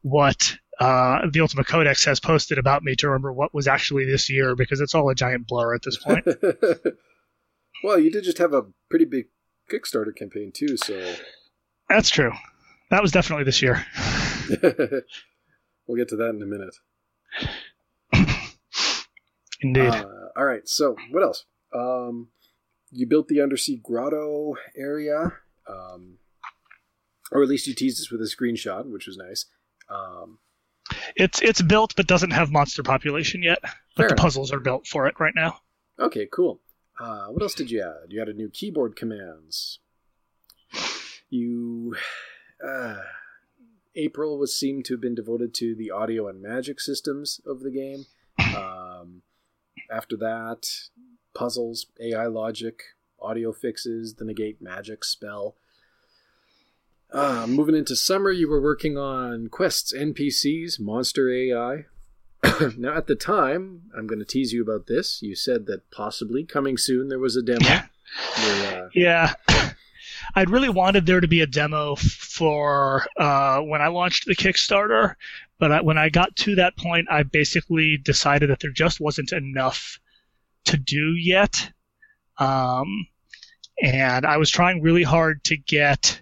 what 0.00 0.56
uh, 0.80 1.28
the 1.30 1.40
Ultima 1.40 1.64
Codex 1.64 2.04
has 2.06 2.18
posted 2.18 2.58
about 2.58 2.82
me 2.82 2.96
to 2.96 3.08
remember 3.08 3.32
what 3.32 3.54
was 3.54 3.68
actually 3.68 4.04
this 4.04 4.28
year 4.28 4.56
because 4.56 4.80
it's 4.80 4.94
all 4.94 5.08
a 5.08 5.14
giant 5.14 5.46
blur 5.46 5.74
at 5.74 5.82
this 5.82 5.98
point. 5.98 6.26
Well, 7.82 7.98
you 7.98 8.10
did 8.10 8.24
just 8.24 8.38
have 8.38 8.54
a 8.54 8.66
pretty 8.88 9.04
big 9.04 9.26
Kickstarter 9.70 10.14
campaign 10.14 10.52
too, 10.52 10.76
so 10.76 11.14
That's 11.92 12.08
true. 12.08 12.32
That 12.90 13.02
was 13.02 13.12
definitely 13.12 13.44
this 13.44 13.60
year. 13.60 13.84
we'll 14.62 15.96
get 15.96 16.08
to 16.08 16.16
that 16.16 16.30
in 16.30 16.42
a 16.42 16.46
minute. 16.46 16.74
Indeed. 19.60 19.88
Uh, 19.88 20.04
all 20.36 20.44
right. 20.44 20.66
So 20.66 20.96
what 21.10 21.22
else? 21.22 21.44
Um, 21.74 22.28
you 22.90 23.06
built 23.06 23.28
the 23.28 23.42
undersea 23.42 23.76
grotto 23.82 24.54
area, 24.74 25.32
um, 25.68 26.18
or 27.30 27.42
at 27.42 27.48
least 27.48 27.66
you 27.66 27.74
teased 27.74 28.00
us 28.00 28.10
with 28.10 28.22
a 28.22 28.24
screenshot, 28.24 28.90
which 28.90 29.06
was 29.06 29.18
nice. 29.18 29.44
Um, 29.90 30.38
it's 31.14 31.42
it's 31.42 31.60
built 31.60 31.94
but 31.94 32.06
doesn't 32.06 32.30
have 32.30 32.50
monster 32.50 32.82
population 32.82 33.42
yet. 33.42 33.58
But 33.62 33.72
the 33.96 34.14
enough. 34.14 34.18
puzzles 34.18 34.50
are 34.50 34.60
built 34.60 34.86
for 34.86 35.06
it 35.06 35.20
right 35.20 35.34
now. 35.34 35.58
okay, 35.98 36.26
cool. 36.32 36.62
Uh, 36.98 37.26
what 37.26 37.42
else 37.42 37.54
did 37.54 37.70
you 37.70 37.82
add? 37.82 38.10
You 38.10 38.22
added 38.22 38.36
new 38.36 38.48
keyboard 38.48 38.96
commands. 38.96 39.80
You, 41.32 41.96
uh, 42.64 42.98
April 43.96 44.38
was 44.38 44.54
seemed 44.54 44.84
to 44.86 44.94
have 44.94 45.00
been 45.00 45.14
devoted 45.14 45.54
to 45.54 45.74
the 45.74 45.90
audio 45.90 46.28
and 46.28 46.40
magic 46.40 46.80
systems 46.80 47.40
of 47.46 47.60
the 47.60 47.70
game. 47.70 48.04
Um, 48.56 49.22
after 49.90 50.16
that, 50.18 50.68
puzzles, 51.34 51.86
AI 52.00 52.26
logic, 52.26 52.82
audio 53.20 53.52
fixes, 53.52 54.14
the 54.14 54.24
negate 54.24 54.60
magic 54.60 55.04
spell. 55.04 55.56
Uh, 57.10 57.46
moving 57.46 57.76
into 57.76 57.94
summer, 57.94 58.30
you 58.30 58.48
were 58.48 58.60
working 58.60 58.96
on 58.96 59.48
quests, 59.48 59.92
NPCs, 59.92 60.80
monster 60.80 61.30
AI. 61.30 61.84
now, 62.76 62.96
at 62.96 63.06
the 63.06 63.14
time, 63.14 63.82
I'm 63.96 64.06
going 64.06 64.18
to 64.18 64.24
tease 64.24 64.52
you 64.52 64.62
about 64.62 64.86
this. 64.86 65.20
You 65.22 65.34
said 65.34 65.66
that 65.66 65.90
possibly 65.90 66.44
coming 66.44 66.76
soon 66.76 67.08
there 67.08 67.18
was 67.18 67.36
a 67.36 67.42
demo. 67.42 67.64
Yeah. 67.64 67.86
where, 68.36 68.84
uh, 68.84 68.88
Yeah. 68.94 69.34
I'd 70.34 70.50
really 70.50 70.68
wanted 70.68 71.06
there 71.06 71.20
to 71.20 71.28
be 71.28 71.42
a 71.42 71.46
demo 71.46 71.94
for 71.96 73.06
uh, 73.16 73.60
when 73.60 73.82
I 73.82 73.88
launched 73.88 74.26
the 74.26 74.34
Kickstarter, 74.34 75.14
but 75.58 75.72
I, 75.72 75.80
when 75.82 75.98
I 75.98 76.08
got 76.08 76.34
to 76.36 76.54
that 76.56 76.76
point, 76.76 77.08
I 77.10 77.22
basically 77.22 77.98
decided 77.98 78.50
that 78.50 78.60
there 78.60 78.70
just 78.70 79.00
wasn't 79.00 79.32
enough 79.32 79.98
to 80.64 80.76
do 80.76 81.12
yet. 81.12 81.70
Um, 82.38 83.06
and 83.82 84.24
I 84.24 84.38
was 84.38 84.50
trying 84.50 84.82
really 84.82 85.02
hard 85.02 85.44
to 85.44 85.56
get 85.56 86.20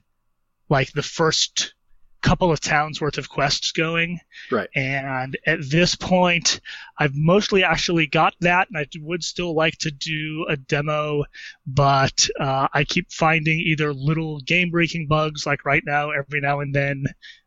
like 0.69 0.93
the 0.93 1.03
first 1.03 1.75
couple 2.23 2.53
of 2.53 2.61
towns 2.61 3.01
worth 3.01 3.19
of 3.19 3.29
quests 3.29 3.73
going. 3.73 4.21
Right. 4.51 4.69
And 4.75 5.39
at 5.47 5.59
this 5.71 5.95
point, 5.95 6.61
I've 6.99 7.15
mostly 7.15 7.65
actually 7.65 8.07
got 8.07 8.35
that, 8.41 8.69
and 8.69 8.79
I 8.79 8.87
would 9.01 9.25
still 9.25 9.55
like 9.55 9.79
to 9.79 9.91
do 9.91 10.47
a 10.49 10.57
demo, 10.57 11.25
but 11.67 12.29
uh, 12.39 12.69
I 12.73 12.85
keep 12.85 13.13
finding 13.13 13.61
either 13.61 13.93
little 13.93 14.41
game 14.41 14.71
breaking 14.71 15.07
bugs, 15.07 15.47
like 15.47 15.65
right 15.65 15.83
now, 15.85 16.11
every 16.11 16.41
now 16.41 16.61
and 16.61 16.75
then. 16.75 17.05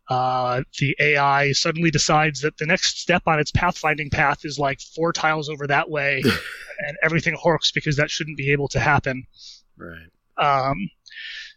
Uh, 0.10 0.64
the 0.80 0.96
AI 1.00 1.54
suddenly 1.54 1.90
decides 1.90 2.42
that 2.42 2.58
the 2.58 2.66
next 2.66 3.00
step 3.00 3.24
on 3.26 3.40
its 3.40 3.52
pathfinding 3.52 4.12
path 4.12 4.44
is 4.44 4.60
like 4.60 4.82
four 4.82 5.14
tiles 5.14 5.48
over 5.50 5.66
that 5.66 5.90
way, 5.90 6.22
and 6.80 6.98
everything 7.04 7.36
horks 7.36 7.74
because 7.74 7.96
that 7.96 8.12
shouldn't 8.12 8.38
be 8.38 8.52
able 8.52 8.68
to 8.68 8.80
happen. 8.80 9.26
right. 9.78 10.10
Um, 10.38 10.90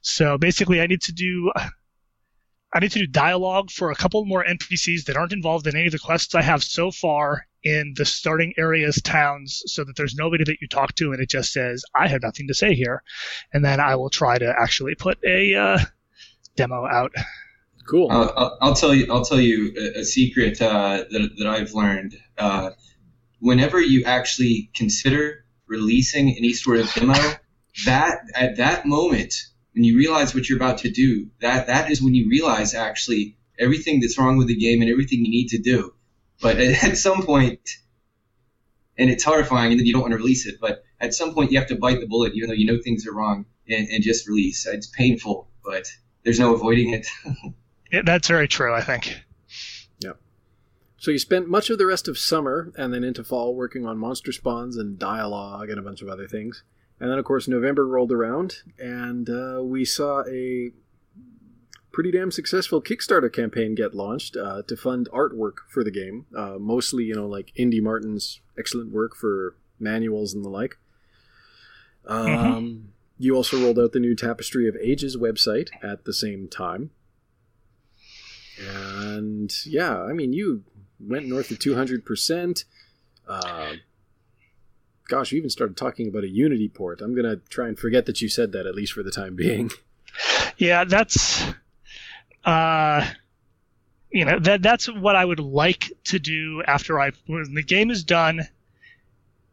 so 0.03 0.39
basically, 0.39 0.81
I 0.81 0.87
need 0.87 1.03
to 1.03 1.13
do 1.13 1.51
I 2.77 2.79
need 2.79 2.93
to 2.93 2.99
do 2.99 3.07
dialogue 3.07 3.71
for 3.71 3.91
a 3.91 3.95
couple 3.95 4.23
more 4.27 4.45
NPCs 4.45 5.05
that 5.05 5.17
aren't 5.17 5.33
involved 5.33 5.67
in 5.67 5.75
any 5.75 5.87
of 5.87 5.93
the 5.93 5.99
quests 5.99 6.35
I 6.35 6.43
have 6.43 6.63
so 6.63 6.91
far 6.91 7.47
in 7.65 7.95
the 7.97 8.05
starting 8.05 8.53
areas 8.59 9.01
towns, 9.01 9.63
so 9.65 9.83
that 9.83 9.97
there's 9.97 10.15
nobody 10.15 10.45
that 10.45 10.59
you 10.61 10.69
talk 10.69 10.95
to 10.97 11.13
and 11.13 11.23
it 11.23 11.31
just 11.31 11.55
says 11.55 11.83
I 11.95 12.07
have 12.09 12.21
nothing 12.23 12.49
to 12.49 12.55
say 12.55 12.75
here, 12.75 13.03
and 13.51 13.65
then 13.65 13.81
I 13.81 13.97
will 13.97 14.11
try 14.11 14.37
to 14.37 14.55
actually 14.61 14.95
put 14.95 15.17
a 15.25 15.55
uh, 15.55 15.79
demo 16.55 16.85
out. 16.85 17.13
Cool. 17.89 18.09
I'll, 18.11 18.33
I'll, 18.37 18.59
I'll 18.61 18.75
tell 18.75 18.95
you. 18.95 19.07
I'll 19.11 19.25
tell 19.25 19.41
you 19.41 19.73
a, 19.79 20.01
a 20.01 20.05
secret 20.05 20.61
uh, 20.61 21.05
that 21.11 21.31
that 21.39 21.47
I've 21.47 21.73
learned. 21.73 22.19
Uh, 22.37 22.73
whenever 23.39 23.81
you 23.81 24.05
actually 24.05 24.71
consider 24.75 25.47
releasing 25.67 26.37
any 26.37 26.53
sort 26.53 26.81
of 26.81 26.93
demo, 26.93 27.15
that 27.87 28.19
at 28.35 28.59
that 28.59 28.85
moment 28.85 29.35
when 29.77 29.85
you 29.85 29.99
realize 29.99 30.35
what 30.35 30.49
you're 30.49 30.57
about 30.57 30.79
to 30.79 30.91
do, 30.91 31.29
that 31.43 31.67
that 31.67 31.91
is 31.91 32.03
when 32.03 32.15
you 32.15 32.31
realize 32.31 32.75
actually 32.75 33.37
everything 33.59 34.01
that's 34.01 34.19
wrong 34.19 34.39
with 34.39 34.47
the 34.47 34.57
game 34.57 34.81
and 34.81 34.91
everything 34.91 35.23
you 35.23 35.31
need 35.31 35.49
to 35.49 35.59
do. 35.59 35.93
But 36.41 36.57
at, 36.59 36.83
at 36.83 36.97
some 36.97 37.23
point, 37.23 37.61
and 38.97 39.11
it's 39.11 39.23
horrifying, 39.23 39.73
and 39.73 39.79
then 39.79 39.87
you 39.87 39.93
don't 39.93 40.01
want 40.01 40.13
to 40.13 40.17
release 40.17 40.47
it. 40.47 40.57
But 40.59 40.83
at 40.99 41.13
some 41.13 41.35
point, 41.35 41.53
you 41.53 41.59
have 41.59 41.69
to 41.69 41.77
bite 41.77 42.01
the 42.01 42.07
bullet, 42.07 42.33
even 42.35 42.49
though 42.49 42.55
you 42.55 42.67
know 42.67 42.81
things 42.83 43.07
are 43.07 43.13
wrong, 43.13 43.45
and, 43.69 43.87
and 43.89 44.03
just 44.03 44.27
release. 44.27 44.67
It's 44.67 44.87
painful, 44.87 45.47
but 45.63 45.87
there's 46.25 46.41
no 46.41 46.55
avoiding 46.55 46.95
it. 46.95 47.07
Yeah, 47.93 48.03
that's 48.05 48.27
very 48.27 48.49
true. 48.49 48.75
I 48.75 48.81
think. 48.81 49.17
So 50.99 51.13
you 51.13 51.21
spent 51.21 51.49
much 51.49 51.71
of 51.71 51.79
the 51.79 51.87
rest 51.87 52.09
of 52.09 52.19
summer 52.19 52.73
and 52.77 52.93
then 52.93 53.05
into 53.05 53.23
fall 53.23 53.55
working 53.55 53.87
on 53.87 53.97
monster 53.97 54.33
spawns 54.33 54.77
and 54.77 54.99
dialogue 54.99 55.71
and 55.71 55.79
a 55.79 55.83
bunch 55.83 56.03
of 56.03 56.09
other 56.09 56.27
things. 56.27 56.65
And 56.99 57.11
then, 57.11 57.19
of 57.19 57.25
course, 57.25 57.47
November 57.47 57.87
rolled 57.87 58.11
around, 58.13 58.57
and 58.79 59.29
uh, 59.29 59.61
we 59.63 59.85
saw 59.85 60.23
a 60.27 60.71
pretty 61.93 62.11
damn 62.11 62.31
successful 62.31 62.81
Kickstarter 62.83 63.33
campaign 63.33 63.75
get 63.75 63.95
launched 63.95 64.37
uh, 64.37 64.63
to 64.63 64.77
fund 64.77 65.09
artwork 65.13 65.57
for 65.69 65.85
the 65.85 65.91
game. 65.91 66.27
Uh, 66.35 66.57
mostly, 66.59 67.05
you 67.05 67.15
know, 67.15 67.27
like 67.27 67.53
Indy 67.57 67.81
Martin's 67.81 68.41
excellent 68.59 68.93
work 68.93 69.15
for 69.15 69.57
manuals 69.79 70.33
and 70.35 70.45
the 70.45 70.49
like. 70.49 70.77
Um, 72.07 72.93
You 73.19 73.35
also 73.35 73.61
rolled 73.61 73.79
out 73.79 73.93
the 73.93 73.99
new 74.01 74.15
Tapestry 74.15 74.69
of 74.69 74.77
Ages 74.77 75.17
website 75.17 75.69
at 75.83 76.05
the 76.05 76.13
same 76.13 76.49
time. 76.49 76.91
And 78.59 79.53
yeah, 79.65 80.03
I 80.03 80.13
mean, 80.13 80.33
you 80.33 80.65
went 81.01 81.27
north 81.27 81.51
of 81.51 81.59
200%. 81.59 82.65
Gosh, 85.09 85.33
you 85.33 85.39
even 85.39 85.51
started 85.51 85.77
talking 85.77 86.09
about 86.09 86.25
a 86.25 86.29
Unity 86.29 86.69
port. 86.69 87.01
I'm 87.01 87.15
going 87.15 87.25
to 87.25 87.37
try 87.49 87.69
and 87.69 87.79
forget 87.79 88.07
that 88.07 88.21
you 88.21 88.29
said 88.29 88.53
that, 88.53 88.67
at 88.67 88.75
least 88.75 88.93
for 88.93 89.03
the 89.03 89.11
time 89.11 89.37
being. 89.37 89.71
Yeah, 90.57 90.85
that's 90.85 91.45
uh 92.45 93.07
you 94.11 94.25
know 94.25 94.39
that 94.39 94.63
that's 94.63 94.87
what 94.87 95.17
I 95.17 95.25
would 95.25 95.41
like 95.41 95.93
to 96.05 96.19
do 96.19 96.63
after 96.67 96.99
I 97.01 97.11
when 97.27 97.55
the 97.55 97.63
game 97.63 97.91
is 97.91 98.05
done. 98.05 98.41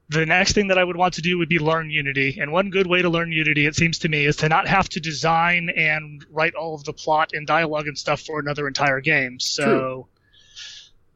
The 0.10 0.26
next 0.26 0.54
thing 0.54 0.68
that 0.68 0.78
I 0.78 0.84
would 0.84 0.96
want 0.96 1.16
to 1.16 1.22
do 1.22 1.38
would 1.40 1.50
be 1.50 1.60
learn 1.60 1.90
Unity, 1.90 2.38
and 2.40 2.52
one 2.52 2.70
good 2.70 2.88
way 2.88 3.02
to 3.02 3.10
learn 3.10 3.32
Unity, 3.32 3.66
it 3.66 3.76
seems 3.76 4.00
to 4.00 4.10
me, 4.10 4.26
is 4.26 4.36
to 4.38 4.50
not 4.50 4.68
have 4.68 4.88
to 4.90 5.00
design 5.00 5.70
and 5.76 6.24
write 6.30 6.54
all 6.54 6.76
of 6.76 6.84
the 6.84 6.94
plot 6.94 7.32
and 7.34 7.48
dialogue 7.48 7.88
and 7.88 7.98
stuff 7.98 8.22
for 8.22 8.40
another 8.40 8.68
entire 8.68 9.02
game. 9.02 9.40
So 9.40 10.08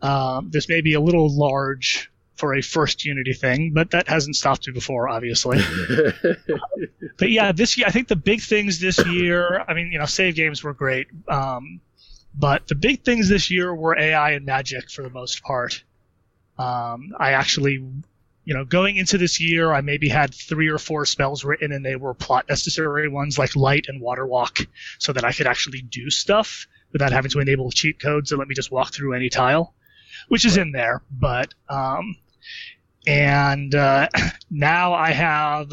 um, 0.01 0.49
this 0.49 0.67
may 0.67 0.81
be 0.81 0.93
a 0.93 1.01
little 1.01 1.29
large 1.29 2.09
for 2.37 2.55
a 2.55 2.61
first 2.61 3.03
Unity 3.03 3.33
thing, 3.33 3.73
but 3.73 3.91
that 3.91 4.07
hasn't 4.07 4.35
stopped 4.35 4.67
me 4.67 4.73
before, 4.73 5.09
obviously 5.09 5.59
but 7.17 7.31
yeah, 7.31 7.51
this 7.51 7.77
year 7.77 7.87
I 7.87 7.91
think 7.91 8.07
the 8.07 8.15
big 8.15 8.41
things 8.41 8.79
this 8.79 9.03
year. 9.07 9.63
I 9.67 9.73
mean, 9.73 9.91
you 9.91 9.99
know, 9.99 10.05
save 10.05 10.35
games 10.35 10.63
were 10.63 10.73
great, 10.73 11.07
um, 11.27 11.81
but 12.35 12.67
the 12.67 12.75
big 12.75 13.03
things 13.03 13.29
this 13.29 13.49
year 13.49 13.73
were 13.73 13.97
AI 13.97 14.31
and 14.31 14.45
magic 14.45 14.89
for 14.89 15.01
the 15.01 15.09
most 15.09 15.41
part. 15.43 15.83
Um, 16.57 17.13
I 17.19 17.31
actually, 17.31 17.83
you 18.45 18.53
know, 18.53 18.65
going 18.65 18.97
into 18.97 19.17
this 19.17 19.39
year, 19.39 19.71
I 19.71 19.81
maybe 19.81 20.09
had 20.09 20.33
three 20.33 20.69
or 20.69 20.77
four 20.77 21.05
spells 21.05 21.43
written, 21.43 21.71
and 21.71 21.85
they 21.85 21.95
were 21.95 22.13
plot 22.13 22.47
necessary 22.49 23.07
ones 23.07 23.37
like 23.37 23.55
light 23.55 23.85
and 23.87 24.01
water 24.01 24.25
walk, 24.25 24.59
so 24.99 25.13
that 25.13 25.25
I 25.25 25.31
could 25.31 25.47
actually 25.47 25.81
do 25.81 26.09
stuff 26.09 26.67
without 26.93 27.11
having 27.11 27.31
to 27.31 27.39
enable 27.39 27.71
cheat 27.71 27.99
codes 27.99 28.29
that 28.29 28.37
let 28.37 28.47
me 28.47 28.55
just 28.55 28.71
walk 28.71 28.93
through 28.93 29.13
any 29.13 29.29
tile, 29.29 29.73
which 30.29 30.45
is 30.45 30.57
in 30.57 30.71
there. 30.71 31.01
But 31.11 31.53
um, 31.69 32.15
and 33.05 33.73
uh, 33.73 34.07
now 34.51 34.93
I 34.93 35.11
have 35.11 35.71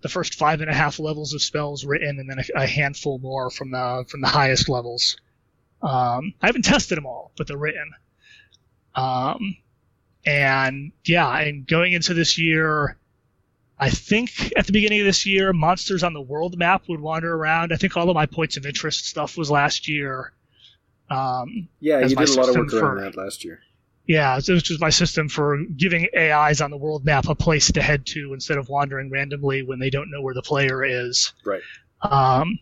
the 0.00 0.08
first 0.08 0.34
five 0.34 0.60
and 0.60 0.70
a 0.70 0.74
half 0.74 0.98
levels 0.98 1.34
of 1.34 1.42
spells 1.42 1.84
written, 1.84 2.20
and 2.20 2.30
then 2.30 2.38
a, 2.38 2.62
a 2.62 2.66
handful 2.66 3.18
more 3.18 3.50
from 3.50 3.70
the 3.70 4.04
from 4.08 4.20
the 4.20 4.28
highest 4.28 4.68
levels. 4.68 5.16
Um, 5.82 6.34
I 6.40 6.46
haven't 6.46 6.64
tested 6.64 6.96
them 6.96 7.06
all, 7.06 7.32
but 7.36 7.46
they're 7.46 7.56
written. 7.56 7.90
Um, 8.94 9.56
and 10.24 10.92
yeah, 11.04 11.28
and 11.38 11.66
going 11.66 11.92
into 11.92 12.14
this 12.14 12.38
year, 12.38 12.96
I 13.78 13.90
think 13.90 14.52
at 14.56 14.66
the 14.66 14.72
beginning 14.72 15.00
of 15.00 15.06
this 15.06 15.26
year, 15.26 15.52
monsters 15.52 16.02
on 16.02 16.14
the 16.14 16.20
world 16.20 16.58
map 16.58 16.88
would 16.88 17.00
wander 17.00 17.34
around. 17.34 17.72
I 17.72 17.76
think 17.76 17.96
all 17.96 18.08
of 18.08 18.14
my 18.14 18.26
points 18.26 18.56
of 18.56 18.64
interest 18.64 19.06
stuff 19.06 19.36
was 19.36 19.50
last 19.50 19.86
year. 19.86 20.32
Um, 21.10 21.68
yeah, 21.80 22.00
you 22.00 22.16
did 22.16 22.28
a 22.28 22.32
lot 22.32 22.48
of 22.48 22.56
work 22.56 22.72
around 22.72 23.00
that 23.02 23.16
last 23.16 23.44
year. 23.44 23.60
Yeah, 24.06 24.38
so 24.38 24.54
this 24.54 24.70
was 24.70 24.80
my 24.80 24.90
system 24.90 25.28
for 25.28 25.58
giving 25.76 26.08
AIs 26.16 26.60
on 26.60 26.70
the 26.70 26.76
world 26.76 27.04
map 27.04 27.28
a 27.28 27.34
place 27.34 27.72
to 27.72 27.82
head 27.82 28.06
to 28.06 28.32
instead 28.34 28.56
of 28.56 28.68
wandering 28.68 29.10
randomly 29.10 29.62
when 29.62 29.80
they 29.80 29.90
don't 29.90 30.10
know 30.10 30.22
where 30.22 30.34
the 30.34 30.42
player 30.42 30.84
is. 30.84 31.32
Right. 31.44 31.62
Um, 32.02 32.58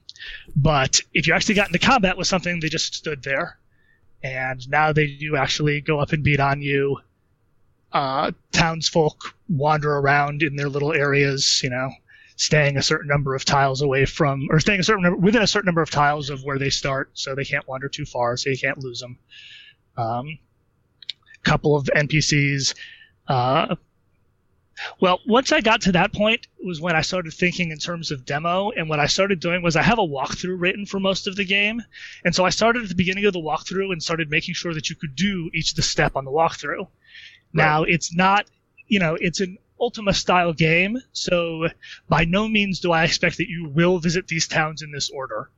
but 0.57 1.01
if 1.13 1.27
you 1.27 1.35
actually 1.35 1.57
got 1.57 1.69
into 1.69 1.79
combat 1.79 2.17
with 2.17 2.27
something, 2.27 2.61
they 2.61 2.69
just 2.69 2.95
stood 2.95 3.23
there. 3.23 3.59
And 4.23 4.67
now 4.71 4.93
they 4.93 5.07
do 5.07 5.37
actually 5.37 5.83
go 5.83 6.01
up 6.01 6.13
and 6.13 6.25
beat 6.25 6.41
on 6.41 6.63
you. 6.63 6.99
Uh, 7.93 8.33
townsfolk 8.53 9.37
wander 9.49 9.97
around 9.99 10.43
in 10.43 10.57
their 10.57 10.71
little 10.71 10.95
areas, 10.95 11.61
you 11.63 11.69
know, 11.69 11.91
staying 12.37 12.79
a 12.79 12.83
certain 12.83 13.07
number 13.07 13.35
of 13.35 13.45
tiles 13.45 13.83
away 13.83 14.07
from, 14.07 14.49
or 14.51 14.61
staying 14.61 14.81
a 14.81 14.83
certain 14.83 15.03
number, 15.03 15.19
within 15.19 15.43
a 15.43 15.47
certain 15.47 15.67
number 15.67 15.83
of 15.83 15.91
tiles 15.91 16.31
of 16.31 16.43
where 16.43 16.59
they 16.59 16.71
start, 16.71 17.11
so 17.13 17.35
they 17.35 17.45
can't 17.45 17.69
wander 17.69 17.89
too 17.89 18.07
far, 18.07 18.37
so 18.37 18.49
you 18.49 18.59
can't 18.59 18.79
lose 18.79 18.99
them. 18.99 19.19
Um, 19.97 20.39
couple 21.45 21.77
of 21.77 21.85
NPCs. 21.95 22.75
Uh, 23.29 23.77
well, 25.01 25.21
once 25.27 25.53
I 25.53 25.61
got 25.61 25.83
to 25.83 25.93
that 25.93 26.13
point 26.13 26.49
was 26.63 26.81
when 26.81 26.97
I 26.97 27.03
started 27.03 27.33
thinking 27.33 27.71
in 27.71 27.79
terms 27.79 28.11
of 28.11 28.25
demo, 28.25 28.71
and 28.71 28.89
what 28.89 28.99
I 28.99 29.07
started 29.07 29.41
doing 29.41 29.63
was 29.63 29.77
I 29.77 29.83
have 29.83 29.99
a 29.99 30.03
walkthrough 30.03 30.61
written 30.61 30.87
for 30.87 30.99
most 30.99 31.27
of 31.27 31.37
the 31.37 31.45
game, 31.45 31.83
and 32.25 32.35
so 32.35 32.45
I 32.45 32.51
started 32.51 32.83
at 32.83 32.89
the 32.89 32.95
beginning 32.95 33.25
of 33.27 33.33
the 33.33 33.41
walkthrough 33.41 33.93
and 33.93 34.03
started 34.03 34.31
making 34.31 34.55
sure 34.55 34.75
that 34.75 34.91
you 34.91 34.97
could 34.97 35.15
do 35.15 35.51
each 35.55 35.71
of 35.71 35.77
the 35.77 35.83
step 35.83 36.17
on 36.17 36.25
the 36.25 36.31
walkthrough. 36.31 36.79
Right. 36.79 36.89
Now 37.53 37.85
it's 37.85 38.15
not, 38.15 38.47
you 38.89 38.99
know, 38.99 39.17
it's 39.21 39.41
an 39.41 39.59
Ultima 39.81 40.15
style 40.15 40.53
game, 40.53 40.99
so 41.13 41.69
by 42.09 42.25
no 42.25 42.49
means 42.49 42.81
do 42.81 42.93
I 42.93 43.05
expect 43.05 43.37
that 43.39 43.49
you 43.49 43.69
will 43.69 43.99
visit 43.99 44.27
these 44.29 44.49
towns 44.49 44.83
in 44.83 44.91
this 44.91 45.11
order. 45.11 45.51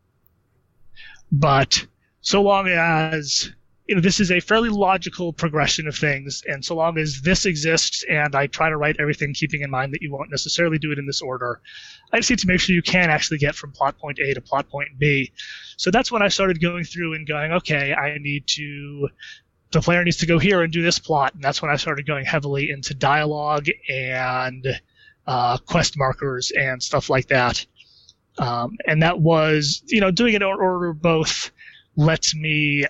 But 1.30 1.86
so 2.20 2.42
long 2.42 2.68
as 2.68 3.52
you 3.86 3.94
know, 3.94 4.00
this 4.00 4.18
is 4.18 4.32
a 4.32 4.40
fairly 4.40 4.68
logical 4.68 5.32
progression 5.32 5.86
of 5.86 5.96
things, 5.96 6.42
and 6.46 6.64
so 6.64 6.74
long 6.74 6.98
as 6.98 7.20
this 7.22 7.46
exists, 7.46 8.04
and 8.08 8.34
I 8.34 8.48
try 8.48 8.68
to 8.68 8.76
write 8.76 8.96
everything 8.98 9.32
keeping 9.32 9.62
in 9.62 9.70
mind 9.70 9.94
that 9.94 10.02
you 10.02 10.12
won't 10.12 10.30
necessarily 10.30 10.78
do 10.78 10.90
it 10.90 10.98
in 10.98 11.06
this 11.06 11.22
order, 11.22 11.60
I 12.12 12.16
just 12.18 12.30
need 12.30 12.40
to 12.40 12.48
make 12.48 12.60
sure 12.60 12.74
you 12.74 12.82
can 12.82 13.10
actually 13.10 13.38
get 13.38 13.54
from 13.54 13.72
plot 13.72 13.98
point 13.98 14.18
A 14.18 14.34
to 14.34 14.40
plot 14.40 14.68
point 14.68 14.98
B. 14.98 15.30
So 15.76 15.90
that's 15.90 16.10
when 16.10 16.22
I 16.22 16.28
started 16.28 16.60
going 16.60 16.84
through 16.84 17.14
and 17.14 17.28
going, 17.28 17.52
okay, 17.52 17.94
I 17.94 18.18
need 18.18 18.46
to, 18.48 19.08
the 19.70 19.80
player 19.80 20.02
needs 20.02 20.18
to 20.18 20.26
go 20.26 20.38
here 20.38 20.62
and 20.62 20.72
do 20.72 20.82
this 20.82 20.98
plot, 20.98 21.34
and 21.34 21.42
that's 21.42 21.62
when 21.62 21.70
I 21.70 21.76
started 21.76 22.06
going 22.06 22.24
heavily 22.24 22.70
into 22.70 22.92
dialogue 22.94 23.66
and 23.88 24.66
uh, 25.26 25.58
quest 25.58 25.96
markers 25.96 26.50
and 26.50 26.82
stuff 26.82 27.08
like 27.08 27.28
that. 27.28 27.64
Um, 28.38 28.76
and 28.86 29.02
that 29.02 29.20
was, 29.20 29.82
you 29.86 30.00
know, 30.00 30.10
doing 30.10 30.34
it 30.34 30.42
in 30.42 30.42
order 30.42 30.92
both 30.92 31.50
lets 31.96 32.34
me 32.34 32.84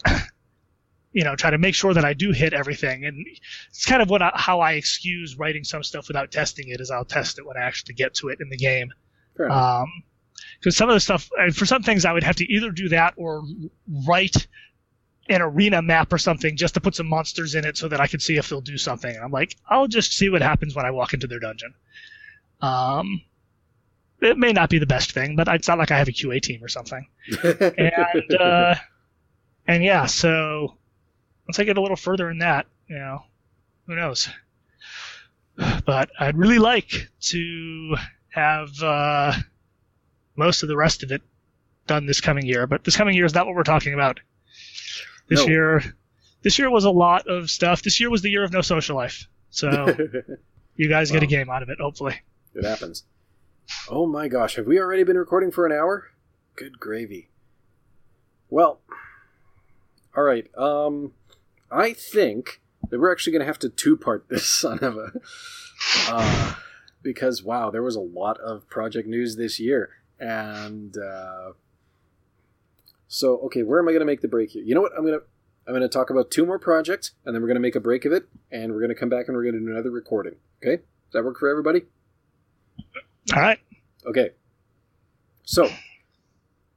you 1.17 1.25
know, 1.25 1.35
try 1.35 1.49
to 1.49 1.57
make 1.57 1.75
sure 1.75 1.95
that 1.95 2.05
I 2.05 2.13
do 2.13 2.31
hit 2.31 2.53
everything. 2.53 3.07
And 3.07 3.27
it's 3.71 3.87
kind 3.87 4.03
of 4.03 4.11
what 4.11 4.21
I, 4.21 4.33
how 4.35 4.61
I 4.61 4.73
excuse 4.73 5.39
writing 5.39 5.65
some 5.65 5.83
stuff 5.83 6.09
without 6.09 6.31
testing 6.31 6.69
it, 6.69 6.79
is 6.79 6.91
I'll 6.91 7.07
test 7.07 7.39
it 7.39 7.47
when 7.47 7.57
I 7.57 7.63
actually 7.63 7.95
get 7.95 8.13
to 8.17 8.29
it 8.29 8.39
in 8.39 8.51
the 8.51 8.57
game. 8.59 8.93
Um, 9.51 9.87
because 10.61 10.77
some 10.77 10.91
of 10.91 10.95
the 10.95 11.01
stuff, 11.01 11.31
for 11.55 11.65
some 11.65 11.83
things, 11.83 12.05
I 12.05 12.13
would 12.13 12.23
have 12.23 12.37
to 12.37 12.53
either 12.53 12.71
do 12.71 12.91
that 12.91 13.15
or 13.17 13.43
write 14.07 14.47
an 15.31 15.41
arena 15.41 15.81
map 15.81 16.13
or 16.13 16.19
something 16.19 16.55
just 16.55 16.75
to 16.75 16.83
put 16.83 16.95
some 16.95 17.07
monsters 17.07 17.55
in 17.55 17.65
it 17.65 17.79
so 17.79 17.89
that 17.89 17.99
I 17.99 18.07
can 18.07 18.21
see 18.21 18.37
if 18.37 18.51
they'll 18.51 18.61
do 18.61 18.77
something. 18.77 19.15
And 19.15 19.25
I'm 19.25 19.33
like, 19.33 19.57
I'll 19.71 19.89
just 19.89 20.13
see 20.13 20.29
what 20.29 20.43
happens 20.43 20.75
when 20.75 20.85
I 20.85 20.91
walk 20.91 21.15
into 21.15 21.27
their 21.27 21.41
dungeon. 21.41 21.73
Um, 22.61 23.23
it 24.21 24.37
may 24.37 24.53
not 24.53 24.69
be 24.69 24.79
the 24.79 24.87
best 24.87 25.13
thing, 25.13 25.35
but 25.35 25.49
it's 25.49 25.69
not 25.69 25.79
like 25.79 25.91
I 25.91 25.97
have 25.97 26.09
a 26.09 26.13
QA 26.13 26.43
team 26.43 26.63
or 26.63 26.69
something. 26.69 27.07
and 27.43 28.37
uh, 28.39 28.75
and 29.67 29.83
yeah, 29.83 30.05
so 30.05 30.77
once 31.47 31.59
I 31.59 31.65
get 31.65 31.77
a 31.77 31.83
little 31.83 31.97
further 31.97 32.31
in 32.31 32.39
that, 32.39 32.67
you 32.89 32.99
know, 32.99 33.23
who 33.87 33.95
knows? 33.95 34.29
But 35.87 36.11
I'd 36.19 36.37
really 36.37 36.59
like 36.59 37.09
to 37.29 37.97
have 38.29 38.71
uh, 38.83 39.33
most 40.37 40.63
of 40.63 40.69
the 40.69 40.77
rest 40.77 41.03
of 41.03 41.13
it 41.13 41.23
done 41.87 42.07
this 42.07 42.21
coming 42.21 42.45
year. 42.45 42.67
But 42.67 42.85
this 42.85 42.97
coming 42.97 43.15
year 43.15 43.25
is 43.25 43.35
not 43.35 43.47
what 43.47 43.55
we're 43.55 43.63
talking 43.63 43.95
about. 43.95 44.21
This 45.29 45.41
no. 45.41 45.47
year, 45.47 45.83
this 46.43 46.59
year 46.59 46.71
was 46.71 46.85
a 46.85 46.91
lot 46.91 47.27
of 47.27 47.49
stuff. 47.51 47.83
This 47.83 48.01
year 48.01 48.11
was 48.11 48.23
the 48.23 48.31
year 48.31 48.45
of 48.45 48.53
no 48.53 48.61
social 48.61 48.97
life. 48.97 49.29
So 49.51 49.97
you 50.77 50.89
guys 50.89 51.11
get 51.11 51.23
a 51.23 51.27
game 51.27 51.49
out 51.49 51.63
of 51.63 51.71
it, 51.71 51.79
hopefully. 51.81 52.21
It 52.55 52.65
happens. 52.65 53.05
Oh 53.89 54.07
my 54.07 54.29
gosh, 54.29 54.57
have 54.57 54.67
we 54.67 54.79
already 54.79 55.05
been 55.05 55.17
recording 55.17 55.51
for 55.51 55.67
an 55.67 55.73
hour? 55.73 56.09
Good 56.55 56.79
gravy. 56.79 57.31
Well, 58.49 58.81
all 60.17 60.23
right. 60.23 60.47
Um, 60.57 61.13
I 61.71 61.93
think 61.93 62.61
that 62.91 63.01
we're 63.01 63.13
actually 63.13 63.33
going 63.33 63.41
to 63.41 63.47
have 63.47 63.59
to 63.61 63.69
two 63.69 63.97
part 63.97 64.27
this 64.31 64.49
son 64.49 64.79
of 64.81 64.97
a. 64.97 65.13
Uh, 66.09 66.55
because, 67.03 67.43
wow, 67.43 67.71
there 67.71 67.83
was 67.83 67.97
a 67.97 68.01
lot 68.01 68.39
of 68.41 68.69
project 68.69 69.09
news 69.09 69.37
this 69.37 69.61
year. 69.61 69.91
And. 70.19 70.97
Uh, 70.97 71.53
so, 73.09 73.39
okay, 73.47 73.63
where 73.63 73.79
am 73.79 73.89
I 73.89 73.93
going 73.93 74.01
to 74.01 74.07
make 74.07 74.21
the 74.21 74.29
break 74.29 74.51
here? 74.51 74.63
You 74.63 74.75
know 74.75 74.81
what? 74.81 74.93
I'm 74.97 75.05
going 75.05 75.19
to. 75.19 75.25
I'm 75.67 75.73
going 75.73 75.83
to 75.83 75.89
talk 75.89 76.11
about 76.11 76.31
two 76.31 76.47
more 76.47 76.61
projects, 76.61 77.13
and 77.25 77.35
then 77.35 77.43
we're 77.43 77.49
going 77.49 77.57
to 77.57 77.61
make 77.61 77.75
a 77.75 77.81
break 77.81 78.05
of 78.05 78.13
it, 78.13 78.29
and 78.53 78.73
we're 78.73 78.79
going 78.79 78.91
to 78.91 78.95
come 78.95 79.09
back 79.09 79.27
and 79.27 79.37
we're 79.37 79.43
going 79.43 79.55
to 79.55 79.61
do 79.61 79.73
another 79.73 79.91
recording. 79.91 80.37
Okay? 80.63 80.77
Does 80.77 81.13
that 81.13 81.25
work 81.25 81.41
for 81.41 81.49
everybody? 81.49 81.83
All 83.35 83.43
right. 83.43 83.59
Okay. 84.07 84.31
So, 85.43 85.69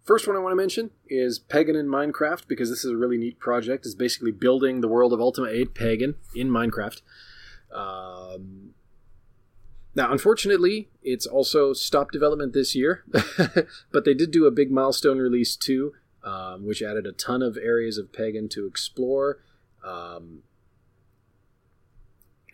First 0.10 0.26
one 0.26 0.36
I 0.36 0.40
want 0.40 0.54
to 0.54 0.56
mention 0.56 0.90
is 1.08 1.38
Pagan 1.38 1.76
in 1.76 1.86
Minecraft 1.86 2.48
because 2.48 2.72
this 2.72 2.84
is 2.84 2.90
a 2.90 2.98
really 2.98 3.20
neat 3.20 3.38
project. 3.38 3.86
It's 3.86 3.94
basically 3.94 4.32
building 4.32 4.82
the 4.82 4.88
world 4.88 5.14
of 5.14 5.22
Ultima 5.22 5.50
8 5.50 5.76
Pagan 5.76 6.16
in 6.34 6.50
Minecraft. 6.50 7.04
Um, 7.72 8.72
now, 9.94 10.12
unfortunately, 10.12 10.90
it's 11.04 11.28
also 11.28 11.74
stopped 11.74 12.12
development 12.12 12.54
this 12.54 12.74
year, 12.74 13.04
but 13.92 14.04
they 14.04 14.16
did 14.16 14.32
do 14.32 14.48
a 14.48 14.52
big 14.52 14.72
milestone 14.72 15.20
release 15.20 15.56
too, 15.56 15.94
um, 16.24 16.66
which 16.66 16.82
added 16.82 17.06
a 17.06 17.12
ton 17.12 17.44
of 17.44 17.56
areas 17.56 18.00
of 18.00 18.12
Pagan 18.12 18.50
to 18.50 18.66
explore. 18.66 19.38
Um, 19.86 20.42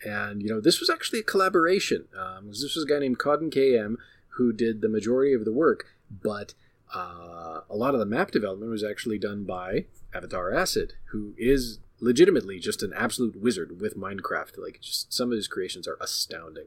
and 0.04 0.42
you 0.42 0.50
know, 0.50 0.60
this 0.60 0.78
was 0.78 0.90
actually 0.90 1.20
a 1.20 1.22
collaboration. 1.22 2.04
Um, 2.14 2.48
this 2.48 2.74
was 2.76 2.84
a 2.84 2.86
guy 2.86 2.98
named 2.98 3.18
Codden 3.18 3.50
KM 3.50 3.94
who 4.36 4.52
did 4.52 4.82
the 4.82 4.90
majority 4.90 5.32
of 5.32 5.46
the 5.46 5.52
work, 5.52 5.86
but 6.10 6.52
uh, 6.94 7.60
a 7.68 7.76
lot 7.76 7.94
of 7.94 8.00
the 8.00 8.06
map 8.06 8.30
development 8.30 8.70
was 8.70 8.84
actually 8.84 9.18
done 9.18 9.44
by 9.44 9.86
Avatar 10.14 10.52
Acid, 10.52 10.94
who 11.06 11.34
is 11.36 11.78
legitimately 12.00 12.58
just 12.58 12.82
an 12.82 12.92
absolute 12.94 13.40
wizard 13.40 13.80
with 13.80 13.96
Minecraft. 13.96 14.58
Like, 14.58 14.80
just 14.80 15.12
some 15.12 15.32
of 15.32 15.36
his 15.36 15.48
creations 15.48 15.88
are 15.88 15.98
astounding. 16.00 16.66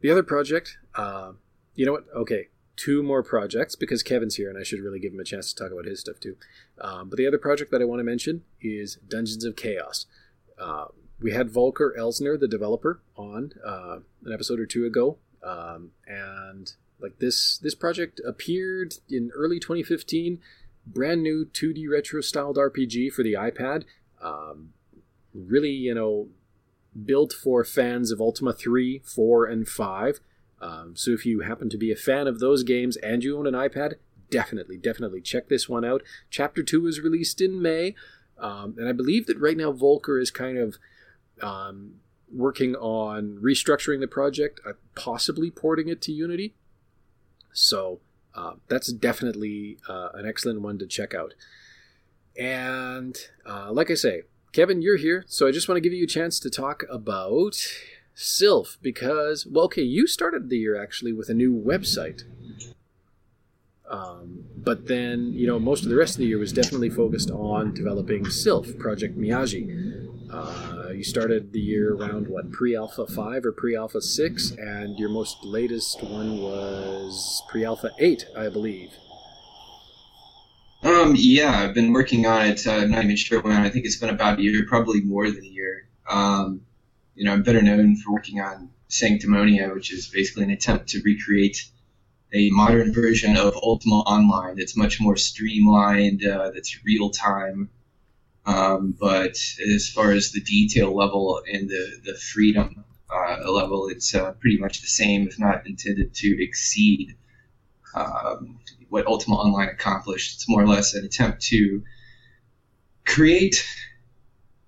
The 0.00 0.10
other 0.10 0.22
project, 0.22 0.78
uh, 0.94 1.32
you 1.74 1.86
know 1.86 1.92
what? 1.92 2.04
Okay, 2.14 2.48
two 2.76 3.02
more 3.02 3.22
projects 3.22 3.74
because 3.74 4.02
Kevin's 4.02 4.36
here 4.36 4.48
and 4.48 4.58
I 4.58 4.62
should 4.62 4.80
really 4.80 5.00
give 5.00 5.12
him 5.12 5.20
a 5.20 5.24
chance 5.24 5.52
to 5.52 5.62
talk 5.62 5.72
about 5.72 5.86
his 5.86 6.00
stuff 6.00 6.20
too. 6.20 6.36
Um, 6.80 7.08
but 7.08 7.16
the 7.16 7.26
other 7.26 7.38
project 7.38 7.70
that 7.70 7.80
I 7.80 7.84
want 7.84 8.00
to 8.00 8.04
mention 8.04 8.42
is 8.60 8.96
Dungeons 9.08 9.44
of 9.44 9.56
Chaos. 9.56 10.06
Uh, 10.58 10.86
we 11.20 11.32
had 11.32 11.50
Volker 11.50 11.94
Elsner, 11.98 12.38
the 12.38 12.48
developer, 12.48 13.00
on 13.16 13.52
uh, 13.64 13.98
an 14.24 14.32
episode 14.32 14.60
or 14.60 14.66
two 14.66 14.84
ago, 14.84 15.16
um, 15.42 15.92
and 16.06 16.74
like 17.00 17.18
this 17.18 17.58
this 17.58 17.74
project 17.74 18.20
appeared 18.26 18.94
in 19.08 19.30
early 19.34 19.58
2015, 19.58 20.40
brand 20.86 21.22
new 21.22 21.46
2D 21.46 21.88
retro 21.90 22.20
styled 22.20 22.56
RPG 22.56 23.12
for 23.12 23.22
the 23.22 23.34
iPad. 23.34 23.84
Um, 24.22 24.72
really, 25.34 25.70
you 25.70 25.94
know, 25.94 26.28
built 27.04 27.32
for 27.32 27.64
fans 27.64 28.10
of 28.10 28.20
Ultima 28.20 28.52
3, 28.52 29.02
4, 29.04 29.46
and 29.46 29.68
5. 29.68 30.20
Um, 30.60 30.96
so 30.96 31.10
if 31.10 31.26
you 31.26 31.40
happen 31.40 31.68
to 31.68 31.76
be 31.76 31.92
a 31.92 31.96
fan 31.96 32.26
of 32.26 32.40
those 32.40 32.62
games 32.62 32.96
and 32.96 33.22
you 33.22 33.38
own 33.38 33.46
an 33.46 33.54
iPad, 33.54 33.94
definitely, 34.30 34.78
definitely 34.78 35.20
check 35.20 35.48
this 35.48 35.68
one 35.68 35.84
out. 35.84 36.02
Chapter 36.30 36.62
2 36.62 36.80
was 36.80 37.00
released 37.00 37.40
in 37.40 37.60
May, 37.60 37.94
um, 38.38 38.74
and 38.78 38.88
I 38.88 38.92
believe 38.92 39.26
that 39.26 39.38
right 39.38 39.56
now 39.56 39.72
Volker 39.72 40.18
is 40.18 40.30
kind 40.30 40.58
of 40.58 40.78
um, 41.42 41.96
working 42.32 42.74
on 42.76 43.38
restructuring 43.42 44.00
the 44.00 44.08
project, 44.08 44.60
uh, 44.66 44.72
possibly 44.94 45.50
porting 45.50 45.88
it 45.88 46.00
to 46.02 46.12
Unity. 46.12 46.54
So 47.56 48.00
uh, 48.34 48.52
that's 48.68 48.92
definitely 48.92 49.78
uh, 49.88 50.10
an 50.12 50.26
excellent 50.26 50.60
one 50.60 50.78
to 50.78 50.86
check 50.86 51.14
out. 51.14 51.32
And 52.38 53.16
uh, 53.46 53.72
like 53.72 53.90
I 53.90 53.94
say, 53.94 54.22
Kevin, 54.52 54.82
you're 54.82 54.98
here, 54.98 55.24
so 55.26 55.46
I 55.46 55.52
just 55.52 55.68
want 55.68 55.76
to 55.76 55.80
give 55.80 55.94
you 55.94 56.04
a 56.04 56.08
chance 56.08 56.38
to 56.40 56.50
talk 56.50 56.84
about 56.90 57.56
Sylph 58.14 58.76
because, 58.82 59.46
well, 59.46 59.64
okay, 59.64 59.82
you 59.82 60.06
started 60.06 60.50
the 60.50 60.58
year 60.58 60.80
actually 60.80 61.14
with 61.14 61.30
a 61.30 61.34
new 61.34 61.54
website. 61.54 62.24
Um, 63.88 64.44
but 64.56 64.86
then, 64.86 65.32
you 65.32 65.46
know, 65.46 65.58
most 65.58 65.84
of 65.84 65.88
the 65.88 65.96
rest 65.96 66.14
of 66.14 66.18
the 66.18 66.26
year 66.26 66.38
was 66.38 66.52
definitely 66.52 66.90
focused 66.90 67.30
on 67.30 67.72
developing 67.72 68.28
Sylph, 68.28 68.76
Project 68.78 69.18
Miyagi. 69.18 70.08
Uh, 70.30 70.75
you 70.90 71.04
started 71.04 71.52
the 71.52 71.60
year 71.60 71.94
around 71.94 72.28
what 72.28 72.50
pre-alpha 72.52 73.06
5 73.06 73.44
or 73.44 73.52
pre-alpha 73.52 74.00
6 74.00 74.50
and 74.52 74.98
your 74.98 75.08
most 75.08 75.44
latest 75.44 76.02
one 76.02 76.38
was 76.38 77.42
pre-alpha 77.48 77.90
8 77.98 78.26
i 78.36 78.48
believe. 78.48 78.90
Um 80.82 81.14
yeah 81.16 81.60
i've 81.60 81.74
been 81.74 81.92
working 81.92 82.26
on 82.26 82.46
it. 82.46 82.66
Uh, 82.66 82.72
i'm 82.72 82.90
not 82.90 83.04
even 83.04 83.16
sure 83.16 83.40
when. 83.40 83.52
I 83.52 83.70
think 83.70 83.84
it's 83.84 83.96
been 83.96 84.10
about 84.10 84.38
a 84.38 84.42
year 84.42 84.64
probably 84.66 85.00
more 85.00 85.30
than 85.30 85.44
a 85.44 85.48
year. 85.48 85.88
Um, 86.08 86.60
you 87.16 87.24
know 87.24 87.32
i'm 87.32 87.42
better 87.42 87.62
known 87.62 87.96
for 87.96 88.12
working 88.12 88.40
on 88.40 88.70
sanctimonia 88.88 89.74
which 89.74 89.92
is 89.92 90.08
basically 90.08 90.44
an 90.44 90.50
attempt 90.50 90.88
to 90.88 91.02
recreate 91.02 91.68
a 92.32 92.50
modern 92.50 92.92
version 92.92 93.36
of 93.36 93.56
ultima 93.56 94.00
online 94.00 94.56
that's 94.56 94.76
much 94.76 95.00
more 95.00 95.16
streamlined 95.16 96.24
uh, 96.24 96.50
that's 96.50 96.84
real 96.84 97.10
time 97.10 97.68
um, 98.46 98.94
but 98.98 99.36
as 99.74 99.88
far 99.88 100.12
as 100.12 100.30
the 100.30 100.40
detail 100.40 100.94
level 100.94 101.42
and 101.52 101.68
the, 101.68 102.00
the 102.04 102.14
freedom 102.14 102.84
uh, 103.12 103.50
level, 103.50 103.88
it's 103.88 104.14
uh, 104.14 104.32
pretty 104.32 104.58
much 104.58 104.80
the 104.80 104.86
same, 104.86 105.26
if 105.26 105.38
not 105.38 105.66
intended 105.66 106.14
to 106.14 106.42
exceed 106.42 107.16
um, 107.94 108.60
what 108.88 109.06
Ultima 109.06 109.36
Online 109.36 109.68
accomplished. 109.68 110.36
It's 110.36 110.48
more 110.48 110.62
or 110.62 110.66
less 110.68 110.94
an 110.94 111.04
attempt 111.04 111.42
to 111.46 111.82
create 113.04 113.66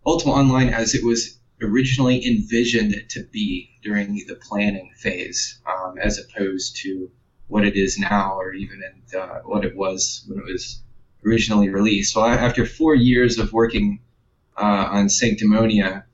Ultima 0.04 0.32
Online 0.32 0.68
as 0.70 0.94
it 0.94 1.04
was 1.04 1.38
originally 1.62 2.26
envisioned 2.26 3.04
to 3.10 3.24
be 3.24 3.70
during 3.82 4.14
the 4.26 4.36
planning 4.36 4.90
phase, 4.96 5.60
um, 5.66 5.98
as 5.98 6.18
opposed 6.18 6.76
to 6.78 7.10
what 7.46 7.64
it 7.64 7.76
is 7.76 7.98
now, 7.98 8.36
or 8.36 8.52
even 8.52 8.82
in, 8.82 9.20
what 9.44 9.64
it 9.64 9.76
was 9.76 10.24
when 10.26 10.38
it 10.38 10.44
was 10.44 10.82
originally 11.24 11.68
released. 11.68 12.14
So 12.14 12.24
after 12.24 12.64
four 12.64 12.94
years 12.94 13.38
of 13.38 13.52
working 13.52 14.00
uh, 14.56 14.88
on 14.90 15.06
Sanctimonia, 15.06 16.04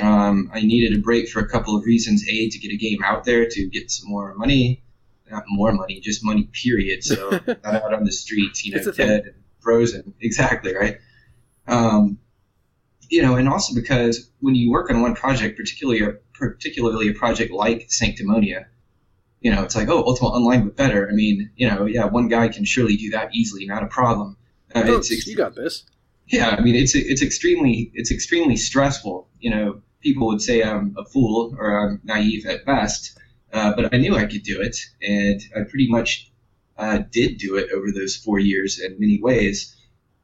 um, 0.00 0.50
I 0.52 0.60
needed 0.60 0.98
a 0.98 1.00
break 1.00 1.28
for 1.28 1.40
a 1.40 1.48
couple 1.48 1.76
of 1.76 1.84
reasons. 1.84 2.24
A, 2.28 2.48
to 2.48 2.58
get 2.58 2.72
a 2.72 2.76
game 2.76 3.02
out 3.04 3.24
there 3.24 3.48
to 3.48 3.66
get 3.68 3.90
some 3.90 4.10
more 4.10 4.34
money, 4.34 4.82
not 5.30 5.44
more 5.48 5.72
money, 5.72 6.00
just 6.00 6.24
money, 6.24 6.48
period. 6.52 7.04
So 7.04 7.30
not 7.46 7.64
out 7.64 7.94
on 7.94 8.04
the 8.04 8.12
streets, 8.12 8.64
you 8.64 8.74
know, 8.74 8.92
dead 8.92 9.24
and 9.26 9.34
frozen. 9.60 10.14
Exactly, 10.20 10.74
right? 10.74 10.98
Um, 11.66 12.18
you 13.08 13.22
know, 13.22 13.36
and 13.36 13.48
also 13.48 13.74
because 13.74 14.30
when 14.40 14.54
you 14.54 14.70
work 14.70 14.90
on 14.90 15.00
one 15.02 15.14
project, 15.14 15.56
particularly 15.56 16.02
a, 16.02 16.12
particularly 16.32 17.08
a 17.08 17.14
project 17.14 17.52
like 17.52 17.88
Sanctimonia, 17.88 18.66
you 19.40 19.54
know, 19.54 19.62
it's 19.62 19.76
like, 19.76 19.88
oh, 19.88 20.02
Ultima 20.04 20.30
Online 20.30 20.64
but 20.64 20.76
better. 20.76 21.08
I 21.08 21.12
mean, 21.12 21.50
you 21.54 21.68
know, 21.68 21.84
yeah, 21.84 22.06
one 22.06 22.28
guy 22.28 22.48
can 22.48 22.64
surely 22.64 22.96
do 22.96 23.10
that 23.10 23.34
easily, 23.34 23.66
not 23.66 23.82
a 23.82 23.86
problem. 23.86 24.36
Uh, 24.74 24.82
it's, 24.86 25.26
you 25.26 25.36
got 25.36 25.54
this. 25.54 25.84
Yeah, 26.26 26.50
I 26.50 26.60
mean, 26.60 26.74
it's 26.74 26.94
it's 26.94 27.22
extremely 27.22 27.90
it's 27.94 28.10
extremely 28.10 28.56
stressful. 28.56 29.28
You 29.40 29.50
know, 29.50 29.82
people 30.00 30.26
would 30.28 30.42
say 30.42 30.62
I'm 30.62 30.94
a 30.98 31.04
fool 31.04 31.54
or 31.58 31.78
I'm 31.78 32.00
naive 32.04 32.46
at 32.46 32.64
best, 32.64 33.18
uh, 33.52 33.74
but 33.76 33.94
I 33.94 33.98
knew 33.98 34.16
I 34.16 34.26
could 34.26 34.42
do 34.42 34.60
it, 34.60 34.76
and 35.02 35.40
I 35.54 35.60
pretty 35.62 35.88
much 35.88 36.30
uh, 36.78 36.98
did 37.10 37.38
do 37.38 37.56
it 37.56 37.70
over 37.72 37.92
those 37.92 38.16
four 38.16 38.38
years 38.38 38.80
in 38.80 38.96
many 38.98 39.20
ways. 39.20 39.76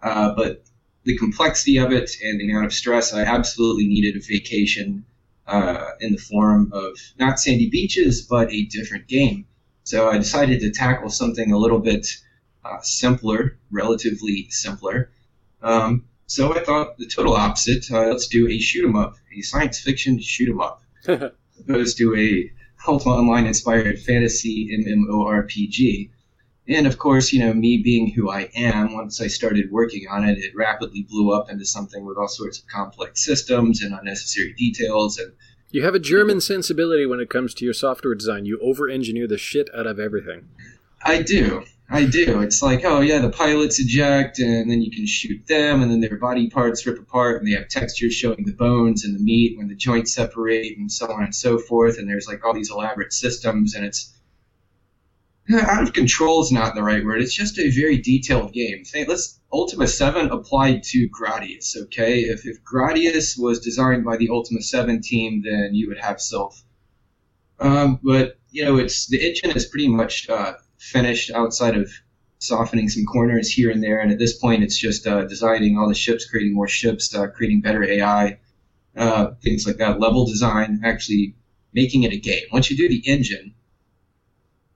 Uh, 0.03 0.35
but 0.35 0.65
the 1.05 1.17
complexity 1.17 1.77
of 1.79 1.93
it 1.93 2.11
and 2.23 2.41
the 2.41 2.51
amount 2.51 2.67
of 2.67 2.73
stress, 2.73 3.13
I 3.13 3.23
absolutely 3.23 3.87
needed 3.87 4.17
a 4.17 4.21
vacation 4.21 5.05
uh, 5.47 5.91
in 6.01 6.13
the 6.13 6.19
form 6.19 6.73
of 6.73 6.97
not 7.19 7.39
sandy 7.39 7.69
beaches, 7.69 8.23
but 8.23 8.51
a 8.53 8.65
different 8.67 9.07
game. 9.09 9.47
So 9.85 10.09
I 10.09 10.19
decided 10.19 10.61
to 10.61 10.71
tackle 10.71 11.11
something 11.11 11.53
a 11.53 11.59
little 11.59 11.81
bit 11.81 12.07
uh, 12.65 12.81
simpler, 12.83 13.59
relatively 13.71 14.49
simpler. 14.51 15.11
Um, 15.63 16.05
so 16.27 16.55
I 16.55 16.63
thought 16.63 16.97
the 16.99 17.07
total 17.07 17.35
opposite. 17.35 17.91
Uh, 17.91 18.07
let's 18.07 18.29
do 18.29 18.49
a 18.49 18.59
shoot 18.59 18.87
'em 18.87 18.97
up, 18.97 19.17
a 19.37 19.43
science 19.43 19.81
fiction 19.81 20.21
shoot 20.21 20.49
'em 20.49 20.61
up, 20.61 20.83
opposed 21.07 21.99
to 21.99 22.17
a 22.17 22.51
Ultima 22.87 23.17
Online 23.17 23.47
inspired 23.47 23.99
fantasy 24.01 24.71
MMORPG. 24.87 26.11
And 26.69 26.87
of 26.87 26.99
course, 26.99 27.33
you 27.33 27.41
know, 27.41 27.53
me 27.53 27.79
being 27.79 28.13
who 28.13 28.31
I 28.31 28.49
am, 28.55 28.95
once 28.95 29.21
I 29.21 29.27
started 29.27 29.71
working 29.71 30.07
on 30.09 30.25
it, 30.29 30.39
it 30.39 30.55
rapidly 30.55 31.03
blew 31.03 31.33
up 31.33 31.51
into 31.51 31.65
something 31.65 32.05
with 32.05 32.17
all 32.17 32.29
sorts 32.29 32.61
of 32.61 32.67
complex 32.69 33.25
systems 33.25 33.83
and 33.83 33.93
unnecessary 33.93 34.55
details. 34.57 35.19
And 35.19 35.33
you 35.73 35.83
have 35.83 35.95
a 35.95 35.99
German 35.99 36.41
sensibility 36.41 37.07
when 37.07 37.21
it 37.21 37.29
comes 37.29 37.55
to 37.55 37.65
your 37.65 37.75
software 37.75 38.15
design. 38.15 38.47
You 38.47 38.59
over 38.63 38.89
engineer 38.89 39.27
the 39.27 39.39
shit 39.39 39.69
out 39.75 39.87
of 39.87 39.99
everything. 39.99 40.49
I 41.03 41.23
do. 41.23 41.65
I 41.93 42.07
do. 42.07 42.41
It's 42.41 42.63
like, 42.63 42.85
oh 42.85 43.01
yeah, 43.01 43.19
the 43.19 43.31
pilots 43.31 43.81
eject, 43.81 44.39
and 44.39 44.71
then 44.71 44.81
you 44.81 44.93
can 44.93 45.07
shoot 45.07 45.45
them, 45.49 45.83
and 45.83 45.91
then 45.91 46.01
their 46.01 46.17
body 46.17 46.49
parts 46.49 46.87
rip 46.87 47.01
apart, 47.01 47.43
and 47.43 47.51
they 47.51 47.57
have 47.57 47.69
textures 47.69 48.15
showing 48.15 48.45
the 48.45 48.53
bones 48.53 49.05
and 49.05 49.13
the 49.13 49.23
meat 49.23 49.59
when 49.59 49.67
the 49.67 49.75
joints 49.75 50.15
separate, 50.15 50.79
and 50.79 50.91
so 50.91 51.11
on 51.11 51.25
and 51.25 51.35
so 51.35 51.59
forth. 51.59 51.99
And 51.99 52.09
there's 52.09 52.29
like 52.29 52.45
all 52.45 52.55
these 52.55 52.71
elaborate 52.71 53.13
systems, 53.13 53.75
and 53.75 53.85
it's 53.85 54.15
out 55.53 55.83
of 55.83 55.93
control 55.93 56.43
is 56.43 56.53
not 56.53 56.77
the 56.77 56.83
right 56.83 57.05
word. 57.05 57.21
It's 57.21 57.35
just 57.35 57.59
a 57.59 57.71
very 57.71 57.99
detailed 57.99 58.53
game. 58.53 58.85
Let's 59.09 59.41
Ultima 59.53 59.89
Seven 59.89 60.31
applied 60.31 60.85
to 60.85 61.09
Gradius. 61.09 61.77
Okay, 61.77 62.21
if 62.21 62.47
if 62.47 62.63
Gradius 62.63 63.37
was 63.37 63.59
designed 63.59 64.05
by 64.05 64.17
the 64.17 64.29
Ultima 64.31 64.63
Seven 64.63 65.03
team, 65.03 65.43
then 65.43 65.75
you 65.75 65.89
would 65.89 65.99
have 65.99 66.21
Sylph. 66.21 66.63
Um, 67.59 67.99
but 68.01 68.39
you 68.51 68.65
know, 68.65 68.77
it's 68.77 69.09
the 69.09 69.27
engine 69.27 69.51
is 69.51 69.67
pretty 69.67 69.89
much 69.89 70.29
uh, 70.29 70.53
finished 70.81 71.31
outside 71.31 71.77
of 71.77 71.93
softening 72.39 72.89
some 72.89 73.05
corners 73.05 73.51
here 73.51 73.71
and 73.71 73.83
there. 73.83 74.01
And 74.01 74.11
at 74.11 74.19
this 74.19 74.37
point, 74.37 74.65
it's 74.65 74.79
just 74.79 75.07
uh, 75.07 75.25
designing 75.27 75.79
all 75.79 75.89
the 75.89 75.95
ships, 75.95 76.29
creating 76.29 76.55
more 76.55 76.69
ships, 76.69 77.15
uh, 77.15 77.27
creating 77.29 77.61
better 77.61 77.85
AI, 77.85 78.39
uh, 78.97 79.33
things 79.43 79.67
like 79.67 79.77
that. 79.77 80.01
Level 80.01 80.27
design, 80.27 80.81
actually 80.83 81.35
making 81.73 82.03
it 82.03 82.13
a 82.13 82.19
game. 82.19 82.45
Once 82.51 82.71
you 82.71 82.77
do 82.77 82.89
the 82.89 83.03
engine, 83.07 83.55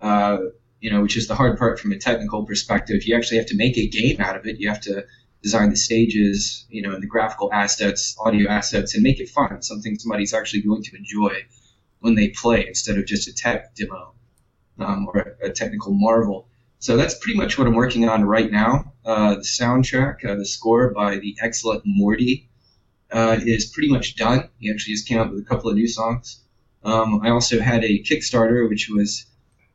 uh, 0.01 0.39
you 0.81 0.91
know, 0.91 1.01
which 1.01 1.17
is 1.17 1.27
the 1.27 1.35
hard 1.35 1.59
part 1.59 1.81
from 1.81 1.93
a 1.93 1.99
technical 1.99 2.45
perspective, 2.45 3.05
you 3.05 3.17
actually 3.17 3.39
have 3.39 3.47
to 3.47 3.57
make 3.57 3.79
a 3.79 3.89
game 3.89 4.21
out 4.21 4.37
of 4.37 4.47
it. 4.47 4.61
You 4.61 4.69
have 4.69 4.83
to 4.83 5.07
design 5.43 5.71
the 5.71 5.77
stages, 5.77 6.67
you 6.69 6.83
know, 6.83 6.93
and 6.93 7.03
the 7.03 7.07
graphical 7.07 7.51
assets, 7.53 8.15
audio 8.19 8.49
assets, 8.51 8.95
and 8.95 9.03
make 9.03 9.21
it 9.21 9.31
fun. 9.31 9.63
Something 9.63 9.99
somebody's 9.99 10.35
actually 10.35 10.63
going 10.63 10.83
to 10.83 10.97
enjoy 10.97 11.47
when 12.01 12.15
they 12.15 12.29
play 12.29 12.67
instead 12.69 12.99
of 12.99 13.07
just 13.07 13.27
a 13.27 13.33
tech 13.33 13.75
demo 13.75 14.14
um, 14.79 15.09
or 15.13 15.37
a, 15.43 15.51
technical 15.51 15.93
marvel. 15.93 16.49
So 16.79 16.97
that's 16.97 17.15
pretty 17.19 17.39
much 17.39 17.59
what 17.59 17.67
I'm 17.67 17.75
working 17.75 18.09
on 18.09 18.25
right 18.25 18.51
now. 18.51 18.93
Uh, 19.05 19.37
the 19.37 19.41
soundtrack, 19.41 20.25
uh, 20.25 20.35
the 20.35 20.45
score 20.47 20.91
by 20.93 21.17
the 21.17 21.37
excellent 21.41 21.83
Morty, 21.85 22.49
uh, 23.11 23.39
is 23.41 23.67
pretty 23.67 23.89
much 23.91 24.17
done. 24.17 24.49
He 24.59 24.71
actually 24.71 24.95
just 24.95 25.09
came 25.09 25.19
out 25.19 25.31
with 25.31 25.41
a 25.41 25.45
couple 25.45 25.71
of 25.71 25.77
new 25.77 25.89
songs. 25.89 26.41
Um, 26.83 27.21
I 27.23 27.31
also 27.31 27.61
had 27.61 27.85
a 27.85 28.03
Kickstarter, 28.03 28.69
which 28.69 28.91
was 28.91 29.27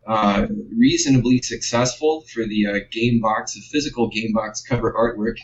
uh, 0.05 0.47
reasonably 0.75 1.41
successful 1.41 2.21
for 2.21 2.45
the 2.45 2.67
uh, 2.67 2.79
game 2.91 3.19
box, 3.19 3.53
the 3.53 3.61
physical 3.61 4.07
game 4.09 4.33
box 4.33 4.61
cover 4.61 4.93
artwork, 4.93 5.37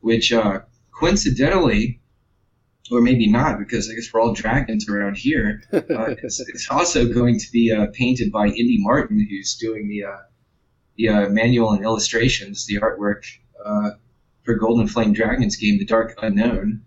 which 0.00 0.32
uh, 0.32 0.60
coincidentally 0.92 2.00
or 2.90 3.00
maybe 3.00 3.26
not, 3.26 3.58
because 3.58 3.90
I 3.90 3.94
guess 3.94 4.12
we're 4.12 4.20
all 4.20 4.32
dragons 4.32 4.88
around 4.88 5.16
here. 5.16 5.62
Uh, 5.72 5.80
it's, 6.22 6.40
it's, 6.40 6.68
also 6.70 7.12
going 7.12 7.38
to 7.38 7.46
be 7.52 7.72
uh, 7.72 7.86
painted 7.92 8.30
by 8.32 8.46
Indy 8.46 8.78
Martin, 8.80 9.26
who's 9.28 9.56
doing 9.56 9.88
the 9.88 10.04
uh, 10.04 10.16
the 10.96 11.08
uh, 11.08 11.28
manual 11.28 11.72
and 11.72 11.84
illustrations, 11.84 12.66
the 12.66 12.76
artwork 12.76 13.24
uh, 13.64 13.90
for 14.44 14.54
Golden 14.54 14.88
Flame 14.88 15.12
Dragons 15.12 15.56
game, 15.56 15.78
The 15.78 15.84
Dark 15.84 16.18
Unknown. 16.22 16.82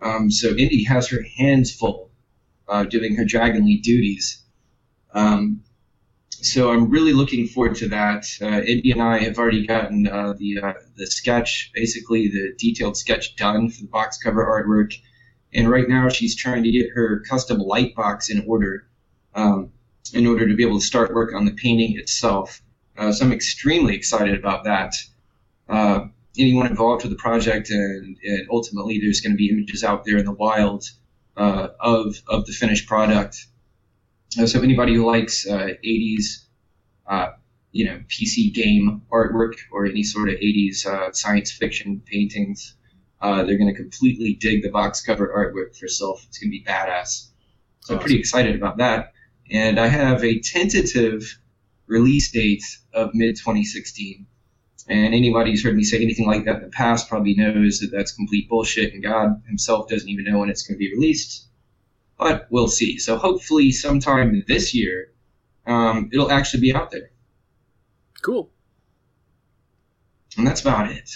Um, 0.00 0.30
so 0.30 0.50
Indy 0.50 0.84
has 0.84 1.08
her 1.08 1.22
hands 1.36 1.74
full 1.74 2.10
doing 2.88 3.16
her 3.16 3.24
dragonly 3.24 3.78
duties. 3.78 4.44
Um, 5.12 5.64
so 6.42 6.70
I'm 6.70 6.88
really 6.88 7.12
looking 7.12 7.46
forward 7.46 7.76
to 7.76 7.88
that. 7.88 8.24
Uh, 8.40 8.62
Indy 8.62 8.92
and 8.92 9.02
I 9.02 9.18
have 9.18 9.38
already 9.38 9.66
gotten 9.66 10.06
uh, 10.06 10.32
the 10.32 10.58
uh, 10.62 10.72
the 10.96 11.06
sketch, 11.06 11.70
basically 11.74 12.28
the 12.28 12.54
detailed 12.58 12.96
sketch 12.96 13.36
done 13.36 13.70
for 13.70 13.82
the 13.82 13.88
box 13.88 14.16
cover 14.16 14.44
artwork 14.44 14.94
and 15.54 15.68
right 15.68 15.88
now 15.88 16.08
she's 16.08 16.36
trying 16.36 16.62
to 16.62 16.70
get 16.70 16.90
her 16.90 17.20
custom 17.28 17.58
light 17.58 17.94
box 17.94 18.30
in 18.30 18.44
order 18.46 18.86
um, 19.34 19.70
in 20.12 20.26
order 20.26 20.48
to 20.48 20.54
be 20.54 20.64
able 20.64 20.78
to 20.78 20.84
start 20.84 21.14
work 21.14 21.34
on 21.34 21.44
the 21.44 21.52
painting 21.52 21.96
itself. 21.98 22.62
Uh, 22.96 23.12
so 23.12 23.24
I'm 23.24 23.32
extremely 23.32 23.94
excited 23.94 24.38
about 24.38 24.64
that. 24.64 24.94
Uh, 25.68 26.06
anyone 26.38 26.66
involved 26.66 27.02
with 27.02 27.12
the 27.12 27.18
project, 27.18 27.70
and, 27.70 28.16
and 28.22 28.48
ultimately 28.50 28.98
there's 28.98 29.20
going 29.20 29.32
to 29.32 29.36
be 29.36 29.50
images 29.50 29.84
out 29.84 30.04
there 30.04 30.18
in 30.18 30.24
the 30.24 30.32
wild 30.32 30.84
uh, 31.36 31.68
of 31.80 32.20
of 32.26 32.46
the 32.46 32.52
finished 32.52 32.86
product. 32.86 33.46
Uh, 34.38 34.46
so 34.46 34.60
anybody 34.60 34.94
who 34.94 35.06
likes 35.06 35.46
80s, 35.46 36.44
uh, 37.08 37.12
uh, 37.12 37.32
you 37.72 37.84
know, 37.84 38.00
PC 38.08 38.52
game 38.52 39.02
artwork 39.12 39.54
or 39.72 39.86
any 39.86 40.02
sort 40.02 40.28
of 40.28 40.36
80s 40.36 41.14
science 41.14 41.50
fiction 41.50 42.02
paintings. 42.04 42.74
Uh, 43.20 43.44
they're 43.44 43.58
going 43.58 43.72
to 43.72 43.80
completely 43.80 44.34
dig 44.34 44.62
the 44.62 44.70
box 44.70 45.02
cover 45.02 45.28
artwork 45.28 45.76
for 45.76 45.88
Sylph. 45.88 46.24
It's 46.28 46.38
going 46.38 46.50
to 46.50 46.58
be 46.58 46.64
badass. 46.64 47.28
So 47.80 47.94
awesome. 47.94 47.96
I'm 47.96 48.00
pretty 48.00 48.18
excited 48.18 48.54
about 48.54 48.78
that. 48.78 49.12
And 49.50 49.78
I 49.78 49.88
have 49.88 50.24
a 50.24 50.38
tentative 50.40 51.38
release 51.86 52.30
date 52.30 52.62
of 52.94 53.10
mid 53.14 53.36
2016. 53.36 54.26
And 54.88 55.14
anybody 55.14 55.50
who's 55.50 55.62
heard 55.62 55.76
me 55.76 55.84
say 55.84 56.02
anything 56.02 56.26
like 56.26 56.44
that 56.46 56.56
in 56.56 56.62
the 56.62 56.68
past 56.68 57.08
probably 57.08 57.34
knows 57.34 57.80
that 57.80 57.90
that's 57.92 58.12
complete 58.12 58.48
bullshit, 58.48 58.92
and 58.92 59.02
God 59.02 59.42
Himself 59.46 59.88
doesn't 59.88 60.08
even 60.08 60.24
know 60.24 60.38
when 60.38 60.50
it's 60.50 60.62
going 60.62 60.76
to 60.76 60.78
be 60.78 60.92
released. 60.92 61.46
But 62.18 62.46
we'll 62.50 62.68
see. 62.68 62.98
So 62.98 63.16
hopefully, 63.16 63.72
sometime 63.72 64.42
this 64.48 64.74
year, 64.74 65.12
um, 65.66 66.10
it'll 66.12 66.30
actually 66.30 66.60
be 66.60 66.74
out 66.74 66.90
there. 66.90 67.10
Cool. 68.22 68.50
And 70.36 70.46
that's 70.46 70.60
about 70.60 70.90
it. 70.90 71.10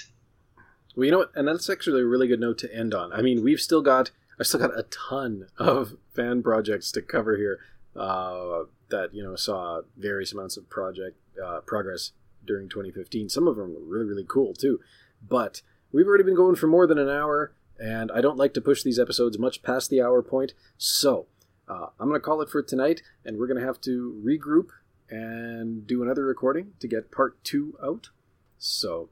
Well, 0.95 1.05
you 1.05 1.11
know 1.11 1.18
what? 1.18 1.32
And 1.34 1.49
that's 1.49 1.68
actually 1.68 2.03
a 2.03 2.07
really 2.07 2.28
good 2.28 2.40
note 2.40 2.59
to 2.59 2.74
end 2.74 2.95
on. 2.95 3.12
I 3.12 3.22
mean, 3.22 3.42
we've 3.42 3.61
still 3.61 3.82
got 3.82 4.11
I've 4.38 4.47
still 4.47 4.61
got 4.61 4.78
a 4.78 4.84
ton 4.84 5.49
of 5.59 5.97
fan 6.14 6.42
projects 6.42 6.90
to 6.92 7.03
cover 7.03 7.36
here 7.36 7.61
uh, 7.97 8.64
that 8.90 9.14
you 9.14 9.22
know 9.22 9.36
saw 9.36 9.82
various 9.97 10.32
amounts 10.32 10.57
of 10.57 10.68
project 10.68 11.16
uh, 11.42 11.61
progress 11.61 12.12
during 12.45 12.68
2015. 12.68 13.28
Some 13.28 13.49
of 13.49 13.57
them 13.57 13.74
were 13.74 13.80
really 13.80 14.07
really 14.07 14.26
cool 14.26 14.55
too, 14.55 14.80
but 15.26 15.62
we've 15.92 16.07
already 16.07 16.24
been 16.24 16.36
going 16.36 16.57
for 16.57 16.66
more 16.66 16.86
than 16.86 16.99
an 16.99 17.09
hour, 17.09 17.53
and 17.78 18.11
I 18.12 18.20
don't 18.20 18.38
like 18.38 18.55
to 18.55 18.61
push 18.61 18.82
these 18.82 18.99
episodes 18.99 19.38
much 19.38 19.62
past 19.62 19.90
the 19.90 20.03
hour 20.03 20.22
point. 20.22 20.55
So 20.76 21.26
uh, 21.68 21.86
I'm 21.99 22.09
going 22.09 22.20
to 22.20 22.24
call 22.24 22.42
it 22.42 22.51
for 22.51 22.62
tonight, 22.62 23.03
and 23.24 23.38
we're 23.38 23.47
going 23.47 23.61
to 23.61 23.66
have 23.66 23.80
to 23.82 24.20
regroup 24.24 24.68
and 25.11 25.86
do 25.86 26.03
another 26.03 26.24
recording 26.24 26.72
to 26.80 26.88
get 26.88 27.11
part 27.11 27.42
two 27.45 27.76
out. 27.82 28.11
So, 28.59 29.11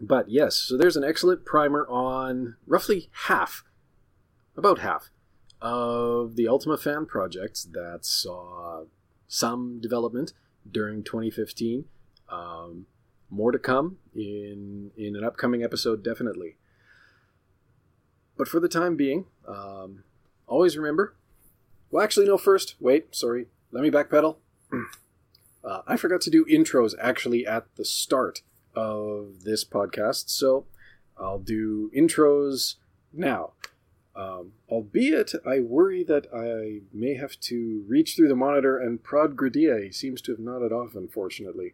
but 0.00 0.28
yes, 0.28 0.56
so 0.56 0.76
there's 0.76 0.96
an 0.96 1.04
excellent 1.04 1.44
primer 1.44 1.86
on 1.88 2.56
roughly 2.66 3.08
half, 3.26 3.64
about 4.56 4.80
half, 4.80 5.10
of 5.60 6.36
the 6.36 6.48
Ultima 6.48 6.76
fan 6.76 7.06
projects 7.06 7.64
that 7.64 8.00
saw 8.04 8.84
some 9.28 9.80
development 9.80 10.32
during 10.70 11.02
2015. 11.02 11.84
Um, 12.28 12.86
more 13.30 13.52
to 13.52 13.58
come 13.58 13.98
in 14.14 14.90
in 14.96 15.16
an 15.16 15.24
upcoming 15.24 15.62
episode, 15.62 16.02
definitely. 16.02 16.56
But 18.36 18.48
for 18.48 18.60
the 18.60 18.68
time 18.68 18.96
being, 18.96 19.26
um, 19.46 20.04
always 20.46 20.76
remember. 20.76 21.14
Well, 21.90 22.02
actually, 22.02 22.26
no. 22.26 22.36
First, 22.36 22.74
wait. 22.80 23.14
Sorry. 23.14 23.46
Let 23.70 23.82
me 23.82 23.90
backpedal. 23.90 24.36
Uh, 25.64 25.80
I 25.86 25.96
forgot 25.96 26.20
to 26.20 26.28
do 26.28 26.44
intros 26.44 26.92
actually 27.00 27.46
at 27.46 27.64
the 27.76 27.86
start 27.86 28.42
of 28.74 29.44
this 29.44 29.64
podcast, 29.64 30.28
so 30.28 30.66
I'll 31.16 31.38
do 31.38 31.90
intros 31.96 32.76
now. 33.12 33.52
Um, 34.16 34.52
albeit, 34.68 35.32
I 35.44 35.60
worry 35.60 36.04
that 36.04 36.26
I 36.32 36.82
may 36.96 37.14
have 37.14 37.38
to 37.40 37.84
reach 37.88 38.14
through 38.14 38.28
the 38.28 38.36
monitor 38.36 38.78
and 38.78 39.02
prod 39.02 39.36
Gradia. 39.36 39.82
He 39.82 39.92
seems 39.92 40.20
to 40.22 40.32
have 40.32 40.38
nodded 40.38 40.72
off, 40.72 40.94
unfortunately. 40.94 41.72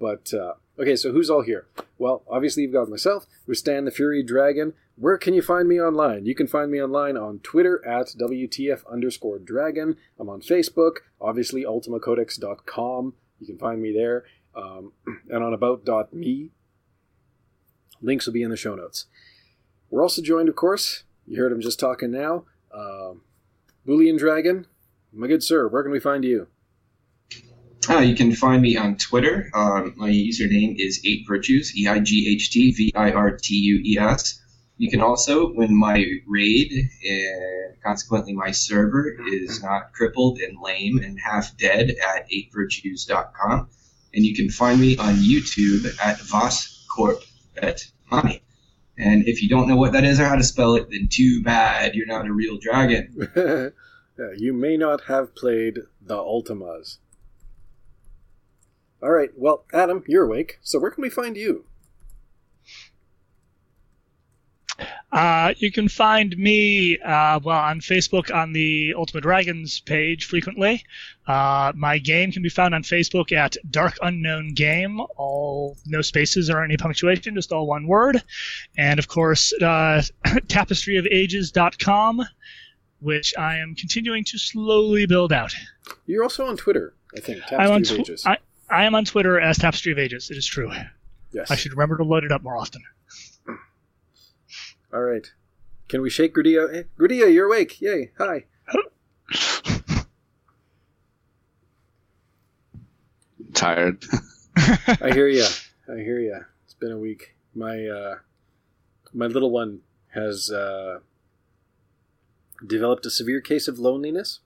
But, 0.00 0.32
uh, 0.32 0.54
okay, 0.80 0.96
so 0.96 1.12
who's 1.12 1.28
all 1.28 1.42
here? 1.42 1.66
Well, 1.98 2.22
obviously, 2.28 2.62
you've 2.62 2.72
got 2.72 2.88
myself, 2.88 3.26
with 3.46 3.58
Stan 3.58 3.84
the 3.84 3.90
Fury 3.90 4.22
Dragon. 4.22 4.72
Where 4.96 5.18
can 5.18 5.34
you 5.34 5.42
find 5.42 5.68
me 5.68 5.80
online? 5.80 6.26
You 6.26 6.34
can 6.34 6.46
find 6.46 6.70
me 6.70 6.82
online 6.82 7.16
on 7.16 7.40
Twitter 7.40 7.84
at 7.86 8.14
WTF 8.18 8.82
underscore 8.90 9.38
dragon. 9.38 9.96
I'm 10.18 10.28
on 10.28 10.40
Facebook, 10.40 10.96
obviously, 11.20 11.64
ultimacodex.com. 11.64 13.14
You 13.38 13.46
can 13.46 13.58
find 13.58 13.82
me 13.82 13.92
there. 13.92 14.24
Um, 14.54 14.92
and 15.30 15.42
on 15.42 15.54
about.me. 15.54 16.50
Links 18.00 18.26
will 18.26 18.32
be 18.32 18.42
in 18.42 18.50
the 18.50 18.56
show 18.56 18.74
notes. 18.74 19.06
We're 19.90 20.02
also 20.02 20.22
joined, 20.22 20.48
of 20.48 20.56
course, 20.56 21.04
you 21.26 21.40
heard 21.40 21.52
him 21.52 21.60
just 21.60 21.78
talking 21.78 22.10
now. 22.10 22.44
Uh, 22.74 23.14
Boolean 23.86 24.18
Dragon, 24.18 24.66
my 25.12 25.26
good 25.26 25.42
sir, 25.42 25.68
where 25.68 25.82
can 25.82 25.92
we 25.92 26.00
find 26.00 26.24
you? 26.24 26.48
Uh, 27.88 27.98
you 27.98 28.14
can 28.14 28.34
find 28.34 28.62
me 28.62 28.76
on 28.76 28.96
Twitter. 28.96 29.50
Um, 29.54 29.94
my 29.96 30.08
username 30.08 30.76
is 30.78 31.00
8 31.04 31.24
Virtues, 31.26 31.76
E 31.76 31.88
I 31.88 31.98
G 31.98 32.32
H 32.32 32.50
T 32.50 32.72
V 32.72 32.92
I 32.94 33.10
R 33.10 33.36
T 33.36 33.54
U 33.54 33.80
E 33.84 33.98
S. 33.98 34.40
You 34.78 34.90
can 34.90 35.00
also, 35.00 35.52
when 35.52 35.76
my 35.76 36.04
raid, 36.26 36.72
and 36.72 37.82
consequently 37.84 38.32
my 38.32 38.50
server, 38.52 39.14
is 39.28 39.62
not 39.62 39.92
crippled 39.92 40.38
and 40.38 40.58
lame 40.62 40.98
and 40.98 41.18
half 41.20 41.56
dead, 41.56 41.90
at 41.90 42.28
8virtues.com. 42.30 43.68
And 44.14 44.24
you 44.24 44.34
can 44.34 44.50
find 44.50 44.80
me 44.80 44.96
on 44.96 45.14
YouTube 45.14 45.86
at 46.02 46.18
Voscorp 46.18 47.24
at 47.56 47.86
Money. 48.10 48.42
And 48.98 49.26
if 49.26 49.42
you 49.42 49.48
don't 49.48 49.68
know 49.68 49.76
what 49.76 49.92
that 49.92 50.04
is 50.04 50.20
or 50.20 50.24
how 50.24 50.36
to 50.36 50.44
spell 50.44 50.74
it, 50.74 50.90
then 50.90 51.08
too 51.10 51.42
bad 51.42 51.94
you're 51.94 52.06
not 52.06 52.26
a 52.26 52.32
real 52.32 52.58
dragon. 52.58 53.30
you 54.36 54.52
may 54.52 54.76
not 54.76 55.04
have 55.04 55.34
played 55.34 55.80
the 56.00 56.16
Ultimas. 56.16 56.98
All 59.02 59.10
right, 59.10 59.30
well, 59.36 59.64
Adam, 59.72 60.04
you're 60.06 60.24
awake, 60.24 60.58
so 60.62 60.78
where 60.78 60.90
can 60.90 61.02
we 61.02 61.10
find 61.10 61.36
you? 61.36 61.64
Uh, 65.12 65.52
you 65.58 65.70
can 65.70 65.88
find 65.88 66.36
me, 66.38 66.98
uh, 66.98 67.38
well, 67.44 67.58
on 67.58 67.80
Facebook 67.80 68.34
on 68.34 68.52
the 68.54 68.94
Ultima 68.96 69.20
Dragons 69.20 69.80
page 69.80 70.24
frequently. 70.24 70.82
Uh, 71.26 71.70
my 71.76 71.98
game 71.98 72.32
can 72.32 72.42
be 72.42 72.48
found 72.48 72.74
on 72.74 72.82
Facebook 72.82 73.30
at 73.30 73.56
Dark 73.70 73.98
Unknown 74.00 74.54
Game, 74.54 75.00
all 75.16 75.76
no 75.86 76.00
spaces 76.00 76.48
or 76.48 76.64
any 76.64 76.78
punctuation, 76.78 77.34
just 77.34 77.52
all 77.52 77.66
one 77.66 77.86
word. 77.86 78.22
And 78.78 78.98
of 78.98 79.06
course, 79.08 79.52
uh, 79.60 80.02
tapestryofages.com, 80.24 82.22
which 83.00 83.34
I 83.36 83.58
am 83.58 83.74
continuing 83.74 84.24
to 84.24 84.38
slowly 84.38 85.04
build 85.04 85.32
out. 85.32 85.52
You're 86.06 86.22
also 86.22 86.46
on 86.46 86.56
Twitter, 86.56 86.94
I 87.14 87.20
think. 87.20 87.44
Tapestry 87.44 87.82
tw- 87.82 87.90
of 87.90 88.00
Ages. 88.00 88.24
I, 88.26 88.38
I 88.70 88.84
am 88.84 88.94
on 88.94 89.04
Twitter 89.04 89.38
as 89.38 89.58
Tapestry 89.58 89.92
of 89.92 89.98
Ages. 89.98 90.30
It 90.30 90.38
is 90.38 90.46
true. 90.46 90.72
Yes. 91.32 91.50
I 91.50 91.56
should 91.56 91.72
remember 91.72 91.98
to 91.98 92.04
load 92.04 92.24
it 92.24 92.32
up 92.32 92.42
more 92.42 92.56
often. 92.56 92.82
All 94.92 95.00
right. 95.00 95.26
Can 95.88 96.02
we 96.02 96.10
shake 96.10 96.34
Gradia? 96.34 96.70
Hey, 96.70 96.84
Gradia, 96.98 97.32
you're 97.32 97.46
awake. 97.46 97.80
Yay. 97.80 98.10
Hi. 98.18 98.44
Tired. 103.54 104.04
I 104.56 105.10
hear 105.12 105.28
you. 105.28 105.46
I 105.88 105.96
hear 105.96 106.18
you. 106.20 106.40
It's 106.64 106.74
been 106.74 106.92
a 106.92 106.98
week. 106.98 107.36
My 107.54 107.86
uh, 107.86 108.16
my 109.14 109.26
little 109.26 109.50
one 109.50 109.80
has 110.14 110.50
uh, 110.50 110.98
developed 112.66 113.06
a 113.06 113.10
severe 113.10 113.40
case 113.40 113.66
of 113.68 113.78
loneliness, 113.78 114.40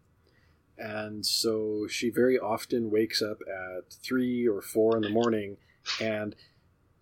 and 0.79 1.27
so 1.27 1.89
she 1.89 2.09
very 2.11 2.39
often 2.39 2.91
wakes 2.91 3.21
up 3.21 3.39
at 3.49 3.93
three 3.93 4.47
or 4.47 4.63
four 4.63 4.97
in 4.97 5.03
the 5.03 5.09
morning, 5.09 5.57
and 6.01 6.37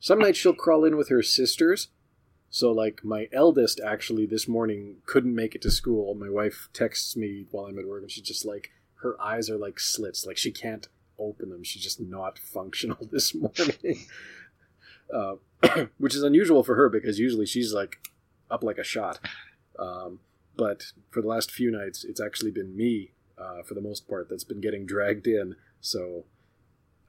some 0.01 0.19
nights 0.19 0.39
she'll 0.39 0.55
crawl 0.55 0.85
in 0.85 0.97
with 0.97 1.09
her 1.11 1.23
sisters, 1.23 1.89
so, 2.55 2.71
like, 2.71 3.01
my 3.03 3.29
eldest 3.33 3.81
actually 3.85 4.27
this 4.27 4.47
morning 4.47 4.99
couldn't 5.07 5.35
make 5.35 5.57
it 5.57 5.63
to 5.63 5.73
school. 5.73 6.15
My 6.15 6.31
wife 6.31 6.69
texts 6.73 7.17
me 7.17 7.47
while 7.51 7.67
I'm 7.67 7.81
at 7.81 7.89
work, 7.89 8.03
and 8.03 8.11
she's 8.13 8.23
just 8.23 8.45
like, 8.45 8.71
her 9.03 9.21
eyes 9.21 9.51
are 9.51 9.57
like 9.57 9.81
slits. 9.81 10.25
Like, 10.25 10.37
she 10.37 10.53
can't 10.53 10.87
open 11.19 11.51
them. 11.51 11.65
She's 11.65 11.83
just 11.83 11.99
not 12.01 12.39
functional 12.55 13.09
this 13.11 13.35
morning. 13.35 14.07
uh, 15.13 15.35
which 15.99 16.15
is 16.15 16.23
unusual 16.23 16.63
for 16.63 16.77
her 16.77 16.89
because 16.89 17.19
usually 17.19 17.45
she's 17.45 17.73
like 17.73 17.99
up 18.49 18.63
like 18.63 18.79
a 18.79 18.85
shot. 18.85 19.19
Um, 19.77 20.21
but 20.57 20.93
for 21.11 21.23
the 21.23 21.27
last 21.27 21.51
few 21.51 21.73
nights, 21.73 22.05
it's 22.05 22.21
actually 22.21 22.53
been 22.53 22.77
me, 22.77 23.11
uh, 23.37 23.65
for 23.65 23.75
the 23.75 23.81
most 23.81 24.09
part, 24.09 24.29
that's 24.29 24.45
been 24.45 24.61
getting 24.61 24.87
dragged 24.87 25.27
in. 25.27 25.57
So 25.81 26.25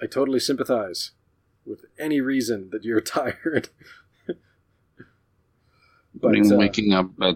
I 0.02 0.08
totally 0.08 0.39
sympathize 0.39 1.12
with 1.68 1.86
any 2.00 2.20
reason 2.20 2.72
that 2.72 2.84
you're 2.84 3.00
tired. 3.20 3.70
But, 6.26 6.38
I'm 6.38 6.51
uh, 6.51 6.57
waking 6.57 6.93
up 6.93 7.09
at 7.21 7.36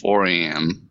4 0.00 0.26
a.m. 0.26 0.90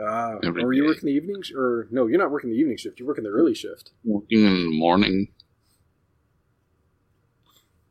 Ah, 0.00 0.34
uh, 0.44 0.50
are 0.52 0.72
you 0.72 0.84
working 0.84 1.06
the 1.06 1.12
evenings? 1.12 1.50
Or 1.56 1.88
no, 1.90 2.06
you're 2.06 2.18
not 2.18 2.30
working 2.30 2.50
the 2.50 2.56
evening 2.56 2.76
shift. 2.76 2.98
You're 2.98 3.08
working 3.08 3.24
the 3.24 3.30
early 3.30 3.54
shift. 3.54 3.92
Working 4.04 4.44
in 4.44 4.54
the 4.54 4.78
morning. 4.78 5.28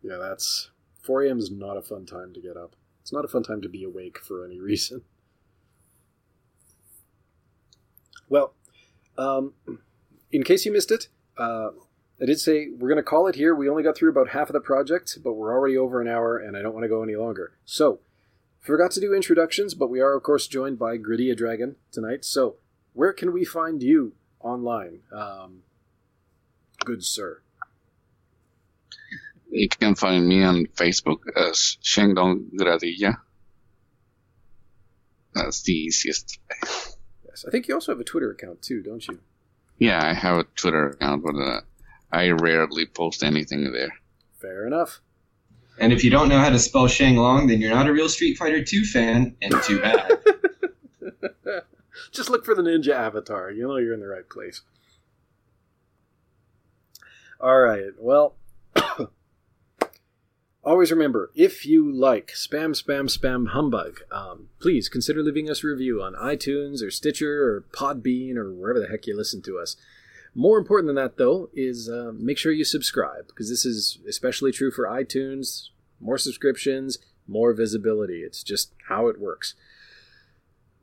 Yeah, 0.04 0.18
that's 0.18 0.70
4 1.02 1.24
a.m. 1.24 1.40
is 1.40 1.50
not 1.50 1.78
a 1.78 1.82
fun 1.82 2.06
time 2.06 2.34
to 2.34 2.42
get 2.42 2.58
up. 2.58 2.76
It's 3.02 3.12
not 3.12 3.26
a 3.26 3.28
fun 3.28 3.44
time 3.44 3.62
to 3.62 3.70
be 3.70 3.84
awake 3.84 4.20
for 4.20 4.46
any 4.46 4.60
reason. 4.72 5.02
Well, 8.30 8.54
um, 9.18 9.54
in 10.32 10.44
case 10.44 10.66
you 10.66 10.72
missed 10.72 10.92
it, 10.92 11.08
uh, 11.38 11.70
I 12.22 12.26
did 12.26 12.40
say 12.40 12.70
we're 12.70 12.90
going 12.90 12.98
to 12.98 13.04
call 13.04 13.28
it 13.28 13.36
here. 13.36 13.54
We 13.54 13.70
only 13.70 13.84
got 13.84 13.98
through 13.98 14.10
about 14.10 14.30
half 14.30 14.50
of 14.50 14.54
the 14.54 14.60
project, 14.60 15.20
but 15.24 15.34
we're 15.34 15.54
already 15.54 15.78
over 15.78 16.02
an 16.02 16.08
hour, 16.08 16.38
and 16.38 16.56
I 16.56 16.62
don't 16.62 16.74
want 16.74 16.84
to 16.84 16.90
go 16.90 17.04
any 17.04 17.16
longer. 17.16 17.54
So, 17.66 18.00
Forgot 18.66 18.90
to 18.92 19.00
do 19.00 19.14
introductions, 19.14 19.76
but 19.76 19.92
we 19.92 20.02
are, 20.02 20.16
of 20.16 20.24
course, 20.24 20.48
joined 20.48 20.80
by 20.80 20.98
Gritty 20.98 21.34
Dragon 21.36 21.76
tonight. 21.92 22.26
So, 22.26 22.56
where 22.94 23.14
can 23.14 23.32
we 23.32 23.46
find 23.46 23.84
you 23.84 24.14
online, 24.40 25.02
um, 25.14 25.62
good 26.84 27.06
sir? 27.06 27.42
You 29.52 29.70
can 29.70 29.94
find 29.94 30.28
me 30.28 30.44
on 30.44 30.66
Facebook 30.76 31.20
as 31.36 31.78
Shengdong 31.84 32.56
Gradilla. 32.60 33.18
That's 35.36 35.62
the 35.62 35.74
easiest 35.74 36.40
way. 36.50 36.70
Yes, 37.28 37.46
I 37.48 37.52
think 37.52 37.68
you 37.68 37.76
also 37.76 37.92
have 37.92 38.00
a 38.00 38.04
Twitter 38.04 38.32
account 38.32 38.64
too, 38.64 38.82
don't 38.82 39.08
you? 39.08 39.20
Yeah, 39.78 40.04
I 40.04 40.14
have 40.16 40.38
a 40.38 40.44
Twitter 40.56 40.88
account, 40.88 41.24
but 41.24 41.36
uh, 41.36 41.62
I 42.12 42.30
rarely 42.30 42.88
post 42.88 43.22
anything 43.24 43.72
there. 43.72 43.94
Fair 44.42 44.66
enough. 44.66 45.02
And 45.78 45.92
if 45.92 46.04
you 46.04 46.10
don't 46.10 46.30
know 46.30 46.40
how 46.40 46.50
to 46.50 46.60
spell 46.60 46.88
Sheng 46.88 47.18
Long, 47.18 47.48
then 47.48 47.60
you're 47.60 47.74
not 47.74 47.88
a 47.88 47.94
real 47.94 48.10
Street 48.10 48.38
Fighter 48.38 48.64
2 48.64 48.86
fan, 48.86 49.36
and 49.42 49.54
too 49.64 49.82
bad. 49.82 50.12
Just 52.12 52.30
look 52.30 52.46
for 52.46 52.56
the 52.56 52.62
ninja 52.62 52.94
avatar. 52.94 53.52
You 53.52 53.68
know 53.68 53.78
you're 53.78 53.94
in 53.94 54.00
the 54.00 54.08
right 54.08 54.30
place. 54.30 54.62
All 57.40 57.60
right. 57.60 57.92
Well, 58.00 58.36
always 60.64 60.92
remember 60.92 61.32
if 61.36 61.66
you 61.66 61.92
like 61.92 62.32
spam, 62.34 62.72
spam, 62.72 63.06
spam 63.06 63.50
humbug, 63.50 64.00
um, 64.12 64.50
please 64.60 64.88
consider 64.88 65.22
leaving 65.22 65.50
us 65.50 65.64
a 65.64 65.68
review 65.68 66.02
on 66.02 66.14
iTunes 66.14 66.82
or 66.82 66.90
Stitcher 66.90 67.44
or 67.44 67.66
Podbean 67.72 68.38
or 68.38 68.52
wherever 68.54 68.80
the 68.80 68.88
heck 68.88 69.08
you 69.08 69.16
listen 69.16 69.42
to 69.44 69.60
us. 69.60 69.76
More 70.38 70.58
important 70.58 70.88
than 70.88 70.98
that, 70.98 71.18
though, 71.18 71.50
is 71.54 71.90
uh, 71.90 72.12
make 72.14 72.38
sure 72.38 72.52
you 72.52 72.66
subscribe 72.66 73.28
because 73.28 73.50
this 73.50 73.66
is 73.66 74.00
especially 74.08 74.52
true 74.52 74.70
for 74.70 74.86
iTunes. 74.86 75.70
More 76.02 76.18
subscriptions, 76.18 76.98
more 77.26 77.54
visibility. 77.54 78.22
It's 78.22 78.44
just 78.44 78.74
how 78.90 79.08
it 79.08 79.18
works. 79.18 79.56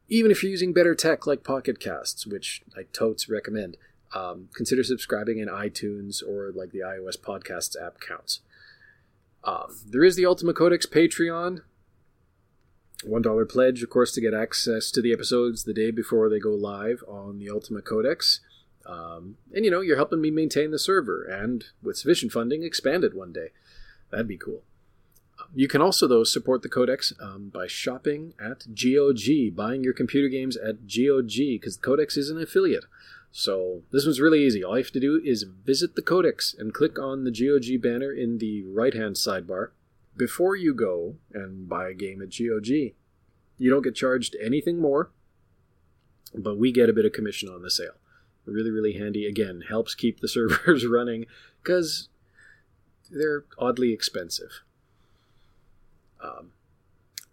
Even 0.09 0.31
if 0.31 0.43
you're 0.43 0.51
using 0.51 0.73
better 0.73 0.95
tech 0.95 1.27
like 1.27 1.45
Pocket 1.45 1.79
Casts, 1.79 2.27
which 2.27 2.63
I 2.77 2.85
totes 2.95 3.29
recommend, 3.29 3.77
um, 4.15 4.49
consider 4.55 4.83
subscribing 4.83 5.39
in 5.39 5.49
iTunes 5.49 6.27
or 6.27 6.51
like 6.55 6.71
the 6.71 6.81
iOS 6.81 7.19
Podcasts 7.19 7.77
app 7.81 8.01
counts. 8.01 8.41
Um, 9.45 9.77
there 9.87 10.05
is 10.05 10.17
the 10.17 10.27
Ultima 10.27 10.55
Codex 10.55 10.87
Patreon. 10.87 11.61
$1 13.05 13.49
pledge, 13.49 13.83
of 13.83 13.91
course, 13.91 14.13
to 14.13 14.21
get 14.21 14.33
access 14.33 14.91
to 14.93 15.03
the 15.03 15.13
episodes 15.13 15.65
the 15.65 15.75
day 15.75 15.91
before 15.91 16.31
they 16.31 16.39
go 16.39 16.55
live 16.55 17.03
on 17.09 17.39
the 17.39 17.51
Ultima 17.51 17.83
Codex. 17.83 18.41
Um, 18.87 19.37
and 19.55 19.65
you 19.65 19.71
know, 19.71 19.81
you're 19.81 19.97
helping 19.97 20.21
me 20.21 20.31
maintain 20.31 20.71
the 20.71 20.79
server 20.79 21.23
and, 21.25 21.65
with 21.83 21.97
sufficient 21.97 22.33
funding, 22.33 22.63
expand 22.63 23.05
it 23.05 23.15
one 23.15 23.33
day. 23.33 23.49
That'd 24.11 24.29
be 24.29 24.37
cool. 24.37 24.63
You 25.55 25.69
can 25.69 25.83
also, 25.83 26.07
though, 26.07 26.25
support 26.25 26.63
the 26.63 26.69
Codex 26.69 27.13
um, 27.21 27.51
by 27.53 27.67
shopping 27.67 28.35
at 28.41 28.67
GOG, 28.75 29.55
buying 29.55 29.83
your 29.83 29.93
computer 29.93 30.29
games 30.29 30.57
at 30.57 30.87
GOG, 30.87 31.37
because 31.37 31.77
the 31.77 31.83
Codex 31.83 32.17
is 32.17 32.31
an 32.31 32.41
affiliate. 32.41 32.85
So 33.33 33.83
this 33.91 34.05
one's 34.05 34.21
really 34.21 34.45
easy. 34.45 34.63
All 34.63 34.77
you 34.77 34.85
have 34.85 34.93
to 34.93 35.01
do 35.01 35.21
is 35.25 35.45
visit 35.45 35.97
the 35.97 36.03
Codex 36.03 36.55
and 36.57 36.75
click 36.75 36.99
on 36.99 37.25
the 37.25 37.31
GOG 37.31 37.83
banner 37.83 38.13
in 38.13 38.39
the 38.39 38.63
right 38.65 38.95
hand 38.95 39.17
sidebar 39.17 39.71
before 40.17 40.55
you 40.55 40.75
go 40.75 41.17
and 41.33 41.69
buy 41.69 41.89
a 41.89 41.95
game 41.95 42.21
at 42.21 42.29
GOG. 42.29 42.69
You 42.69 43.71
don't 43.71 43.83
get 43.83 43.95
charged 43.95 44.37
anything 44.41 44.79
more, 44.79 45.11
but 46.35 46.59
we 46.59 46.73
get 46.73 46.91
a 46.91 46.93
bit 46.93 47.07
of 47.07 47.13
commission 47.13 47.49
on 47.49 47.63
the 47.63 47.71
sale. 47.71 47.95
Really, 48.45 48.71
really 48.71 48.95
handy. 48.95 49.27
Again, 49.27 49.65
helps 49.69 49.95
keep 49.95 50.21
the 50.21 50.29
servers 50.29 50.87
running 50.87 51.27
because 51.63 52.09
they're 53.11 53.45
oddly 53.59 53.93
expensive. 53.93 54.63
Um, 56.23 56.53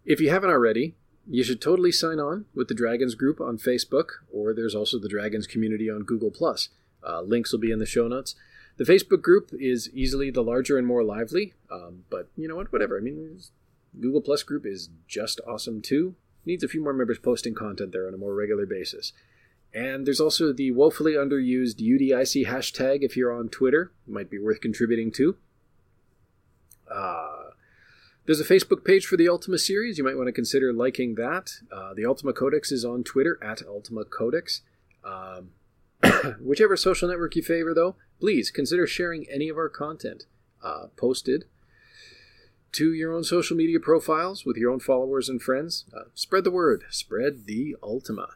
if 0.05 0.19
you 0.19 0.29
haven't 0.29 0.49
already, 0.49 0.95
you 1.29 1.43
should 1.43 1.61
totally 1.61 1.91
sign 1.91 2.19
on 2.19 2.45
with 2.55 2.67
the 2.67 2.73
Dragons 2.73 3.15
group 3.15 3.39
on 3.39 3.57
Facebook, 3.57 4.09
or 4.31 4.53
there's 4.53 4.75
also 4.75 4.97
the 4.97 5.09
Dragons 5.09 5.45
community 5.45 5.89
on 5.89 6.03
Google 6.03 6.31
Plus. 6.31 6.69
Uh, 7.07 7.21
links 7.21 7.51
will 7.51 7.59
be 7.59 7.71
in 7.71 7.79
the 7.79 7.85
show 7.85 8.07
notes. 8.07 8.35
The 8.77 8.83
Facebook 8.83 9.21
group 9.21 9.51
is 9.53 9.89
easily 9.93 10.31
the 10.31 10.41
larger 10.41 10.77
and 10.77 10.87
more 10.87 11.03
lively, 11.03 11.53
um, 11.69 12.05
but 12.09 12.29
you 12.35 12.47
know 12.47 12.55
what? 12.55 12.71
Whatever. 12.71 12.97
I 12.97 13.01
mean, 13.01 13.39
Google 13.99 14.21
Plus 14.21 14.43
group 14.43 14.65
is 14.65 14.89
just 15.07 15.39
awesome 15.47 15.81
too. 15.81 16.15
Needs 16.45 16.63
a 16.63 16.67
few 16.67 16.81
more 16.81 16.93
members 16.93 17.19
posting 17.19 17.53
content 17.53 17.91
there 17.91 18.07
on 18.07 18.13
a 18.13 18.17
more 18.17 18.33
regular 18.33 18.65
basis. 18.65 19.13
And 19.73 20.05
there's 20.05 20.19
also 20.19 20.51
the 20.51 20.71
woefully 20.71 21.13
underused 21.13 21.75
UDIC 21.77 22.47
hashtag 22.47 22.99
if 23.01 23.15
you're 23.15 23.31
on 23.31 23.49
Twitter. 23.49 23.91
Might 24.07 24.29
be 24.29 24.39
worth 24.39 24.61
contributing 24.61 25.11
to. 25.13 25.37
Uh, 26.89 27.51
there's 28.25 28.39
a 28.39 28.45
Facebook 28.45 28.83
page 28.83 29.05
for 29.05 29.15
the 29.15 29.29
Ultima 29.29 29.57
series. 29.57 29.97
You 29.97 30.03
might 30.03 30.17
want 30.17 30.27
to 30.27 30.31
consider 30.31 30.73
liking 30.73 31.15
that. 31.15 31.51
Uh, 31.71 31.93
the 31.93 32.05
Ultima 32.05 32.33
Codex 32.33 32.71
is 32.71 32.83
on 32.83 33.03
Twitter 33.03 33.37
at 33.43 33.61
Ultima 33.67 34.05
Codex. 34.05 34.61
Um, 35.03 35.51
whichever 36.41 36.75
social 36.75 37.07
network 37.07 37.35
you 37.35 37.43
favor, 37.43 37.73
though, 37.73 37.95
please 38.19 38.51
consider 38.51 38.87
sharing 38.87 39.27
any 39.29 39.49
of 39.49 39.57
our 39.57 39.69
content 39.69 40.25
uh, 40.63 40.87
posted 40.95 41.45
to 42.71 42.93
your 42.93 43.13
own 43.13 43.23
social 43.23 43.57
media 43.57 43.79
profiles 43.79 44.45
with 44.45 44.57
your 44.57 44.71
own 44.71 44.79
followers 44.79 45.29
and 45.29 45.41
friends. 45.41 45.85
Uh, 45.95 46.03
spread 46.13 46.43
the 46.43 46.51
word. 46.51 46.83
Spread 46.89 47.45
the 47.45 47.75
Ultima. 47.81 48.35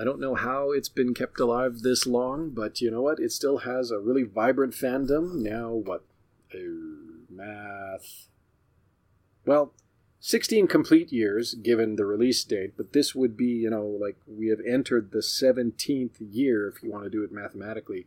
I 0.00 0.04
don't 0.04 0.20
know 0.20 0.34
how 0.34 0.70
it's 0.70 0.88
been 0.88 1.12
kept 1.12 1.38
alive 1.38 1.80
this 1.80 2.06
long, 2.06 2.50
but 2.50 2.80
you 2.80 2.90
know 2.90 3.02
what? 3.02 3.20
It 3.20 3.32
still 3.32 3.58
has 3.58 3.90
a 3.90 3.98
really 3.98 4.22
vibrant 4.22 4.72
fandom. 4.72 5.34
Now, 5.34 5.72
what? 5.72 6.04
Uh, 6.54 6.58
math 7.28 8.28
well, 9.46 9.72
16 10.20 10.66
complete 10.66 11.12
years 11.12 11.54
given 11.54 11.96
the 11.96 12.04
release 12.04 12.44
date, 12.44 12.74
but 12.76 12.92
this 12.92 13.14
would 13.14 13.36
be, 13.36 13.46
you 13.46 13.70
know, 13.70 13.84
like 13.84 14.16
we 14.26 14.48
have 14.48 14.60
entered 14.66 15.10
the 15.10 15.18
17th 15.18 16.16
year, 16.20 16.68
if 16.68 16.82
you 16.82 16.90
want 16.90 17.04
to 17.04 17.10
do 17.10 17.24
it 17.24 17.32
mathematically, 17.32 18.06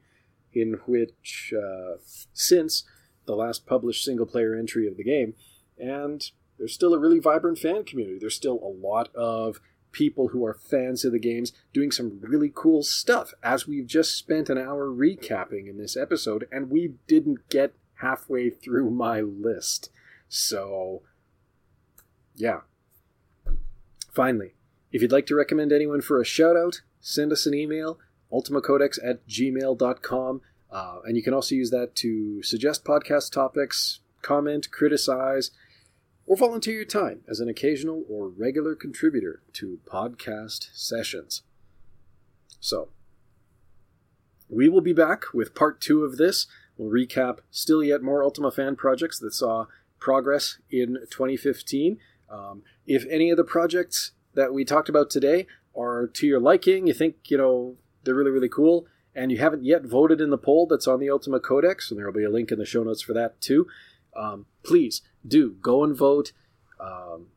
in 0.53 0.79
which, 0.85 1.53
uh, 1.57 1.97
since 2.33 2.83
the 3.25 3.35
last 3.35 3.65
published 3.65 4.03
single 4.03 4.25
player 4.25 4.55
entry 4.55 4.87
of 4.87 4.97
the 4.97 5.03
game, 5.03 5.33
and 5.77 6.31
there's 6.57 6.73
still 6.73 6.93
a 6.93 6.99
really 6.99 7.19
vibrant 7.19 7.57
fan 7.57 7.83
community. 7.83 8.19
There's 8.19 8.35
still 8.35 8.59
a 8.61 8.67
lot 8.69 9.13
of 9.15 9.59
people 9.93 10.29
who 10.29 10.45
are 10.45 10.53
fans 10.53 11.05
of 11.05 11.13
the 11.13 11.19
games 11.19 11.53
doing 11.71 11.91
some 11.91 12.19
really 12.21 12.51
cool 12.53 12.83
stuff, 12.83 13.33
as 13.41 13.65
we've 13.65 13.87
just 13.87 14.17
spent 14.17 14.49
an 14.49 14.57
hour 14.57 14.89
recapping 14.89 15.69
in 15.69 15.77
this 15.77 15.95
episode, 15.95 16.45
and 16.51 16.69
we 16.69 16.95
didn't 17.07 17.47
get 17.49 17.73
halfway 18.01 18.49
through 18.49 18.89
my 18.89 19.21
list. 19.21 19.89
So, 20.27 21.03
yeah. 22.35 22.61
Finally, 24.11 24.55
if 24.91 25.01
you'd 25.01 25.11
like 25.11 25.25
to 25.27 25.35
recommend 25.35 25.71
anyone 25.71 26.01
for 26.01 26.19
a 26.19 26.25
shout 26.25 26.57
out, 26.57 26.81
send 26.99 27.31
us 27.31 27.45
an 27.45 27.53
email, 27.53 27.99
ultimacodex 28.31 28.99
at 29.03 29.25
gmail.com. 29.27 30.41
Uh, 30.71 30.99
and 31.05 31.15
you 31.15 31.23
can 31.23 31.33
also 31.33 31.55
use 31.55 31.69
that 31.69 31.95
to 31.95 32.41
suggest 32.43 32.83
podcast 32.83 33.31
topics, 33.31 33.99
comment, 34.21 34.71
criticize, 34.71 35.51
or 36.25 36.37
volunteer 36.37 36.75
your 36.75 36.85
time 36.85 37.21
as 37.27 37.39
an 37.39 37.49
occasional 37.49 38.03
or 38.09 38.29
regular 38.29 38.75
contributor 38.75 39.41
to 39.53 39.79
podcast 39.85 40.69
sessions. 40.73 41.43
So, 42.59 42.89
we 44.49 44.69
will 44.69 44.81
be 44.81 44.93
back 44.93 45.33
with 45.33 45.55
part 45.55 45.81
two 45.81 46.03
of 46.03 46.17
this. 46.17 46.47
We'll 46.77 46.91
recap 46.91 47.39
still 47.51 47.83
yet 47.83 48.01
more 48.01 48.23
Ultima 48.23 48.51
fan 48.51 48.75
projects 48.75 49.19
that 49.19 49.33
saw 49.33 49.65
progress 49.99 50.59
in 50.69 50.97
2015. 51.09 51.97
Um, 52.29 52.63
if 52.85 53.05
any 53.09 53.29
of 53.29 53.37
the 53.37 53.43
projects 53.43 54.11
that 54.33 54.53
we 54.53 54.65
talked 54.65 54.89
about 54.89 55.09
today 55.09 55.47
are 55.75 56.07
to 56.07 56.27
your 56.27 56.39
liking, 56.39 56.87
you 56.87 56.93
think, 56.93 57.15
you 57.29 57.37
know, 57.37 57.75
they're 58.03 58.15
really, 58.15 58.31
really 58.31 58.49
cool, 58.49 58.85
and 59.15 59.31
you 59.31 59.37
haven't 59.37 59.63
yet 59.63 59.83
voted 59.83 60.19
in 60.19 60.29
the 60.29 60.37
poll 60.37 60.67
that's 60.67 60.87
on 60.87 60.99
the 60.99 61.09
Ultima 61.09 61.39
Codex, 61.39 61.89
and 61.89 61.97
there 61.97 62.05
will 62.05 62.13
be 62.13 62.23
a 62.23 62.29
link 62.29 62.51
in 62.51 62.59
the 62.59 62.65
show 62.65 62.83
notes 62.83 63.01
for 63.01 63.13
that 63.13 63.39
too, 63.39 63.67
um, 64.15 64.45
please 64.63 65.01
do 65.25 65.55
go 65.61 65.83
and 65.83 65.95
vote. 65.95 66.31
Um, 66.79 67.27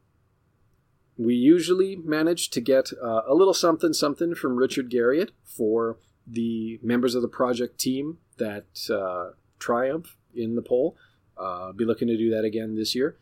we 1.19 1.35
usually 1.35 1.97
manage 1.97 2.51
to 2.51 2.61
get 2.61 2.91
uh, 3.03 3.23
a 3.27 3.35
little 3.35 3.55
something 3.55 3.93
something 3.93 4.35
from 4.35 4.57
Richard 4.57 4.91
Garriott 4.91 5.31
for 5.45 5.99
the 6.27 6.79
members 6.83 7.15
of 7.15 7.23
the 7.23 7.29
project 7.29 7.79
team 7.79 8.19
that 8.39 8.67
uh, 8.91 9.35
triumph 9.59 10.17
in 10.35 10.57
the 10.57 10.63
poll. 10.63 10.97
Uh, 11.37 11.73
be 11.73 11.85
looking 11.85 12.09
to 12.09 12.17
do 12.17 12.31
that 12.31 12.45
again 12.45 12.77
this 12.77 12.95
year. 12.95 13.17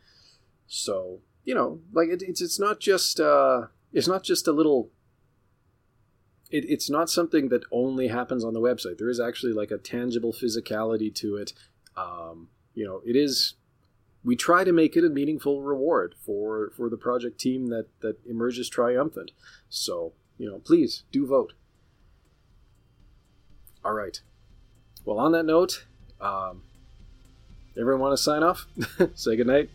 So 0.67 1.21
you 1.45 1.55
know, 1.55 1.81
like 1.93 2.09
it, 2.09 2.23
it's 2.23 2.41
it's 2.41 2.59
not 2.59 2.81
just 2.81 3.21
uh, 3.21 3.67
it's 3.93 4.09
not 4.09 4.25
just 4.25 4.49
a 4.49 4.53
little. 4.53 4.91
It, 6.51 6.65
it's 6.69 6.91
not 6.91 7.11
something 7.11 7.49
that 7.49 7.65
only 7.71 8.09
happens 8.09 8.45
on 8.45 8.55
the 8.55 8.61
website. 8.61 8.99
There 8.99 9.09
is 9.09 9.21
actually 9.21 9.53
like 9.53 9.71
a 9.71 9.79
tangible 9.79 10.33
physicality 10.33 11.15
to 11.17 11.37
it. 11.37 11.53
Um, 11.97 12.49
you 12.75 12.85
know, 12.85 13.01
it 13.05 13.17
is. 13.17 13.55
We 14.25 14.37
try 14.37 14.65
to 14.65 14.73
make 14.73 14.97
it 14.97 15.05
a 15.05 15.11
meaningful 15.11 15.61
reward 15.63 16.15
for 16.19 16.71
for 16.77 16.89
the 16.89 16.97
project 16.97 17.39
team 17.39 17.69
that 17.69 17.87
that 18.01 18.19
emerges 18.27 18.69
triumphant. 18.69 19.33
So 19.69 20.13
you 20.39 20.51
know, 20.51 20.59
please 20.59 21.05
do 21.13 21.27
vote. 21.27 21.53
All 23.85 23.93
right. 23.93 24.21
Well, 25.05 25.19
on 25.19 25.33
that 25.33 25.45
note, 25.45 25.85
um, 26.21 26.63
everyone 27.79 28.01
want 28.01 28.17
to 28.17 28.23
sign 28.23 28.43
off? 28.43 28.67
Say 29.15 29.37
good 29.37 29.47
night. 29.47 29.69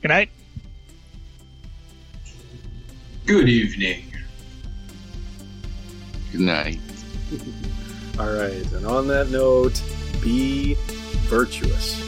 Good 0.00 0.08
night. 0.08 0.30
Good 3.26 3.48
evening. 3.48 4.04
Good 6.32 6.40
night. 6.40 6.80
All 8.18 8.32
right, 8.32 8.72
and 8.72 8.86
on 8.86 9.06
that 9.08 9.30
note, 9.30 9.82
be 10.22 10.76
virtuous. 11.28 12.07